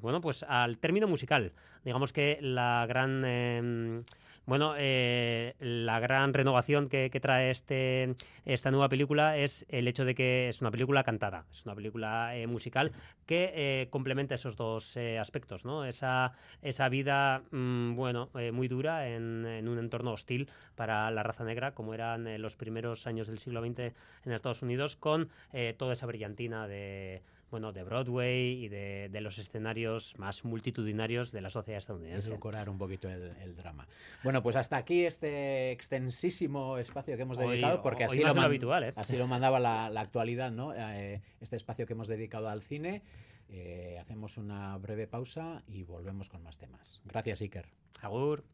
bueno, 0.00 0.20
pues 0.20 0.44
al 0.44 0.78
término 0.78 1.08
musical. 1.08 1.52
Digamos 1.84 2.12
que 2.12 2.38
la 2.42 2.84
gran, 2.86 3.22
eh, 3.24 4.02
bueno, 4.44 4.74
la 4.76 6.00
gran 6.00 6.34
renovación 6.34 6.88
que, 6.88 7.08
que 7.10 7.20
trae 7.20 7.50
este, 7.50 8.14
esta 8.44 8.70
nueva 8.70 8.88
película 8.88 9.38
es 9.38 9.64
el 9.70 9.88
hecho 9.88 10.04
de 10.04 10.14
que 10.14 10.48
es 10.48 10.60
una 10.60 10.70
película 10.70 11.02
cantada, 11.02 11.46
es 11.50 11.64
una 11.64 11.74
película 11.74 12.32
musical 12.46 12.92
que 13.24 13.88
complementa 13.90 14.34
esos 14.34 14.56
dos 14.56 14.96
eh, 14.96 15.18
aspectos, 15.40 15.64
¿no? 15.64 15.84
Esa, 15.84 16.32
esa 16.62 16.88
vida, 16.88 17.42
mm, 17.50 17.94
bueno, 17.96 18.28
eh, 18.38 18.52
muy 18.52 18.68
dura 18.68 19.08
en, 19.08 19.46
en 19.46 19.68
un 19.68 19.78
entorno 19.78 20.12
hostil 20.12 20.48
para 20.76 21.10
la 21.10 21.22
raza 21.22 21.44
negra, 21.44 21.72
como 21.72 21.94
eran 21.94 22.26
eh, 22.26 22.38
los 22.38 22.56
primeros 22.56 23.06
años 23.06 23.26
del 23.26 23.38
siglo 23.38 23.62
XX 23.64 23.78
en 24.26 24.32
Estados 24.32 24.62
Unidos, 24.62 24.96
con 24.96 25.30
eh, 25.52 25.74
toda 25.78 25.94
esa 25.94 26.06
brillantina 26.06 26.68
de 26.68 27.22
bueno, 27.50 27.72
de 27.72 27.82
Broadway 27.82 28.64
y 28.64 28.68
de, 28.68 29.08
de 29.10 29.20
los 29.20 29.36
escenarios 29.38 30.16
más 30.18 30.44
multitudinarios 30.44 31.32
de 31.32 31.40
la 31.40 31.50
sociedad 31.50 31.78
estadounidense. 31.78 32.28
Edulcorar 32.28 32.68
un 32.70 32.78
poquito 32.78 33.08
el, 33.08 33.32
el 33.42 33.56
drama. 33.56 33.88
Bueno, 34.22 34.40
pues 34.40 34.54
hasta 34.54 34.76
aquí 34.76 35.04
este 35.04 35.72
extensísimo 35.72 36.78
espacio 36.78 37.16
que 37.16 37.22
hemos 37.22 37.38
Hoy- 37.38 37.48
dedicado, 37.48 37.82
porque 37.82 38.04
así, 38.04 38.20
lo, 38.20 38.36
man- 38.36 38.44
habitual, 38.44 38.84
¿eh? 38.84 38.92
así 38.94 39.16
lo 39.16 39.26
mandaba 39.26 39.58
la, 39.58 39.90
la 39.90 40.00
actualidad, 40.00 40.52
¿no? 40.52 40.72
Eh, 40.76 41.22
este 41.40 41.56
espacio 41.56 41.86
que 41.86 41.94
hemos 41.94 42.06
dedicado 42.06 42.48
al 42.48 42.62
cine. 42.62 43.02
Eh, 43.52 43.98
hacemos 44.00 44.36
una 44.38 44.76
breve 44.78 45.06
pausa 45.06 45.62
y 45.66 45.82
volvemos 45.82 46.28
con 46.28 46.42
más 46.42 46.56
temas. 46.56 47.00
Gracias, 47.04 47.40
Iker. 47.42 47.66
Agur. 48.00 48.44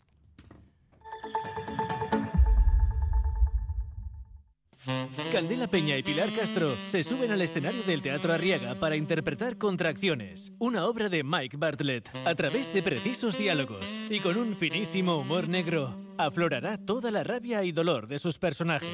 Candela 5.32 5.66
Peña 5.66 5.97
y 5.99 6.03
Pilar 6.03 6.32
Castro 6.32 6.76
se 6.86 7.03
suben 7.03 7.32
al 7.32 7.42
escenario 7.42 7.82
del 7.82 8.01
Teatro 8.01 8.32
Arriaga 8.32 8.76
para 8.76 8.97
interpretar 8.97 9.59
Contracciones, 9.59 10.53
una 10.59 10.86
obra 10.86 11.09
de 11.09 11.24
Mike 11.24 11.57
Bartlett, 11.57 12.09
a 12.24 12.34
través 12.34 12.72
de 12.72 12.82
precisos 12.82 13.36
diálogos 13.36 13.84
y 14.09 14.20
con 14.20 14.36
un 14.36 14.55
finísimo 14.55 15.18
humor 15.18 15.49
negro. 15.49 15.94
Aflorará 16.16 16.78
toda 16.78 17.11
la 17.11 17.24
rabia 17.24 17.64
y 17.64 17.72
dolor 17.72 18.07
de 18.07 18.18
sus 18.18 18.38
personajes. 18.38 18.88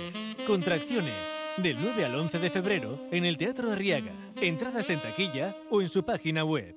Contracciones, 0.47 1.13
del 1.59 1.77
9 1.81 2.05
al 2.05 2.15
11 2.15 2.39
de 2.39 2.51
febrero 2.51 2.99
en 3.11 3.25
el 3.25 3.37
Teatro 3.37 3.71
Arriaga. 3.71 4.13
Entradas 4.41 4.89
en 4.91 5.01
taquilla 5.01 5.57
o 5.71 5.81
en 5.83 5.89
su 5.89 6.05
página 6.05 6.45
web. 6.45 6.77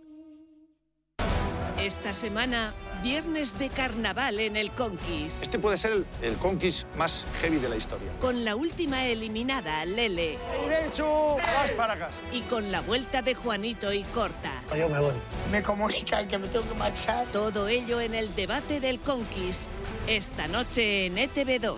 Esta 1.80 2.14
semana, 2.14 2.74
viernes 3.04 3.60
de 3.60 3.70
carnaval 3.70 4.40
en 4.40 4.56
el 4.56 4.72
Conquis. 4.72 5.44
Este 5.44 5.60
puede 5.60 5.78
ser 5.78 5.92
el, 5.92 6.06
el 6.22 6.36
conquist 6.38 6.88
más 6.96 7.26
heavy 7.42 7.58
de 7.58 7.70
la 7.70 7.76
historia. 7.76 8.10
Con 8.20 8.46
la 8.46 8.56
última 8.56 9.06
eliminada, 9.06 9.86
Lele. 9.86 10.38
¡Derecho! 10.68 11.36
¡Vas 11.38 11.72
Paragas! 11.72 12.16
Y 12.32 12.42
con 12.42 12.72
la 12.72 12.82
vuelta 12.82 13.22
de 13.22 13.36
Juanito 13.36 13.92
y 13.94 14.04
Corta. 14.04 14.64
Yo 14.76 14.90
me 14.90 15.00
voy. 15.00 15.14
Me 15.52 15.62
comunican 15.62 16.28
que 16.28 16.38
me 16.38 16.48
tengo 16.48 16.68
que 16.68 16.76
marchar. 16.76 17.28
Todo 17.28 17.68
ello 17.68 18.00
en 18.02 18.16
el 18.16 18.34
debate 18.36 18.80
del 18.80 19.00
Conquis. 19.00 19.70
Esta 20.08 20.48
noche 20.48 21.08
en 21.08 21.18
E 21.18 21.30
ETV2. 21.30 21.78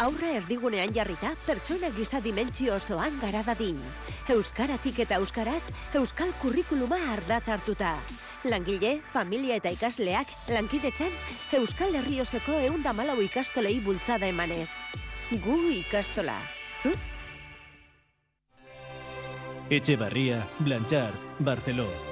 Aurra 0.00 0.32
erdigunean 0.38 0.92
jarrita, 0.94 1.34
pertsona 1.46 1.90
giza 1.94 2.20
dimentsio 2.20 2.74
osoan 2.76 3.18
gara 3.20 3.42
dadin. 3.46 3.78
Euskaratik 4.32 4.98
eta 5.04 5.18
euskaraz, 5.20 5.62
euskal 5.98 6.32
kurrikuluma 6.40 6.98
ardatz 7.12 7.48
hartuta. 7.48 7.94
Langile, 8.44 9.00
familia 9.12 9.56
eta 9.60 9.70
ikasleak, 9.70 10.32
lankidetzen, 10.50 11.12
euskal 11.58 11.94
herri 11.94 12.20
osoko 12.20 12.58
eunda 12.58 12.92
malau 12.92 13.20
ikastolei 13.22 13.78
bultzada 13.80 14.26
emanez. 14.26 14.70
Gu 15.44 15.58
ikastola. 15.78 16.38
Zu? 16.82 16.94
Echevarría, 19.70 20.48
Blanchard, 20.58 21.16
Barceló, 21.38 22.11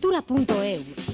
Kultura.eus. 0.00 1.09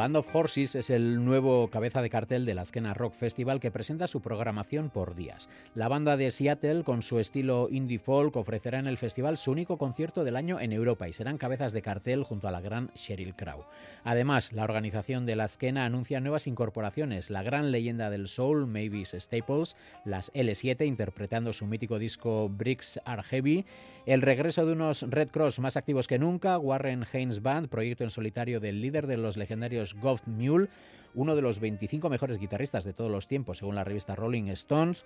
Band 0.00 0.16
of 0.16 0.34
Horses 0.34 0.76
es 0.76 0.88
el 0.88 1.22
nuevo 1.26 1.68
cabeza 1.68 2.00
de 2.00 2.08
cartel 2.08 2.46
del 2.46 2.58
Azkena 2.58 2.94
Rock 2.94 3.12
Festival 3.12 3.60
que 3.60 3.70
presenta 3.70 4.06
su 4.06 4.22
programación 4.22 4.88
por 4.88 5.14
días. 5.14 5.50
La 5.74 5.88
banda 5.88 6.16
de 6.16 6.30
Seattle, 6.30 6.84
con 6.84 7.02
su 7.02 7.18
estilo 7.18 7.68
indie 7.70 7.98
folk, 7.98 8.34
ofrecerá 8.36 8.78
en 8.78 8.86
el 8.86 8.96
festival 8.96 9.36
su 9.36 9.50
único 9.50 9.76
concierto 9.76 10.24
del 10.24 10.36
año 10.36 10.58
en 10.58 10.72
Europa 10.72 11.06
y 11.06 11.12
serán 11.12 11.36
cabezas 11.36 11.72
de 11.74 11.82
cartel 11.82 12.24
junto 12.24 12.48
a 12.48 12.50
la 12.50 12.62
gran 12.62 12.88
Sheryl 12.94 13.36
Crow. 13.36 13.66
Además, 14.02 14.54
la 14.54 14.64
organización 14.64 15.26
de 15.26 15.36
la 15.36 15.44
Azkena 15.44 15.84
anuncia 15.84 16.18
nuevas 16.20 16.46
incorporaciones, 16.46 17.28
la 17.28 17.42
gran 17.42 17.70
leyenda 17.70 18.08
del 18.08 18.26
soul 18.26 18.66
Mavis 18.66 19.14
Staples, 19.18 19.76
las 20.06 20.32
L7 20.32 20.86
interpretando 20.86 21.52
su 21.52 21.66
mítico 21.66 21.98
disco 21.98 22.48
Bricks 22.48 22.98
Are 23.04 23.22
Heavy, 23.22 23.66
el 24.06 24.22
regreso 24.22 24.64
de 24.64 24.72
unos 24.72 25.02
Red 25.02 25.28
Cross 25.28 25.60
más 25.60 25.76
activos 25.76 26.08
que 26.08 26.18
nunca, 26.18 26.56
Warren 26.56 27.04
Haynes 27.12 27.42
Band, 27.42 27.68
proyecto 27.68 28.02
en 28.04 28.08
solitario 28.08 28.60
del 28.60 28.80
líder 28.80 29.06
de 29.06 29.18
los 29.18 29.36
legendarios 29.36 29.89
Goff 29.94 30.26
Mule, 30.26 30.68
uno 31.14 31.34
de 31.34 31.42
los 31.42 31.60
25 31.60 32.08
mejores 32.08 32.38
guitarristas 32.38 32.84
de 32.84 32.92
todos 32.92 33.10
los 33.10 33.26
tiempos, 33.26 33.58
según 33.58 33.74
la 33.74 33.84
revista 33.84 34.14
Rolling 34.14 34.48
Stones. 34.48 35.04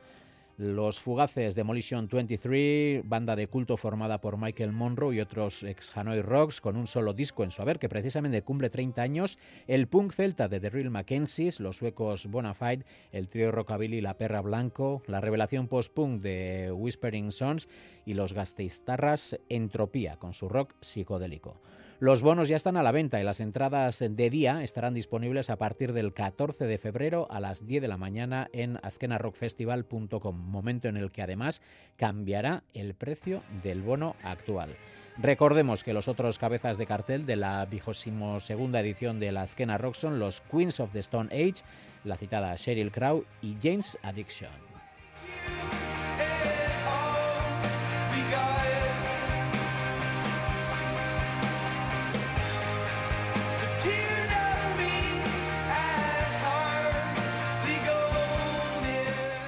Los 0.57 1.01
fugaces 1.01 1.57
Demolition 1.57 2.09
23, 2.09 3.03
banda 3.05 3.35
de 3.35 3.49
culto 3.49 3.76
formada 3.76 4.20
por 4.20 4.37
Michael 4.37 4.70
Monroe 4.70 5.16
y 5.16 5.20
otros 5.20 5.64
ex 5.64 5.97
Hanoi 5.97 6.22
Rocks, 6.22 6.61
con 6.61 6.76
un 6.76 6.87
solo 6.87 7.12
disco 7.12 7.43
en 7.43 7.51
su 7.51 7.61
haber 7.61 7.80
que 7.80 7.89
precisamente 7.89 8.43
cumple 8.43 8.70
30 8.70 9.03
años. 9.03 9.37
El 9.66 9.89
punk 9.89 10.12
celta 10.12 10.47
de 10.47 10.61
The 10.61 10.70
Real 10.70 10.91
Mackenzies, 10.91 11.59
los 11.59 11.78
suecos 11.78 12.28
Bonafide, 12.28 12.85
el 13.11 13.28
trío 13.28 13.51
Rockabilly 13.51 14.01
La 14.01 14.16
Perra 14.16 14.43
Blanco, 14.43 15.03
la 15.09 15.20
revelación 15.20 15.66
post-punk 15.66 16.22
de 16.22 16.70
Whispering 16.70 17.32
Sons 17.32 17.68
y 18.05 18.14
los 18.14 18.32
gasteiztarras 18.32 19.38
Entropía, 19.48 20.16
con 20.16 20.34
su 20.34 20.48
rock 20.48 20.74
psicodélico. 20.80 21.61
Los 22.00 22.22
bonos 22.22 22.48
ya 22.48 22.57
están 22.57 22.76
a 22.76 22.82
la 22.82 22.92
venta 22.92 23.20
y 23.20 23.24
las 23.24 23.40
entradas 23.40 24.00
de 24.00 24.30
día 24.30 24.62
estarán 24.62 24.94
disponibles 24.94 25.48
a 25.48 25.57
partir 25.57 25.92
del 25.92 26.12
14 26.12 26.66
de 26.66 26.78
febrero 26.78 27.28
a 27.30 27.40
las 27.40 27.66
10 27.66 27.82
de 27.82 27.88
la 27.88 27.96
mañana 27.96 28.48
en 28.52 28.78
azkenarockfestival.com, 28.82 30.36
momento 30.36 30.88
en 30.88 30.96
el 30.96 31.12
que 31.12 31.22
además 31.22 31.62
cambiará 31.96 32.64
el 32.74 32.94
precio 32.94 33.42
del 33.62 33.80
bono 33.80 34.16
actual. 34.22 34.70
Recordemos 35.16 35.84
que 35.84 35.94
los 35.94 36.09
otros 36.09 36.40
cabezas 36.40 36.76
de 36.76 36.86
cartel 36.86 37.24
de 37.24 37.36
la 37.36 37.64
vigésimo 37.66 38.40
segunda 38.40 38.80
edición 38.80 39.20
de 39.20 39.30
la 39.30 39.42
Azkena 39.42 39.78
Rock 39.78 39.94
son 39.94 40.18
los 40.18 40.40
Queens 40.40 40.80
of 40.80 40.92
the 40.92 40.98
Stone 40.98 41.30
Age, 41.32 41.62
la 42.02 42.16
citada 42.16 42.57
Sheryl 42.57 42.90
Crow 42.90 43.24
y 43.40 43.57
James 43.62 43.96
Addiction. 44.02 44.50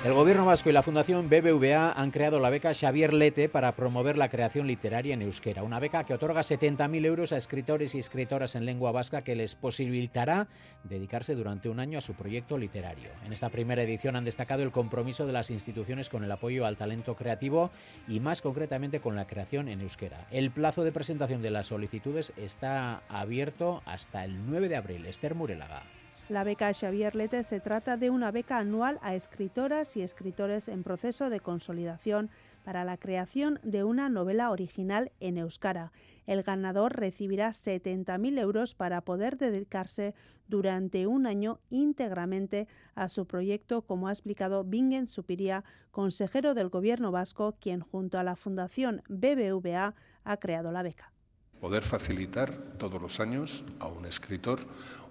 El 0.06 0.12
Gobierno 0.12 0.46
vasco 0.46 0.70
y 0.70 0.72
la 0.72 0.84
Fundación 0.84 1.28
BBVA 1.28 1.90
han 1.90 2.12
creado 2.12 2.38
la 2.38 2.48
beca 2.48 2.72
Xavier 2.72 3.12
Lete 3.12 3.48
para 3.48 3.72
promover 3.72 4.16
la 4.16 4.28
creación 4.28 4.68
literaria 4.68 5.14
en 5.14 5.22
euskera. 5.22 5.64
Una 5.64 5.80
beca 5.80 6.04
que 6.04 6.14
otorga 6.14 6.42
70.000 6.42 7.04
euros 7.04 7.32
a 7.32 7.36
escritores 7.36 7.92
y 7.92 7.98
escritoras 7.98 8.54
en 8.54 8.66
lengua 8.66 8.92
vasca 8.92 9.22
que 9.22 9.34
les 9.34 9.56
posibilitará 9.56 10.46
dedicarse 10.84 11.34
durante 11.34 11.68
un 11.68 11.80
año 11.80 11.98
a 11.98 12.02
su 12.02 12.14
proyecto 12.14 12.56
literario. 12.56 13.10
En 13.24 13.32
esta 13.32 13.48
primera 13.48 13.82
edición 13.82 14.14
han 14.14 14.24
destacado 14.24 14.62
el 14.62 14.70
compromiso 14.70 15.26
de 15.26 15.32
las 15.32 15.50
instituciones 15.50 16.08
con 16.08 16.22
el 16.22 16.30
apoyo 16.30 16.66
al 16.66 16.76
talento 16.76 17.16
creativo 17.16 17.72
y 18.06 18.20
más 18.20 18.42
concretamente 18.42 19.00
con 19.00 19.16
la 19.16 19.26
creación 19.26 19.68
en 19.68 19.80
euskera. 19.80 20.28
El 20.30 20.52
plazo 20.52 20.84
de 20.84 20.92
presentación 20.92 21.42
de 21.42 21.50
las 21.50 21.66
solicitudes 21.66 22.32
está 22.36 23.02
abierto 23.08 23.82
hasta 23.86 24.24
el 24.24 24.46
9 24.46 24.68
de 24.68 24.76
abril. 24.76 25.04
Esther 25.06 25.34
Murelaga. 25.34 25.82
La 26.28 26.42
beca 26.42 26.74
Xavier 26.74 27.14
Lete 27.14 27.44
se 27.44 27.60
trata 27.60 27.96
de 27.96 28.10
una 28.10 28.32
beca 28.32 28.58
anual 28.58 28.98
a 29.00 29.14
escritoras 29.14 29.96
y 29.96 30.02
escritores 30.02 30.66
en 30.66 30.82
proceso 30.82 31.30
de 31.30 31.38
consolidación 31.38 32.30
para 32.64 32.82
la 32.82 32.96
creación 32.96 33.60
de 33.62 33.84
una 33.84 34.08
novela 34.08 34.50
original 34.50 35.12
en 35.20 35.38
euskara. 35.38 35.92
El 36.26 36.42
ganador 36.42 36.96
recibirá 36.96 37.50
70.000 37.50 38.40
euros 38.40 38.74
para 38.74 39.02
poder 39.02 39.36
dedicarse 39.38 40.16
durante 40.48 41.06
un 41.06 41.28
año 41.28 41.60
íntegramente 41.70 42.66
a 42.96 43.08
su 43.08 43.28
proyecto, 43.28 43.82
como 43.82 44.08
ha 44.08 44.12
explicado 44.12 44.64
Bingen 44.64 45.06
Supiria, 45.06 45.62
consejero 45.92 46.54
del 46.54 46.70
Gobierno 46.70 47.12
vasco, 47.12 47.54
quien 47.60 47.78
junto 47.82 48.18
a 48.18 48.24
la 48.24 48.34
Fundación 48.34 49.00
BBVA 49.08 49.94
ha 50.24 50.36
creado 50.38 50.72
la 50.72 50.82
beca. 50.82 51.12
Poder 51.60 51.82
facilitar 51.82 52.52
todos 52.78 53.00
los 53.00 53.18
años 53.18 53.64
a 53.80 53.86
un 53.86 54.06
escritor 54.06 54.60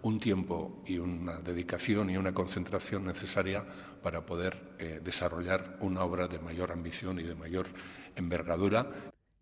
un 0.05 0.19
tiempo 0.19 0.83
y 0.85 0.99
una 0.99 1.39
dedicación 1.39 2.11
y 2.11 2.17
una 2.17 2.31
concentración 2.31 3.05
necesaria 3.05 3.65
para 4.03 4.27
poder 4.27 4.55
eh, 4.77 5.01
desarrollar 5.03 5.77
una 5.79 6.03
obra 6.03 6.27
de 6.27 6.37
mayor 6.37 6.71
ambición 6.71 7.19
y 7.19 7.23
de 7.23 7.33
mayor 7.33 7.65
envergadura. 8.15 8.87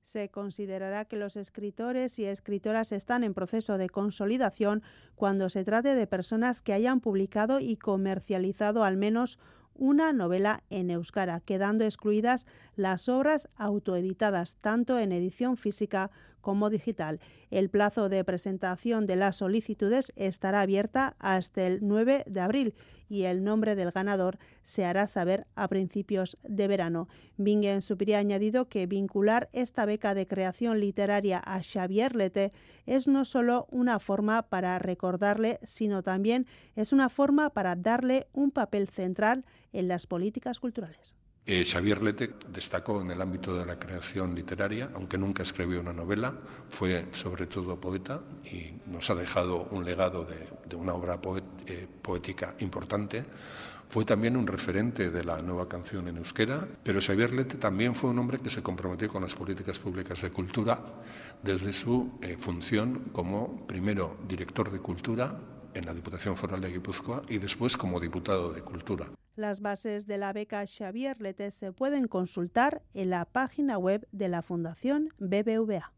Se 0.04 0.30
considerará 0.30 1.04
que 1.04 1.18
los 1.18 1.36
escritores 1.36 2.18
y 2.18 2.26
escritoras 2.26 2.94
están 2.94 3.26
en 3.26 3.34
proceso 3.34 3.78
de 3.78 3.90
consolidación 3.90 4.84
cuando 5.16 5.50
se 5.50 5.66
trate 5.66 5.96
de 5.96 6.08
personas 6.08 6.62
que 6.62 6.72
hayan 6.72 7.02
publicado 7.02 7.60
y 7.60 7.76
comercializado 7.76 8.86
al 8.86 8.96
menos 8.96 9.40
una 9.76 10.14
novela 10.14 10.64
en 10.70 10.92
euskara, 10.92 11.42
quedando 11.42 11.84
excluidas 11.84 12.48
las 12.76 13.10
obras 13.10 13.50
autoeditadas 13.58 14.56
tanto 14.58 15.00
en 15.00 15.12
edición 15.12 15.58
física 15.58 16.12
como 16.44 16.70
digital. 16.70 17.20
El 17.50 17.72
plazo 17.72 18.10
de 18.10 18.24
presentación 18.24 19.08
de 19.08 19.16
las 19.16 19.38
solicitudes 19.38 20.14
estará 20.16 20.62
abierta 20.62 21.16
hasta 21.18 21.66
el 21.66 21.80
9 21.82 22.26
de 22.28 22.40
abril 22.40 22.76
y 23.10 23.24
el 23.24 23.44
nombre 23.44 23.76
del 23.76 23.92
ganador 23.92 24.38
se 24.64 24.86
hará 24.86 25.08
saber 25.08 25.48
a 25.56 25.68
principios 25.68 26.38
de 26.44 26.68
verano. 26.68 27.08
Bingen 27.38 27.82
Supiri 27.82 28.14
ha 28.14 28.20
añadido 28.20 28.68
que 28.70 28.88
vincular 28.88 29.50
esta 29.54 29.86
beca 29.86 30.14
de 30.14 30.28
creación 30.28 30.80
literaria 30.80 31.40
a 31.40 31.62
Xavier 31.62 32.16
Lete 32.16 32.52
es 32.86 33.08
no 33.08 33.24
solo 33.24 33.68
una 33.72 34.00
forma 34.00 34.42
para 34.44 34.78
recordarle, 34.80 35.60
sino 35.64 36.04
también 36.04 36.46
es 36.76 36.92
una 36.92 37.08
forma 37.10 37.52
para 37.52 37.76
darle 37.76 38.28
un 38.34 38.52
papel 38.52 38.88
central 38.88 39.46
en 39.72 39.88
las 39.88 40.08
políticas 40.08 40.60
culturales. 40.60 41.16
Eh, 41.46 41.66
Xavier 41.66 42.02
Lete 42.02 42.36
destacó 42.48 43.02
en 43.02 43.12
el 43.12 43.22
ámbito 43.22 43.54
de 43.54 43.66
la 43.66 43.78
creación 43.78 44.34
literaria, 44.34 44.92
aunque 44.96 45.18
nunca 45.18 45.44
escribió 45.44 45.82
una 45.82 45.92
novela, 45.92 46.34
fue 46.70 47.08
sobre 47.12 47.48
todo 47.48 47.82
poeta 47.82 48.22
y 48.46 48.72
nos 48.90 49.10
ha 49.10 49.16
dejado 49.16 49.68
un 49.72 49.84
legado 49.84 50.26
de, 50.26 50.76
una 50.78 50.94
obra 50.94 51.20
eh, 51.66 51.88
poética 52.02 52.56
importante. 52.60 53.26
Fue 53.90 54.06
también 54.06 54.38
un 54.38 54.48
referente 54.48 55.12
de 55.12 55.24
la 55.24 55.42
nueva 55.42 55.68
canción 55.68 56.08
en 56.08 56.18
euskera, 56.18 56.66
pero 56.82 57.02
Xavier 57.02 57.34
Lete 57.34 57.58
también 57.58 57.94
fue 57.94 58.10
un 58.10 58.20
hombre 58.20 58.40
que 58.40 58.50
se 58.50 58.64
comprometió 58.64 59.10
con 59.10 59.22
las 59.22 59.36
políticas 59.36 59.78
públicas 59.80 60.22
de 60.22 60.32
cultura 60.32 60.80
desde 61.44 61.74
su 61.74 62.18
eh, 62.22 62.38
función 62.40 63.10
como 63.12 63.68
primero 63.68 64.18
director 64.28 64.72
de 64.72 64.80
cultura 64.80 65.38
en 65.74 65.86
la 65.86 65.94
Diputación 65.94 66.38
Foral 66.38 66.62
de 66.62 66.72
Guipúzcoa 66.72 67.24
y 67.28 67.38
después 67.38 67.76
como 67.76 68.00
diputado 68.00 68.52
de 68.54 68.62
Cultura. 68.62 69.10
Las 69.36 69.62
bases 69.62 70.06
de 70.06 70.20
la 70.20 70.32
beca 70.32 70.64
Xavier 70.68 71.20
Lete 71.20 71.50
se 71.50 71.72
pueden 71.72 72.08
consultar 72.08 72.84
en 72.94 73.10
la 73.10 73.26
página 73.26 73.80
web 73.80 74.08
de 74.12 74.30
la 74.30 74.44
Fundación 74.44 75.10
BBVA. 75.18 75.92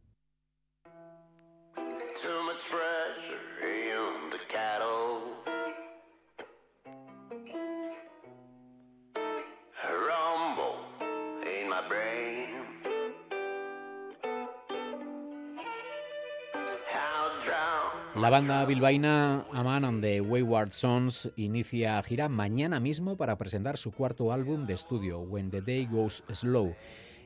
La 18.16 18.30
banda 18.30 18.63
bilbaína 18.66 19.45
Aman 19.51 19.84
and 19.84 20.01
the 20.01 20.22
Wayward 20.22 20.72
Sons 20.72 21.30
inicia 21.36 22.01
gira 22.01 22.30
mañana 22.30 22.80
mismo 22.80 23.18
para 23.18 23.38
presentar 23.38 23.76
su 23.76 23.91
cuarto 23.91 24.32
álbum 24.32 24.66
de 24.66 24.74
estudio, 24.74 25.20
When 25.20 25.51
the 25.51 25.61
Day 25.61 25.86
Goes 25.86 26.24
Slow. 26.32 26.74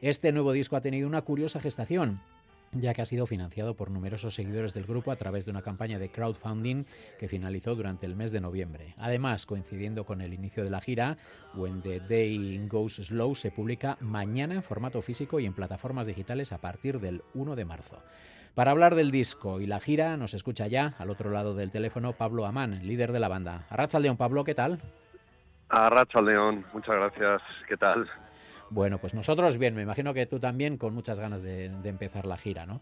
Este 0.02 0.32
nuevo 0.32 0.52
disco 0.52 0.76
ha 0.76 0.82
tenido 0.82 1.08
una 1.08 1.22
curiosa 1.22 1.60
gestación 1.60 2.20
ya 2.72 2.94
que 2.94 3.02
ha 3.02 3.06
sido 3.06 3.26
financiado 3.26 3.76
por 3.76 3.92
numerosos 3.92 4.36
seguidores 4.36 4.74
del 4.74 4.86
grupo 4.86 5.12
a 5.12 5.16
través 5.16 5.46
de 5.46 5.52
una 5.52 5.62
campaña 5.62 6.00
de 6.00 6.10
crowdfunding 6.10 6.86
que 7.18 7.28
finalizó 7.28 7.76
durante 7.76 8.06
el 8.06 8.16
mes 8.16 8.32
de 8.32 8.42
noviembre. 8.42 8.94
Además, 8.98 9.46
coincidiendo 9.46 10.06
con 10.06 10.22
el 10.22 10.34
inicio 10.34 10.64
de 10.64 10.70
la 10.70 10.82
gira, 10.82 11.18
When 11.56 11.82
the 11.82 12.00
Day 12.00 12.68
Goes 12.68 12.96
Slow 12.96 13.36
se 13.36 13.52
publica 13.52 13.98
mañana 14.02 14.56
en 14.56 14.64
formato 14.64 15.02
físico 15.02 15.40
y 15.40 15.46
en 15.46 15.54
plataformas 15.54 16.08
digitales 16.08 16.52
a 16.52 16.60
partir 16.60 17.00
del 17.00 17.24
1 17.34 17.56
de 17.56 17.66
marzo. 17.66 18.02
Para 18.56 18.72
hablar 18.72 18.96
del 18.96 19.12
disco 19.12 19.62
y 19.62 19.68
la 19.68 19.80
gira, 19.80 20.18
nos 20.18 20.34
escucha 20.34 20.68
ya, 20.68 20.96
al 20.98 21.10
otro 21.10 21.30
lado 21.30 21.56
del 21.56 21.72
teléfono, 21.72 22.14
Pablo 22.14 22.46
Amán, 22.46 22.86
líder 22.86 23.12
de 23.12 23.20
la 23.20 23.28
banda. 23.28 23.66
Arracha 23.70 24.00
León, 24.00 24.18
Pablo, 24.18 24.44
¿qué 24.44 24.56
tal? 24.56 24.80
Arracha 25.70 26.22
León, 26.22 26.66
muchas 26.74 26.96
gracias. 26.96 27.42
¿Qué 27.68 27.78
tal? 27.78 28.10
Bueno, 28.70 28.98
pues 28.98 29.14
nosotros 29.14 29.58
bien, 29.58 29.76
me 29.76 29.82
imagino 29.82 30.14
que 30.14 30.26
tú 30.26 30.40
también 30.40 30.78
con 30.78 30.94
muchas 30.94 31.20
ganas 31.20 31.42
de, 31.42 31.70
de 31.70 31.90
empezar 31.90 32.26
la 32.26 32.38
gira, 32.38 32.66
¿no? 32.66 32.82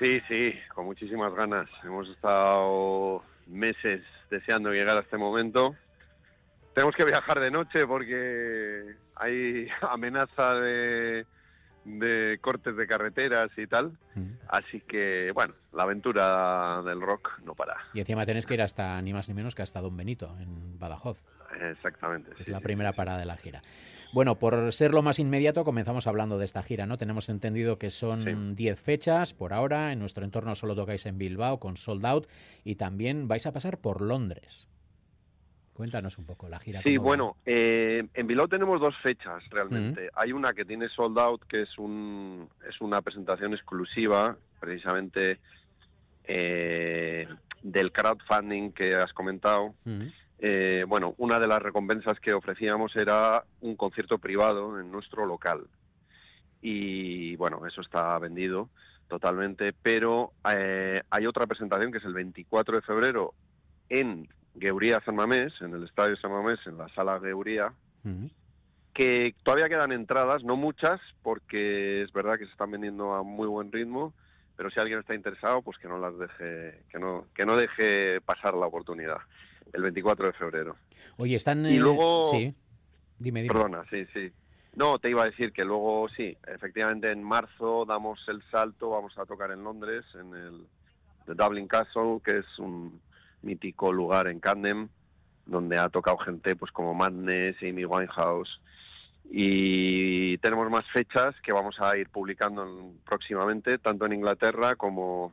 Sí, 0.00 0.20
sí, 0.28 0.52
con 0.74 0.86
muchísimas 0.86 1.34
ganas. 1.34 1.68
Hemos 1.84 2.08
estado 2.08 3.22
meses 3.46 4.02
deseando 4.30 4.70
llegar 4.70 4.96
a 4.96 5.00
este 5.00 5.16
momento. 5.16 5.76
Tenemos 6.74 6.96
que 6.96 7.04
viajar 7.04 7.38
de 7.38 7.50
noche 7.50 7.86
porque 7.86 8.96
hay 9.14 9.68
amenaza 9.82 10.54
de, 10.54 11.26
de 11.84 12.38
cortes 12.40 12.76
de 12.76 12.86
carreteras 12.86 13.50
y 13.56 13.66
tal. 13.66 13.92
Así 14.48 14.80
que, 14.80 15.32
bueno, 15.32 15.54
la 15.72 15.84
aventura 15.84 16.82
del 16.82 17.00
rock 17.00 17.40
no 17.44 17.54
para. 17.54 17.76
Y 17.92 18.00
encima 18.00 18.26
tenés 18.26 18.46
que 18.46 18.54
ir 18.54 18.62
hasta, 18.62 19.00
ni 19.02 19.12
más 19.12 19.28
ni 19.28 19.34
menos 19.34 19.54
que 19.54 19.62
hasta 19.62 19.80
Don 19.80 19.96
Benito, 19.96 20.36
en 20.40 20.78
Badajoz. 20.78 21.18
Exactamente. 21.60 22.32
Es 22.38 22.46
sí, 22.46 22.50
la 22.50 22.58
sí, 22.58 22.64
primera 22.64 22.90
sí. 22.90 22.96
parada 22.96 23.18
de 23.18 23.26
la 23.26 23.36
gira. 23.36 23.62
Bueno, 24.12 24.38
por 24.38 24.72
ser 24.72 24.94
lo 24.94 25.02
más 25.02 25.18
inmediato, 25.18 25.64
comenzamos 25.64 26.06
hablando 26.06 26.38
de 26.38 26.44
esta 26.44 26.62
gira, 26.62 26.86
¿no? 26.86 26.98
Tenemos 26.98 27.28
entendido 27.28 27.78
que 27.78 27.90
son 27.90 28.54
10 28.54 28.80
fechas 28.80 29.34
por 29.34 29.52
ahora. 29.52 29.90
En 29.92 29.98
nuestro 29.98 30.24
entorno 30.24 30.54
solo 30.54 30.76
tocáis 30.76 31.04
en 31.06 31.18
Bilbao 31.18 31.58
con 31.58 31.76
Sold 31.76 32.06
Out 32.06 32.28
y 32.62 32.76
también 32.76 33.26
vais 33.26 33.44
a 33.46 33.52
pasar 33.52 33.78
por 33.78 34.00
Londres. 34.00 34.68
Cuéntanos 35.74 36.18
un 36.18 36.24
poco 36.24 36.48
la 36.48 36.60
gira. 36.60 36.80
Sí, 36.82 36.98
bueno, 36.98 37.36
eh, 37.44 38.06
en 38.14 38.26
Bilbao 38.28 38.46
tenemos 38.46 38.80
dos 38.80 38.94
fechas 39.02 39.42
realmente. 39.50 40.08
Hay 40.14 40.30
una 40.30 40.52
que 40.52 40.64
tiene 40.64 40.88
sold 40.88 41.18
out, 41.18 41.42
que 41.48 41.62
es 41.62 41.78
un 41.78 42.48
es 42.68 42.80
una 42.80 43.02
presentación 43.02 43.54
exclusiva, 43.54 44.36
precisamente 44.60 45.40
eh, 46.22 47.26
del 47.60 47.90
crowdfunding 47.90 48.70
que 48.70 48.94
has 48.94 49.12
comentado. 49.12 49.74
Eh, 50.38 50.84
bueno, 50.86 51.16
una 51.18 51.40
de 51.40 51.48
las 51.48 51.60
recompensas 51.60 52.20
que 52.20 52.32
ofrecíamos 52.32 52.94
era 52.94 53.42
un 53.60 53.74
concierto 53.74 54.18
privado 54.18 54.78
en 54.78 54.92
nuestro 54.92 55.26
local. 55.26 55.66
Y 56.62 57.34
bueno, 57.34 57.66
eso 57.66 57.80
está 57.80 58.16
vendido 58.20 58.70
totalmente, 59.08 59.72
pero 59.72 60.34
hay 60.44 61.26
otra 61.26 61.48
presentación 61.48 61.90
que 61.90 61.98
es 61.98 62.04
el 62.04 62.14
24 62.14 62.76
de 62.76 62.82
febrero 62.82 63.34
en 63.88 64.28
Gueuría 64.54 65.00
San 65.04 65.16
Mamés, 65.16 65.52
en 65.60 65.74
el 65.74 65.84
Estadio 65.84 66.16
San 66.16 66.30
Mamés, 66.30 66.58
en 66.66 66.78
la 66.78 66.88
sala 66.90 67.18
Gueuría, 67.18 67.72
que 68.92 69.34
todavía 69.42 69.68
quedan 69.68 69.92
entradas, 69.92 70.44
no 70.44 70.56
muchas, 70.56 71.00
porque 71.22 72.02
es 72.02 72.12
verdad 72.12 72.38
que 72.38 72.44
se 72.46 72.52
están 72.52 72.70
vendiendo 72.70 73.14
a 73.14 73.22
muy 73.22 73.48
buen 73.48 73.72
ritmo, 73.72 74.14
pero 74.56 74.70
si 74.70 74.78
alguien 74.78 75.00
está 75.00 75.14
interesado, 75.14 75.62
pues 75.62 75.78
que 75.78 75.88
no 75.88 75.98
las 75.98 76.16
deje, 76.16 76.82
que 76.90 76.98
no, 76.98 77.26
que 77.34 77.44
no 77.44 77.56
deje 77.56 78.20
pasar 78.20 78.54
la 78.54 78.66
oportunidad. 78.66 79.18
El 79.72 79.82
24 79.82 80.26
de 80.26 80.32
febrero. 80.34 80.76
Oye, 81.16 81.34
están... 81.34 81.66
Y 81.66 81.74
eh, 81.76 81.80
luego- 81.80 82.24
Sí, 82.30 82.54
dime, 83.18 83.42
dime. 83.42 83.52
Perdona, 83.52 83.84
sí, 83.90 84.06
sí. 84.12 84.30
No, 84.76 84.98
te 84.98 85.10
iba 85.10 85.22
a 85.22 85.26
decir 85.26 85.52
que 85.52 85.64
luego 85.64 86.08
sí, 86.16 86.36
efectivamente 86.46 87.10
en 87.10 87.22
marzo 87.22 87.84
damos 87.84 88.20
el 88.28 88.42
salto, 88.50 88.90
vamos 88.90 89.16
a 89.18 89.24
tocar 89.26 89.50
en 89.50 89.64
Londres, 89.64 90.04
en 90.14 90.34
el 90.34 90.66
The 91.26 91.34
Dublin 91.34 91.66
Castle, 91.66 92.20
que 92.24 92.38
es 92.38 92.58
un 92.58 93.00
mítico 93.44 93.92
lugar 93.92 94.26
en 94.28 94.40
Camden, 94.40 94.90
donde 95.46 95.78
ha 95.78 95.88
tocado 95.88 96.18
gente 96.18 96.56
pues 96.56 96.72
como 96.72 96.94
Madness, 96.94 97.56
Amy 97.62 97.84
Winehouse. 97.84 98.60
Y 99.30 100.36
tenemos 100.38 100.70
más 100.70 100.84
fechas 100.92 101.34
que 101.42 101.52
vamos 101.52 101.76
a 101.80 101.96
ir 101.96 102.08
publicando 102.10 102.62
en- 102.62 102.98
próximamente, 103.04 103.78
tanto 103.78 104.06
en 104.06 104.12
Inglaterra 104.14 104.74
como, 104.76 105.32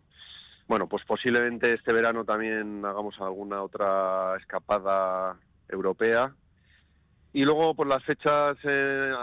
bueno, 0.67 0.87
pues 0.87 1.03
posiblemente 1.05 1.73
este 1.73 1.93
verano 1.93 2.23
también 2.23 2.83
hagamos 2.85 3.19
alguna 3.19 3.61
otra 3.61 4.35
escapada 4.39 5.37
europea. 5.67 6.33
Y 7.33 7.43
luego, 7.43 7.73
por 7.75 7.87
las 7.87 8.03
fechas 8.03 8.57
eh, 8.63 9.13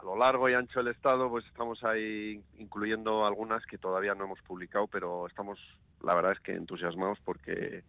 a, 0.00 0.04
lo, 0.04 0.16
largo 0.16 0.48
y 0.48 0.54
ancho 0.54 0.80
del 0.80 0.92
estado, 0.94 1.28
pues 1.28 1.44
estamos 1.46 1.82
ahí 1.84 2.42
incluyendo 2.58 3.26
algunas 3.26 3.64
que 3.66 3.78
todavía 3.78 4.14
no 4.14 4.24
hemos 4.24 4.40
publicado, 4.42 4.86
pero 4.86 5.26
estamos, 5.26 5.58
la 6.02 6.14
verdad 6.14 6.32
es 6.32 6.40
que 6.40 6.52
entusiasmados 6.52 7.18
porque 7.24 7.84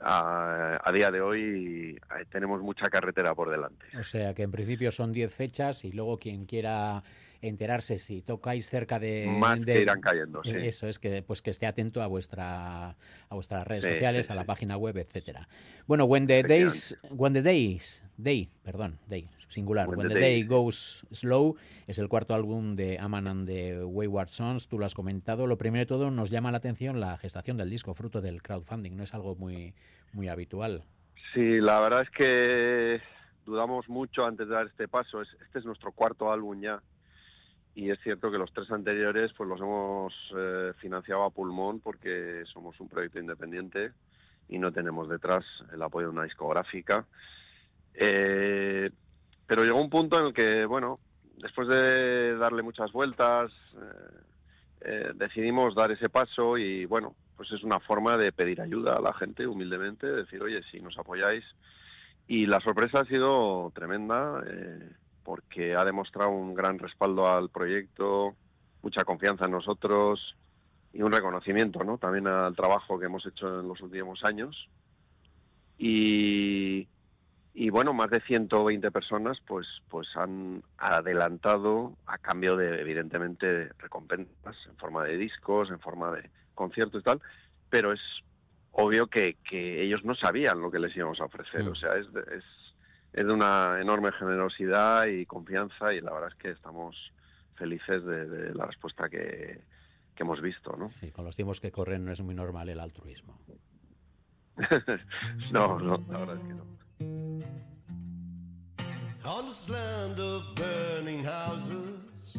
a, 0.00 0.78
a 0.82 0.92
día 0.92 1.10
de 1.10 1.20
hoy 1.20 1.96
eh, 1.96 2.24
tenemos 2.30 2.60
mucha 2.60 2.88
carretera 2.88 3.34
por 3.34 3.50
delante. 3.50 3.86
O 3.98 4.04
sea 4.04 4.34
que 4.34 4.42
en 4.42 4.50
principio 4.50 4.92
son 4.92 5.12
10 5.12 5.32
fechas 5.32 5.84
y 5.84 5.92
luego 5.92 6.18
quien 6.18 6.46
quiera 6.46 7.02
enterarse 7.42 7.98
si 7.98 8.22
tocáis 8.22 8.68
cerca 8.68 8.98
de... 8.98 9.26
Más 9.28 9.60
de- 9.60 9.74
que 9.74 9.80
irán 9.82 10.00
cayendo, 10.00 10.42
sí. 10.42 10.50
Eso 10.54 10.88
es 10.88 10.98
que 10.98 11.22
pues 11.22 11.42
que 11.42 11.50
esté 11.50 11.66
atento 11.66 12.02
a 12.02 12.06
vuestra 12.06 12.90
a 12.90 13.34
vuestras 13.34 13.66
redes 13.66 13.84
Sí, 13.84 13.92
sociales, 13.92 14.26
sí, 14.26 14.32
a 14.32 14.34
la 14.34 14.44
página 14.44 14.76
web, 14.76 14.96
etcétera. 14.96 15.48
Bueno, 15.86 16.04
when 16.04 16.26
the 16.26 16.42
days 16.42 16.96
when 17.10 17.32
the 17.32 17.42
days 17.42 18.02
day, 18.16 18.48
perdón, 18.62 18.98
day 19.08 19.28
singular, 19.48 19.88
when, 19.88 19.98
When 19.98 20.08
the, 20.08 20.14
the 20.14 20.20
day 20.20 20.42
Day. 20.42 20.48
goes 20.48 21.06
slow 21.12 21.56
es 21.86 21.98
el 21.98 22.08
cuarto 22.08 22.34
álbum 22.34 22.74
de 22.76 22.98
Aman 22.98 23.26
and 23.28 23.46
the 23.46 23.84
Wayward 23.84 24.28
Sons, 24.28 24.66
tú 24.68 24.78
lo 24.78 24.86
has 24.86 24.94
comentado. 24.94 25.46
Lo 25.46 25.56
primero 25.56 25.80
de 25.80 25.86
todo 25.86 26.10
nos 26.10 26.30
llama 26.30 26.50
la 26.50 26.58
atención 26.58 26.98
la 27.00 27.16
gestación 27.18 27.56
del 27.56 27.70
disco, 27.70 27.94
fruto 27.94 28.20
del 28.20 28.42
crowdfunding, 28.42 28.96
no 28.96 29.02
es 29.04 29.14
algo 29.14 29.36
muy 29.36 29.74
muy 30.12 30.28
habitual. 30.28 30.82
Sí, 31.34 31.60
la 31.60 31.80
verdad 31.80 32.02
es 32.02 32.10
que 32.10 33.00
dudamos 33.44 33.88
mucho 33.88 34.24
antes 34.24 34.48
de 34.48 34.54
dar 34.54 34.66
este 34.66 34.88
paso. 34.88 35.22
Es- 35.22 35.36
Este 35.44 35.58
es 35.60 35.64
nuestro 35.64 35.92
cuarto 35.92 36.32
álbum 36.32 36.60
ya. 36.60 36.82
Y 37.76 37.90
es 37.90 38.00
cierto 38.02 38.30
que 38.30 38.38
los 38.38 38.52
tres 38.52 38.70
anteriores 38.72 39.32
pues 39.36 39.48
los 39.48 39.60
hemos 39.60 40.12
eh, 40.36 40.72
financiado 40.78 41.22
a 41.22 41.30
pulmón 41.30 41.78
porque 41.78 42.42
somos 42.52 42.80
un 42.80 42.88
proyecto 42.88 43.20
independiente 43.20 43.92
y 44.48 44.58
no 44.58 44.72
tenemos 44.72 45.08
detrás 45.08 45.44
el 45.72 45.82
apoyo 45.82 46.06
de 46.06 46.12
una 46.12 46.24
discográfica. 46.24 47.06
Eh, 47.94 48.90
pero 49.46 49.64
llegó 49.64 49.80
un 49.80 49.90
punto 49.90 50.18
en 50.18 50.26
el 50.26 50.34
que, 50.34 50.64
bueno, 50.64 50.98
después 51.36 51.68
de 51.68 52.36
darle 52.36 52.62
muchas 52.62 52.90
vueltas, 52.92 53.52
eh, 53.74 54.16
eh, 54.80 55.12
decidimos 55.14 55.74
dar 55.74 55.90
ese 55.92 56.08
paso 56.08 56.58
y, 56.58 56.84
bueno, 56.86 57.14
pues 57.36 57.52
es 57.52 57.62
una 57.62 57.80
forma 57.80 58.16
de 58.16 58.32
pedir 58.32 58.60
ayuda 58.60 58.94
a 58.94 59.00
la 59.00 59.12
gente 59.12 59.46
humildemente, 59.46 60.06
decir, 60.06 60.42
oye, 60.42 60.62
si 60.70 60.80
nos 60.80 60.98
apoyáis. 60.98 61.44
Y 62.26 62.46
la 62.46 62.60
sorpresa 62.60 63.00
ha 63.00 63.04
sido 63.04 63.70
tremenda 63.74 64.42
eh, 64.46 64.90
porque 65.26 65.74
ha 65.74 65.84
demostrado 65.84 66.30
un 66.30 66.54
gran 66.54 66.78
respaldo 66.78 67.26
al 67.26 67.50
proyecto, 67.50 68.36
mucha 68.80 69.02
confianza 69.04 69.46
en 69.46 69.50
nosotros 69.50 70.36
y 70.92 71.02
un 71.02 71.10
reconocimiento, 71.10 71.82
¿no? 71.82 71.98
También 71.98 72.28
al 72.28 72.54
trabajo 72.54 72.96
que 72.96 73.06
hemos 73.06 73.26
hecho 73.26 73.58
en 73.58 73.66
los 73.66 73.80
últimos 73.80 74.22
años. 74.22 74.68
Y, 75.78 76.86
y 77.54 77.70
bueno, 77.70 77.92
más 77.92 78.08
de 78.10 78.20
120 78.20 78.90
personas 78.92 79.38
pues 79.44 79.66
pues 79.88 80.06
han 80.14 80.62
adelantado 80.78 81.96
a 82.06 82.18
cambio 82.18 82.54
de 82.56 82.80
evidentemente 82.80 83.70
recompensas 83.78 84.56
en 84.68 84.76
forma 84.76 85.02
de 85.02 85.16
discos, 85.16 85.70
en 85.70 85.80
forma 85.80 86.12
de 86.12 86.30
conciertos 86.54 87.00
y 87.00 87.04
tal, 87.04 87.20
pero 87.68 87.92
es 87.92 88.00
obvio 88.70 89.08
que, 89.08 89.36
que 89.50 89.82
ellos 89.82 90.04
no 90.04 90.14
sabían 90.14 90.60
lo 90.60 90.70
que 90.70 90.78
les 90.78 90.94
íbamos 90.96 91.20
a 91.20 91.24
ofrecer, 91.24 91.64
Mm. 91.64 91.72
o 91.72 91.74
sea, 91.74 91.90
es 91.90 92.06
es, 92.32 92.44
es 93.12 93.26
de 93.26 93.32
una 93.32 93.80
enorme 93.80 94.12
generosidad 94.12 95.06
y 95.06 95.26
confianza 95.26 95.92
y 95.92 96.00
la 96.00 96.12
verdad 96.12 96.30
es 96.30 96.34
que 96.36 96.50
estamos 96.50 96.96
felices 97.54 98.04
de, 98.04 98.26
de 98.26 98.54
la 98.54 98.66
respuesta 98.66 99.08
que, 99.08 99.60
que 100.16 100.22
hemos 100.22 100.40
visto, 100.40 100.74
¿no? 100.76 100.88
Sí, 100.88 101.12
con 101.12 101.24
los 101.24 101.36
tiempos 101.36 101.60
que 101.60 101.70
corren 101.70 102.04
no 102.04 102.12
es 102.12 102.20
muy 102.22 102.34
normal 102.34 102.68
el 102.68 102.80
altruismo. 102.80 103.38
no, 105.52 105.78
no, 105.78 106.02
la 106.08 106.18
verdad 106.18 106.36
es 106.36 106.42
que 106.42 106.54
no. 106.54 106.76
On 109.28 109.44
this 109.44 109.68
land 109.68 110.20
of 110.20 110.44
burning 110.54 111.24
houses, 111.24 112.38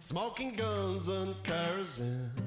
smoking 0.00 0.56
guns 0.56 1.08
and 1.08 1.34
kerosene. 1.42 2.43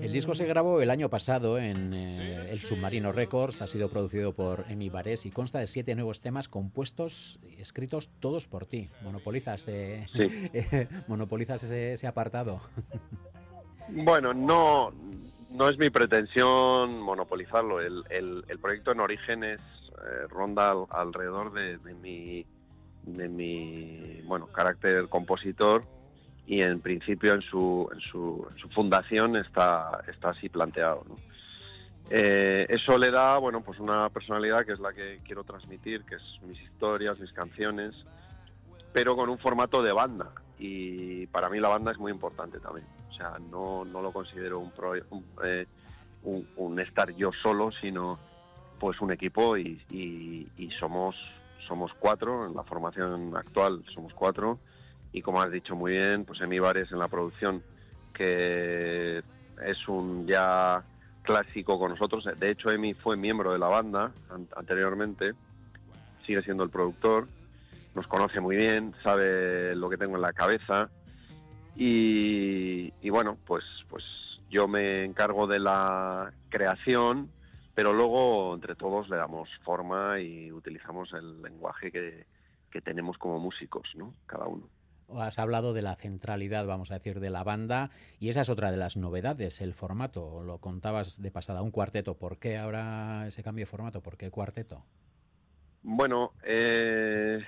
El 0.00 0.12
disco 0.12 0.34
se 0.34 0.44
grabó 0.46 0.82
el 0.82 0.90
año 0.90 1.08
pasado 1.08 1.58
en 1.58 1.94
eh, 1.94 2.50
el 2.50 2.58
Submarino 2.58 3.12
Records, 3.12 3.62
ha 3.62 3.66
sido 3.66 3.88
producido 3.88 4.34
por 4.34 4.66
Emi 4.68 4.90
Bares 4.90 5.24
y 5.24 5.30
consta 5.30 5.58
de 5.58 5.66
siete 5.66 5.94
nuevos 5.94 6.20
temas 6.20 6.48
compuestos 6.48 7.38
y 7.42 7.62
escritos 7.62 8.10
todos 8.20 8.46
por 8.46 8.66
ti. 8.66 8.90
Monopolizas, 9.02 9.64
eh, 9.68 10.06
monopolizas 11.08 11.62
ese, 11.64 11.94
ese 11.94 12.06
apartado. 12.06 12.60
Bueno, 13.88 14.34
no, 14.34 14.92
no 15.50 15.68
es 15.70 15.78
mi 15.78 15.88
pretensión 15.88 17.00
monopolizarlo. 17.00 17.80
El, 17.80 18.04
el, 18.10 18.44
el 18.48 18.58
proyecto 18.58 18.92
en 18.92 19.00
origen 19.00 19.44
es 19.44 19.60
eh, 19.60 20.26
ronda 20.28 20.72
al- 20.72 20.86
alrededor 20.90 21.54
de, 21.54 21.78
de 21.78 21.94
mi 21.94 22.46
de 23.04 23.28
mi 23.28 24.20
bueno 24.26 24.48
carácter 24.48 25.08
compositor 25.08 25.84
y 26.46 26.62
en 26.62 26.80
principio 26.80 27.34
en 27.34 27.42
su, 27.42 27.88
en 27.92 28.00
su, 28.00 28.46
en 28.52 28.58
su 28.58 28.68
fundación 28.70 29.36
está, 29.36 30.02
está 30.08 30.30
así 30.30 30.48
planteado. 30.48 31.04
¿no? 31.08 31.16
Eh, 32.10 32.66
eso 32.68 32.96
le 32.98 33.10
da 33.10 33.36
bueno 33.38 33.62
pues 33.62 33.80
una 33.80 34.08
personalidad 34.10 34.64
que 34.64 34.72
es 34.72 34.78
la 34.78 34.92
que 34.92 35.20
quiero 35.24 35.42
transmitir, 35.44 36.04
que 36.04 36.14
es 36.16 36.22
mis 36.42 36.60
historias, 36.62 37.18
mis 37.18 37.32
canciones, 37.32 37.94
pero 38.92 39.16
con 39.16 39.28
un 39.28 39.38
formato 39.38 39.82
de 39.82 39.92
banda. 39.92 40.30
Y 40.58 41.26
para 41.26 41.48
mí 41.50 41.58
la 41.60 41.68
banda 41.68 41.90
es 41.92 41.98
muy 41.98 42.12
importante 42.12 42.60
también. 42.60 42.86
O 43.10 43.12
sea, 43.14 43.36
no, 43.50 43.84
no 43.84 44.00
lo 44.00 44.12
considero 44.12 44.58
un, 44.60 44.70
pro- 44.70 44.92
un, 45.10 45.24
eh, 45.44 45.66
un- 46.22 46.46
un 46.56 46.78
estar 46.80 47.12
yo 47.14 47.30
solo, 47.42 47.70
sino 47.80 48.18
pues 48.78 49.00
un 49.00 49.10
equipo 49.10 49.56
y, 49.56 49.82
y- 49.90 50.46
y 50.58 50.70
somos 50.78 51.16
somos 51.66 51.90
cuatro 51.98 52.46
en 52.46 52.54
la 52.54 52.62
formación 52.62 53.36
actual 53.36 53.82
somos 53.92 54.14
cuatro 54.14 54.60
y 55.16 55.22
como 55.22 55.40
has 55.40 55.50
dicho 55.50 55.74
muy 55.74 55.92
bien 55.92 56.26
pues 56.26 56.42
Emi 56.42 56.58
Bares 56.58 56.92
en 56.92 56.98
la 56.98 57.08
producción 57.08 57.62
que 58.12 59.22
es 59.64 59.88
un 59.88 60.26
ya 60.26 60.84
clásico 61.22 61.78
con 61.78 61.92
nosotros 61.92 62.28
de 62.38 62.50
hecho 62.50 62.70
Emi 62.70 62.92
fue 62.92 63.16
miembro 63.16 63.50
de 63.50 63.58
la 63.58 63.68
banda 63.68 64.12
an- 64.28 64.46
anteriormente 64.54 65.32
sigue 66.26 66.42
siendo 66.42 66.64
el 66.64 66.70
productor 66.70 67.28
nos 67.94 68.06
conoce 68.08 68.40
muy 68.40 68.56
bien 68.56 68.94
sabe 69.02 69.74
lo 69.74 69.88
que 69.88 69.96
tengo 69.96 70.16
en 70.16 70.22
la 70.22 70.34
cabeza 70.34 70.90
y, 71.74 72.92
y 73.00 73.08
bueno 73.08 73.38
pues 73.46 73.64
pues 73.88 74.04
yo 74.50 74.68
me 74.68 75.02
encargo 75.04 75.46
de 75.46 75.60
la 75.60 76.30
creación 76.50 77.30
pero 77.74 77.94
luego 77.94 78.54
entre 78.54 78.74
todos 78.74 79.08
le 79.08 79.16
damos 79.16 79.48
forma 79.64 80.20
y 80.20 80.52
utilizamos 80.52 81.10
el 81.14 81.40
lenguaje 81.40 81.90
que, 81.90 82.26
que 82.70 82.80
tenemos 82.80 83.18
como 83.18 83.38
músicos, 83.38 83.86
¿no? 83.96 84.14
Cada 84.26 84.46
uno. 84.46 84.66
Has 85.14 85.38
hablado 85.38 85.72
de 85.72 85.82
la 85.82 85.94
centralidad, 85.94 86.66
vamos 86.66 86.90
a 86.90 86.94
decir, 86.94 87.20
de 87.20 87.30
la 87.30 87.44
banda 87.44 87.90
y 88.18 88.28
esa 88.28 88.40
es 88.40 88.48
otra 88.48 88.70
de 88.70 88.76
las 88.76 88.96
novedades, 88.96 89.60
el 89.60 89.72
formato. 89.72 90.42
Lo 90.42 90.58
contabas 90.58 91.22
de 91.22 91.30
pasada, 91.30 91.62
un 91.62 91.70
cuarteto. 91.70 92.14
¿Por 92.14 92.38
qué 92.38 92.58
ahora 92.58 93.26
ese 93.28 93.42
cambio 93.42 93.62
de 93.62 93.70
formato? 93.70 94.00
¿Por 94.00 94.16
qué 94.16 94.30
cuarteto? 94.30 94.84
Bueno, 95.82 96.32
eh, 96.42 97.44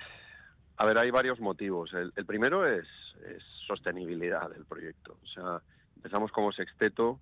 a 0.77 0.85
ver, 0.85 0.97
hay 0.97 1.11
varios 1.11 1.41
motivos. 1.41 1.93
El, 1.93 2.13
el 2.15 2.25
primero 2.25 2.65
es, 2.65 2.87
es 3.27 3.43
sostenibilidad 3.67 4.49
del 4.49 4.65
proyecto. 4.65 5.17
O 5.21 5.27
sea, 5.27 5.61
empezamos 5.97 6.31
como 6.31 6.53
sexteto 6.53 7.19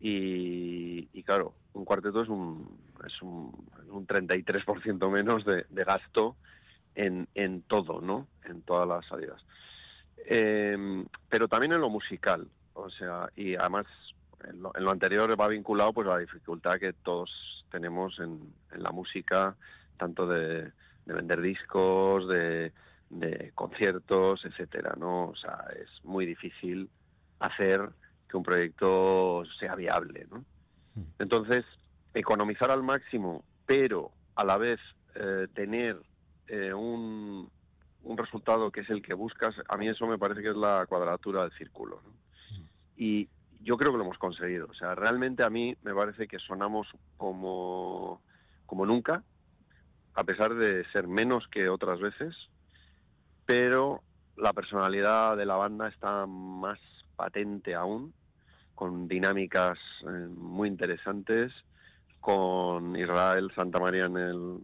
y, 0.00 1.22
claro, 1.22 1.54
un 1.74 1.84
cuarteto 1.84 2.22
es 2.22 2.28
un, 2.28 2.76
es 3.06 3.22
un, 3.22 3.68
un 3.88 4.06
33% 4.08 5.08
menos 5.08 5.44
de 5.44 5.84
gasto 5.84 6.36
en, 6.94 7.28
en 7.34 7.62
todo, 7.62 8.00
¿no? 8.00 8.26
En 8.44 8.62
todas 8.62 8.88
las 8.88 9.06
salidas. 9.06 9.42
Eh, 10.26 11.04
pero 11.28 11.48
también 11.48 11.72
en 11.72 11.80
lo 11.80 11.90
musical, 11.90 12.48
o 12.74 12.90
sea, 12.90 13.28
y 13.34 13.56
además 13.56 13.86
en 14.48 14.62
lo, 14.62 14.72
en 14.74 14.84
lo 14.84 14.90
anterior 14.90 15.40
va 15.40 15.48
vinculado 15.48 15.92
pues 15.92 16.06
a 16.08 16.12
la 16.12 16.18
dificultad 16.18 16.78
que 16.78 16.92
todos 16.92 17.64
tenemos 17.70 18.18
en, 18.18 18.52
en 18.72 18.82
la 18.82 18.90
música, 18.90 19.56
tanto 19.96 20.26
de, 20.26 20.70
de 21.06 21.14
vender 21.14 21.40
discos, 21.40 22.28
de, 22.28 22.72
de 23.10 23.52
conciertos, 23.54 24.44
etcétera, 24.44 24.94
¿no? 24.98 25.28
O 25.28 25.36
sea, 25.36 25.66
es 25.80 26.04
muy 26.04 26.26
difícil 26.26 26.88
hacer 27.40 27.88
que 28.28 28.36
un 28.36 28.42
proyecto 28.42 29.44
sea 29.58 29.74
viable, 29.74 30.26
¿no? 30.30 30.44
Entonces, 31.18 31.64
economizar 32.12 32.70
al 32.70 32.82
máximo, 32.82 33.44
pero 33.66 34.12
a 34.34 34.44
la 34.44 34.58
vez 34.58 34.78
eh, 35.14 35.46
tener 35.54 35.98
eh, 36.52 36.74
un, 36.74 37.50
un 38.02 38.18
resultado 38.18 38.70
que 38.70 38.80
es 38.80 38.90
el 38.90 39.00
que 39.00 39.14
buscas, 39.14 39.54
a 39.66 39.76
mí 39.78 39.88
eso 39.88 40.06
me 40.06 40.18
parece 40.18 40.42
que 40.42 40.50
es 40.50 40.56
la 40.56 40.84
cuadratura 40.86 41.42
del 41.42 41.52
círculo. 41.52 42.02
Y 42.94 43.30
yo 43.62 43.78
creo 43.78 43.90
que 43.90 43.96
lo 43.96 44.04
hemos 44.04 44.18
conseguido. 44.18 44.66
O 44.68 44.74
sea, 44.74 44.94
realmente 44.94 45.44
a 45.44 45.48
mí 45.48 45.74
me 45.82 45.94
parece 45.94 46.28
que 46.28 46.38
sonamos 46.38 46.88
como, 47.16 48.20
como 48.66 48.84
nunca, 48.84 49.24
a 50.12 50.24
pesar 50.24 50.54
de 50.54 50.84
ser 50.92 51.08
menos 51.08 51.48
que 51.48 51.70
otras 51.70 52.00
veces, 52.00 52.34
pero 53.46 54.02
la 54.36 54.52
personalidad 54.52 55.38
de 55.38 55.46
la 55.46 55.56
banda 55.56 55.88
está 55.88 56.26
más 56.26 56.78
patente 57.16 57.74
aún, 57.74 58.12
con 58.74 59.08
dinámicas 59.08 59.78
eh, 60.02 60.28
muy 60.36 60.68
interesantes, 60.68 61.50
con 62.20 62.94
Israel 62.94 63.50
Santa 63.54 63.80
María 63.80 64.04
en, 64.04 64.16
el, 64.18 64.58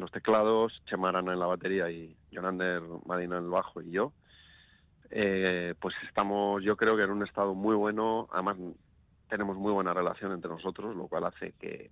los 0.00 0.10
teclados, 0.10 0.82
Chemarana 0.86 1.32
en 1.32 1.40
la 1.40 1.46
batería 1.46 1.90
y 1.90 2.16
Jonander 2.32 2.82
Madina 3.06 3.38
en 3.38 3.44
el 3.44 3.50
bajo 3.50 3.80
y 3.82 3.90
yo. 3.90 4.12
Eh, 5.10 5.74
pues 5.80 5.94
estamos, 6.06 6.62
yo 6.62 6.76
creo 6.76 6.96
que 6.96 7.02
en 7.02 7.10
un 7.10 7.26
estado 7.26 7.54
muy 7.54 7.74
bueno, 7.74 8.28
además 8.32 8.56
tenemos 9.28 9.56
muy 9.56 9.72
buena 9.72 9.94
relación 9.94 10.32
entre 10.32 10.50
nosotros, 10.50 10.94
lo 10.94 11.08
cual 11.08 11.24
hace 11.24 11.52
que 11.52 11.90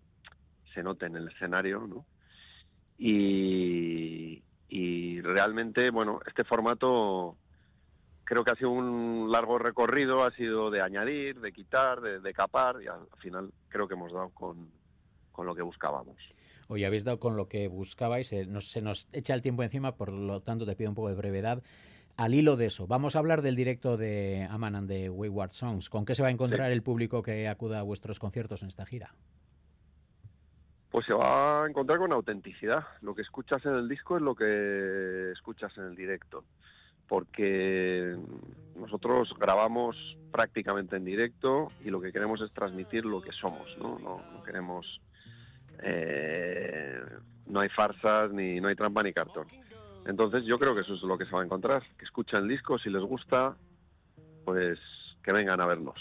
se 0.74 0.82
note 0.82 1.06
en 1.06 1.16
el 1.16 1.28
escenario, 1.28 1.86
¿no? 1.86 2.04
Y, 2.98 4.42
realmente, 5.22 5.90
bueno, 5.90 6.20
este 6.26 6.44
formato 6.44 7.36
creo 8.24 8.44
que 8.44 8.52
ha 8.52 8.56
sido 8.56 8.70
un 8.70 9.30
largo 9.30 9.58
recorrido, 9.58 10.24
ha 10.24 10.30
sido 10.30 10.70
de 10.70 10.82
añadir, 10.82 11.40
de 11.40 11.52
quitar, 11.52 12.00
de, 12.00 12.20
de 12.20 12.32
capar, 12.32 12.82
y 12.82 12.86
al 12.86 13.06
final 13.18 13.50
creo 13.68 13.88
que 13.88 13.94
hemos 13.94 14.12
dado 14.12 14.30
con 14.30 14.70
lo 15.38 15.54
que 15.54 15.62
buscábamos. 15.62 16.16
Hoy 16.68 16.84
habéis 16.84 17.04
dado 17.04 17.20
con 17.20 17.36
lo 17.36 17.48
que 17.48 17.68
buscabais, 17.68 18.28
se 18.28 18.46
nos, 18.46 18.70
se 18.70 18.82
nos 18.82 19.08
echa 19.12 19.34
el 19.34 19.42
tiempo 19.42 19.62
encima, 19.62 19.94
por 19.94 20.12
lo 20.12 20.40
tanto 20.40 20.66
te 20.66 20.74
pido 20.74 20.90
un 20.90 20.96
poco 20.96 21.08
de 21.08 21.14
brevedad. 21.14 21.62
Al 22.16 22.34
hilo 22.34 22.56
de 22.56 22.66
eso, 22.66 22.86
vamos 22.86 23.14
a 23.14 23.18
hablar 23.18 23.42
del 23.42 23.56
directo 23.56 23.96
de 23.96 24.48
Aman 24.50 24.74
and 24.74 24.88
the 24.88 25.10
Wayward 25.10 25.52
Songs. 25.52 25.90
¿Con 25.90 26.04
qué 26.04 26.14
se 26.14 26.22
va 26.22 26.28
a 26.28 26.30
encontrar 26.30 26.72
el 26.72 26.82
público 26.82 27.22
que 27.22 27.46
acuda 27.46 27.80
a 27.80 27.82
vuestros 27.82 28.18
conciertos 28.18 28.62
en 28.62 28.68
esta 28.68 28.86
gira? 28.86 29.14
Pues 30.90 31.04
se 31.04 31.12
va 31.12 31.62
a 31.62 31.68
encontrar 31.68 31.98
con 31.98 32.12
autenticidad. 32.12 32.84
Lo 33.02 33.14
que 33.14 33.20
escuchas 33.20 33.64
en 33.66 33.74
el 33.74 33.86
disco 33.86 34.16
es 34.16 34.22
lo 34.22 34.34
que 34.34 35.30
escuchas 35.32 35.76
en 35.76 35.84
el 35.84 35.94
directo. 35.94 36.44
Porque 37.06 38.16
nosotros 38.74 39.34
grabamos 39.38 40.16
prácticamente 40.32 40.96
en 40.96 41.04
directo 41.04 41.68
y 41.84 41.90
lo 41.90 42.00
que 42.00 42.12
queremos 42.12 42.40
es 42.40 42.52
transmitir 42.54 43.04
lo 43.04 43.20
que 43.20 43.32
somos, 43.32 43.76
¿no? 43.78 43.98
No, 43.98 44.16
no 44.32 44.42
queremos... 44.42 45.02
eh, 45.82 46.35
no 47.56 47.62
hay 47.62 47.70
farsas, 47.70 48.30
ni 48.32 48.60
no 48.60 48.68
hay 48.68 48.74
trampa 48.74 49.02
ni 49.02 49.14
cartón. 49.14 49.46
Entonces 50.06 50.44
yo 50.44 50.58
creo 50.58 50.74
que 50.74 50.82
eso 50.82 50.94
es 50.94 51.02
lo 51.02 51.16
que 51.16 51.24
se 51.24 51.30
va 51.30 51.40
a 51.40 51.44
encontrar. 51.44 51.82
Que 51.98 52.04
escuchen 52.04 52.40
el 52.40 52.48
disco, 52.48 52.78
si 52.78 52.90
les 52.90 53.02
gusta, 53.02 53.56
pues 54.44 54.78
que 55.22 55.32
vengan 55.32 55.58
a 55.62 55.66
vernos. 55.66 55.98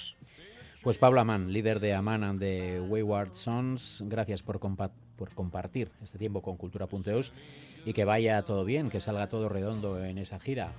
Pues 0.83 0.97
Pablo 0.97 1.21
Amán, 1.21 1.53
líder 1.53 1.79
de 1.79 1.93
Aman 1.93 2.25
and 2.25 2.39
the 2.41 2.81
Wayward 2.81 3.33
Sons, 3.33 4.03
gracias 4.05 4.43
por, 4.43 4.59
compa 4.59 4.91
por 5.15 5.33
compartir 5.33 5.89
este 6.03 6.17
tiempo 6.17 6.41
con 6.41 6.57
Cultura.eus 6.57 7.31
y 7.85 7.93
que 7.93 8.03
vaya 8.03 8.41
todo 8.41 8.65
bien, 8.65 8.89
que 8.89 8.99
salga 8.99 9.29
todo 9.29 9.47
redondo 9.47 10.03
en 10.03 10.17
esa 10.17 10.41
gira. 10.41 10.73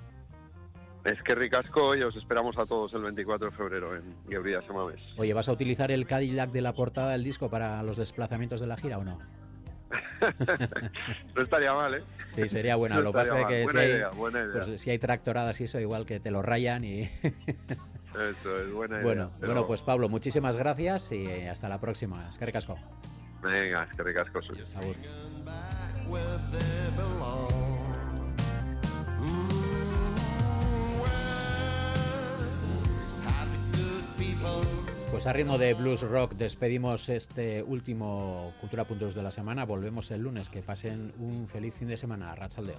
Es 1.04 1.22
que 1.22 1.34
ricasco 1.34 1.96
y 1.96 2.02
os 2.02 2.14
esperamos 2.16 2.58
a 2.58 2.66
todos 2.66 2.92
el 2.92 3.02
24 3.02 3.50
de 3.50 3.56
febrero 3.56 3.96
en 3.96 4.02
Gebría 4.28 4.60
Semames. 4.60 5.00
Oye, 5.16 5.32
¿vas 5.32 5.48
a 5.48 5.52
utilizar 5.52 5.90
el 5.90 6.06
Cadillac 6.06 6.50
de 6.50 6.60
la 6.60 6.74
portada 6.74 7.12
del 7.12 7.24
disco 7.24 7.48
para 7.48 7.82
los 7.82 7.96
desplazamientos 7.96 8.60
de 8.60 8.66
la 8.66 8.76
gira 8.76 8.98
o 8.98 9.04
no? 9.04 9.18
no 11.34 11.42
estaría 11.42 11.72
mal, 11.74 11.94
¿eh? 11.94 12.02
Sí, 12.30 12.48
sería 12.48 12.76
buena. 12.76 12.96
No 12.96 13.02
Lo 13.02 13.12
que 13.12 13.18
pasa 13.18 13.40
es 13.40 13.46
que 13.46 13.52
mal. 13.52 13.58
si 13.58 13.64
Buena 13.64 13.80
hay, 13.80 13.90
idea, 13.90 14.08
buena 14.10 14.38
idea. 14.40 14.62
pues, 14.62 14.80
si 14.80 14.90
hay 14.90 14.98
tractoradas 14.98 15.60
y 15.60 15.64
eso, 15.64 15.78
igual 15.80 16.04
que 16.06 16.20
te 16.20 16.30
lo 16.30 16.42
rayan 16.42 16.84
y... 16.84 17.02
Eso 18.16 18.58
es 18.62 18.72
buena 18.72 18.94
idea. 18.96 19.04
bueno, 19.04 19.30
pero- 19.38 19.52
bueno, 19.52 19.66
pues 19.66 19.82
Pablo, 19.82 20.08
muchísimas 20.08 20.56
gracias 20.56 21.12
y 21.12 21.26
hasta 21.46 21.68
la 21.68 21.78
próxima. 21.78 22.26
Es 22.28 22.38
que 22.38 22.46
ricasco. 22.46 22.78
Venga, 23.42 23.82
es 23.90 23.94
que 23.96 24.02
ricasco. 24.02 24.40
Pues 35.16 35.26
a 35.26 35.32
ritmo 35.32 35.56
de 35.56 35.72
blues 35.72 36.02
rock 36.02 36.34
despedimos 36.34 37.08
este 37.08 37.62
último 37.62 38.52
Cultura.eus 38.60 39.14
de 39.14 39.22
la 39.22 39.32
semana. 39.32 39.64
Volvemos 39.64 40.10
el 40.10 40.20
lunes. 40.20 40.50
Que 40.50 40.60
pasen 40.60 41.14
un 41.18 41.48
feliz 41.48 41.74
fin 41.74 41.88
de 41.88 41.96
semana. 41.96 42.34
Rachaldeón. 42.34 42.76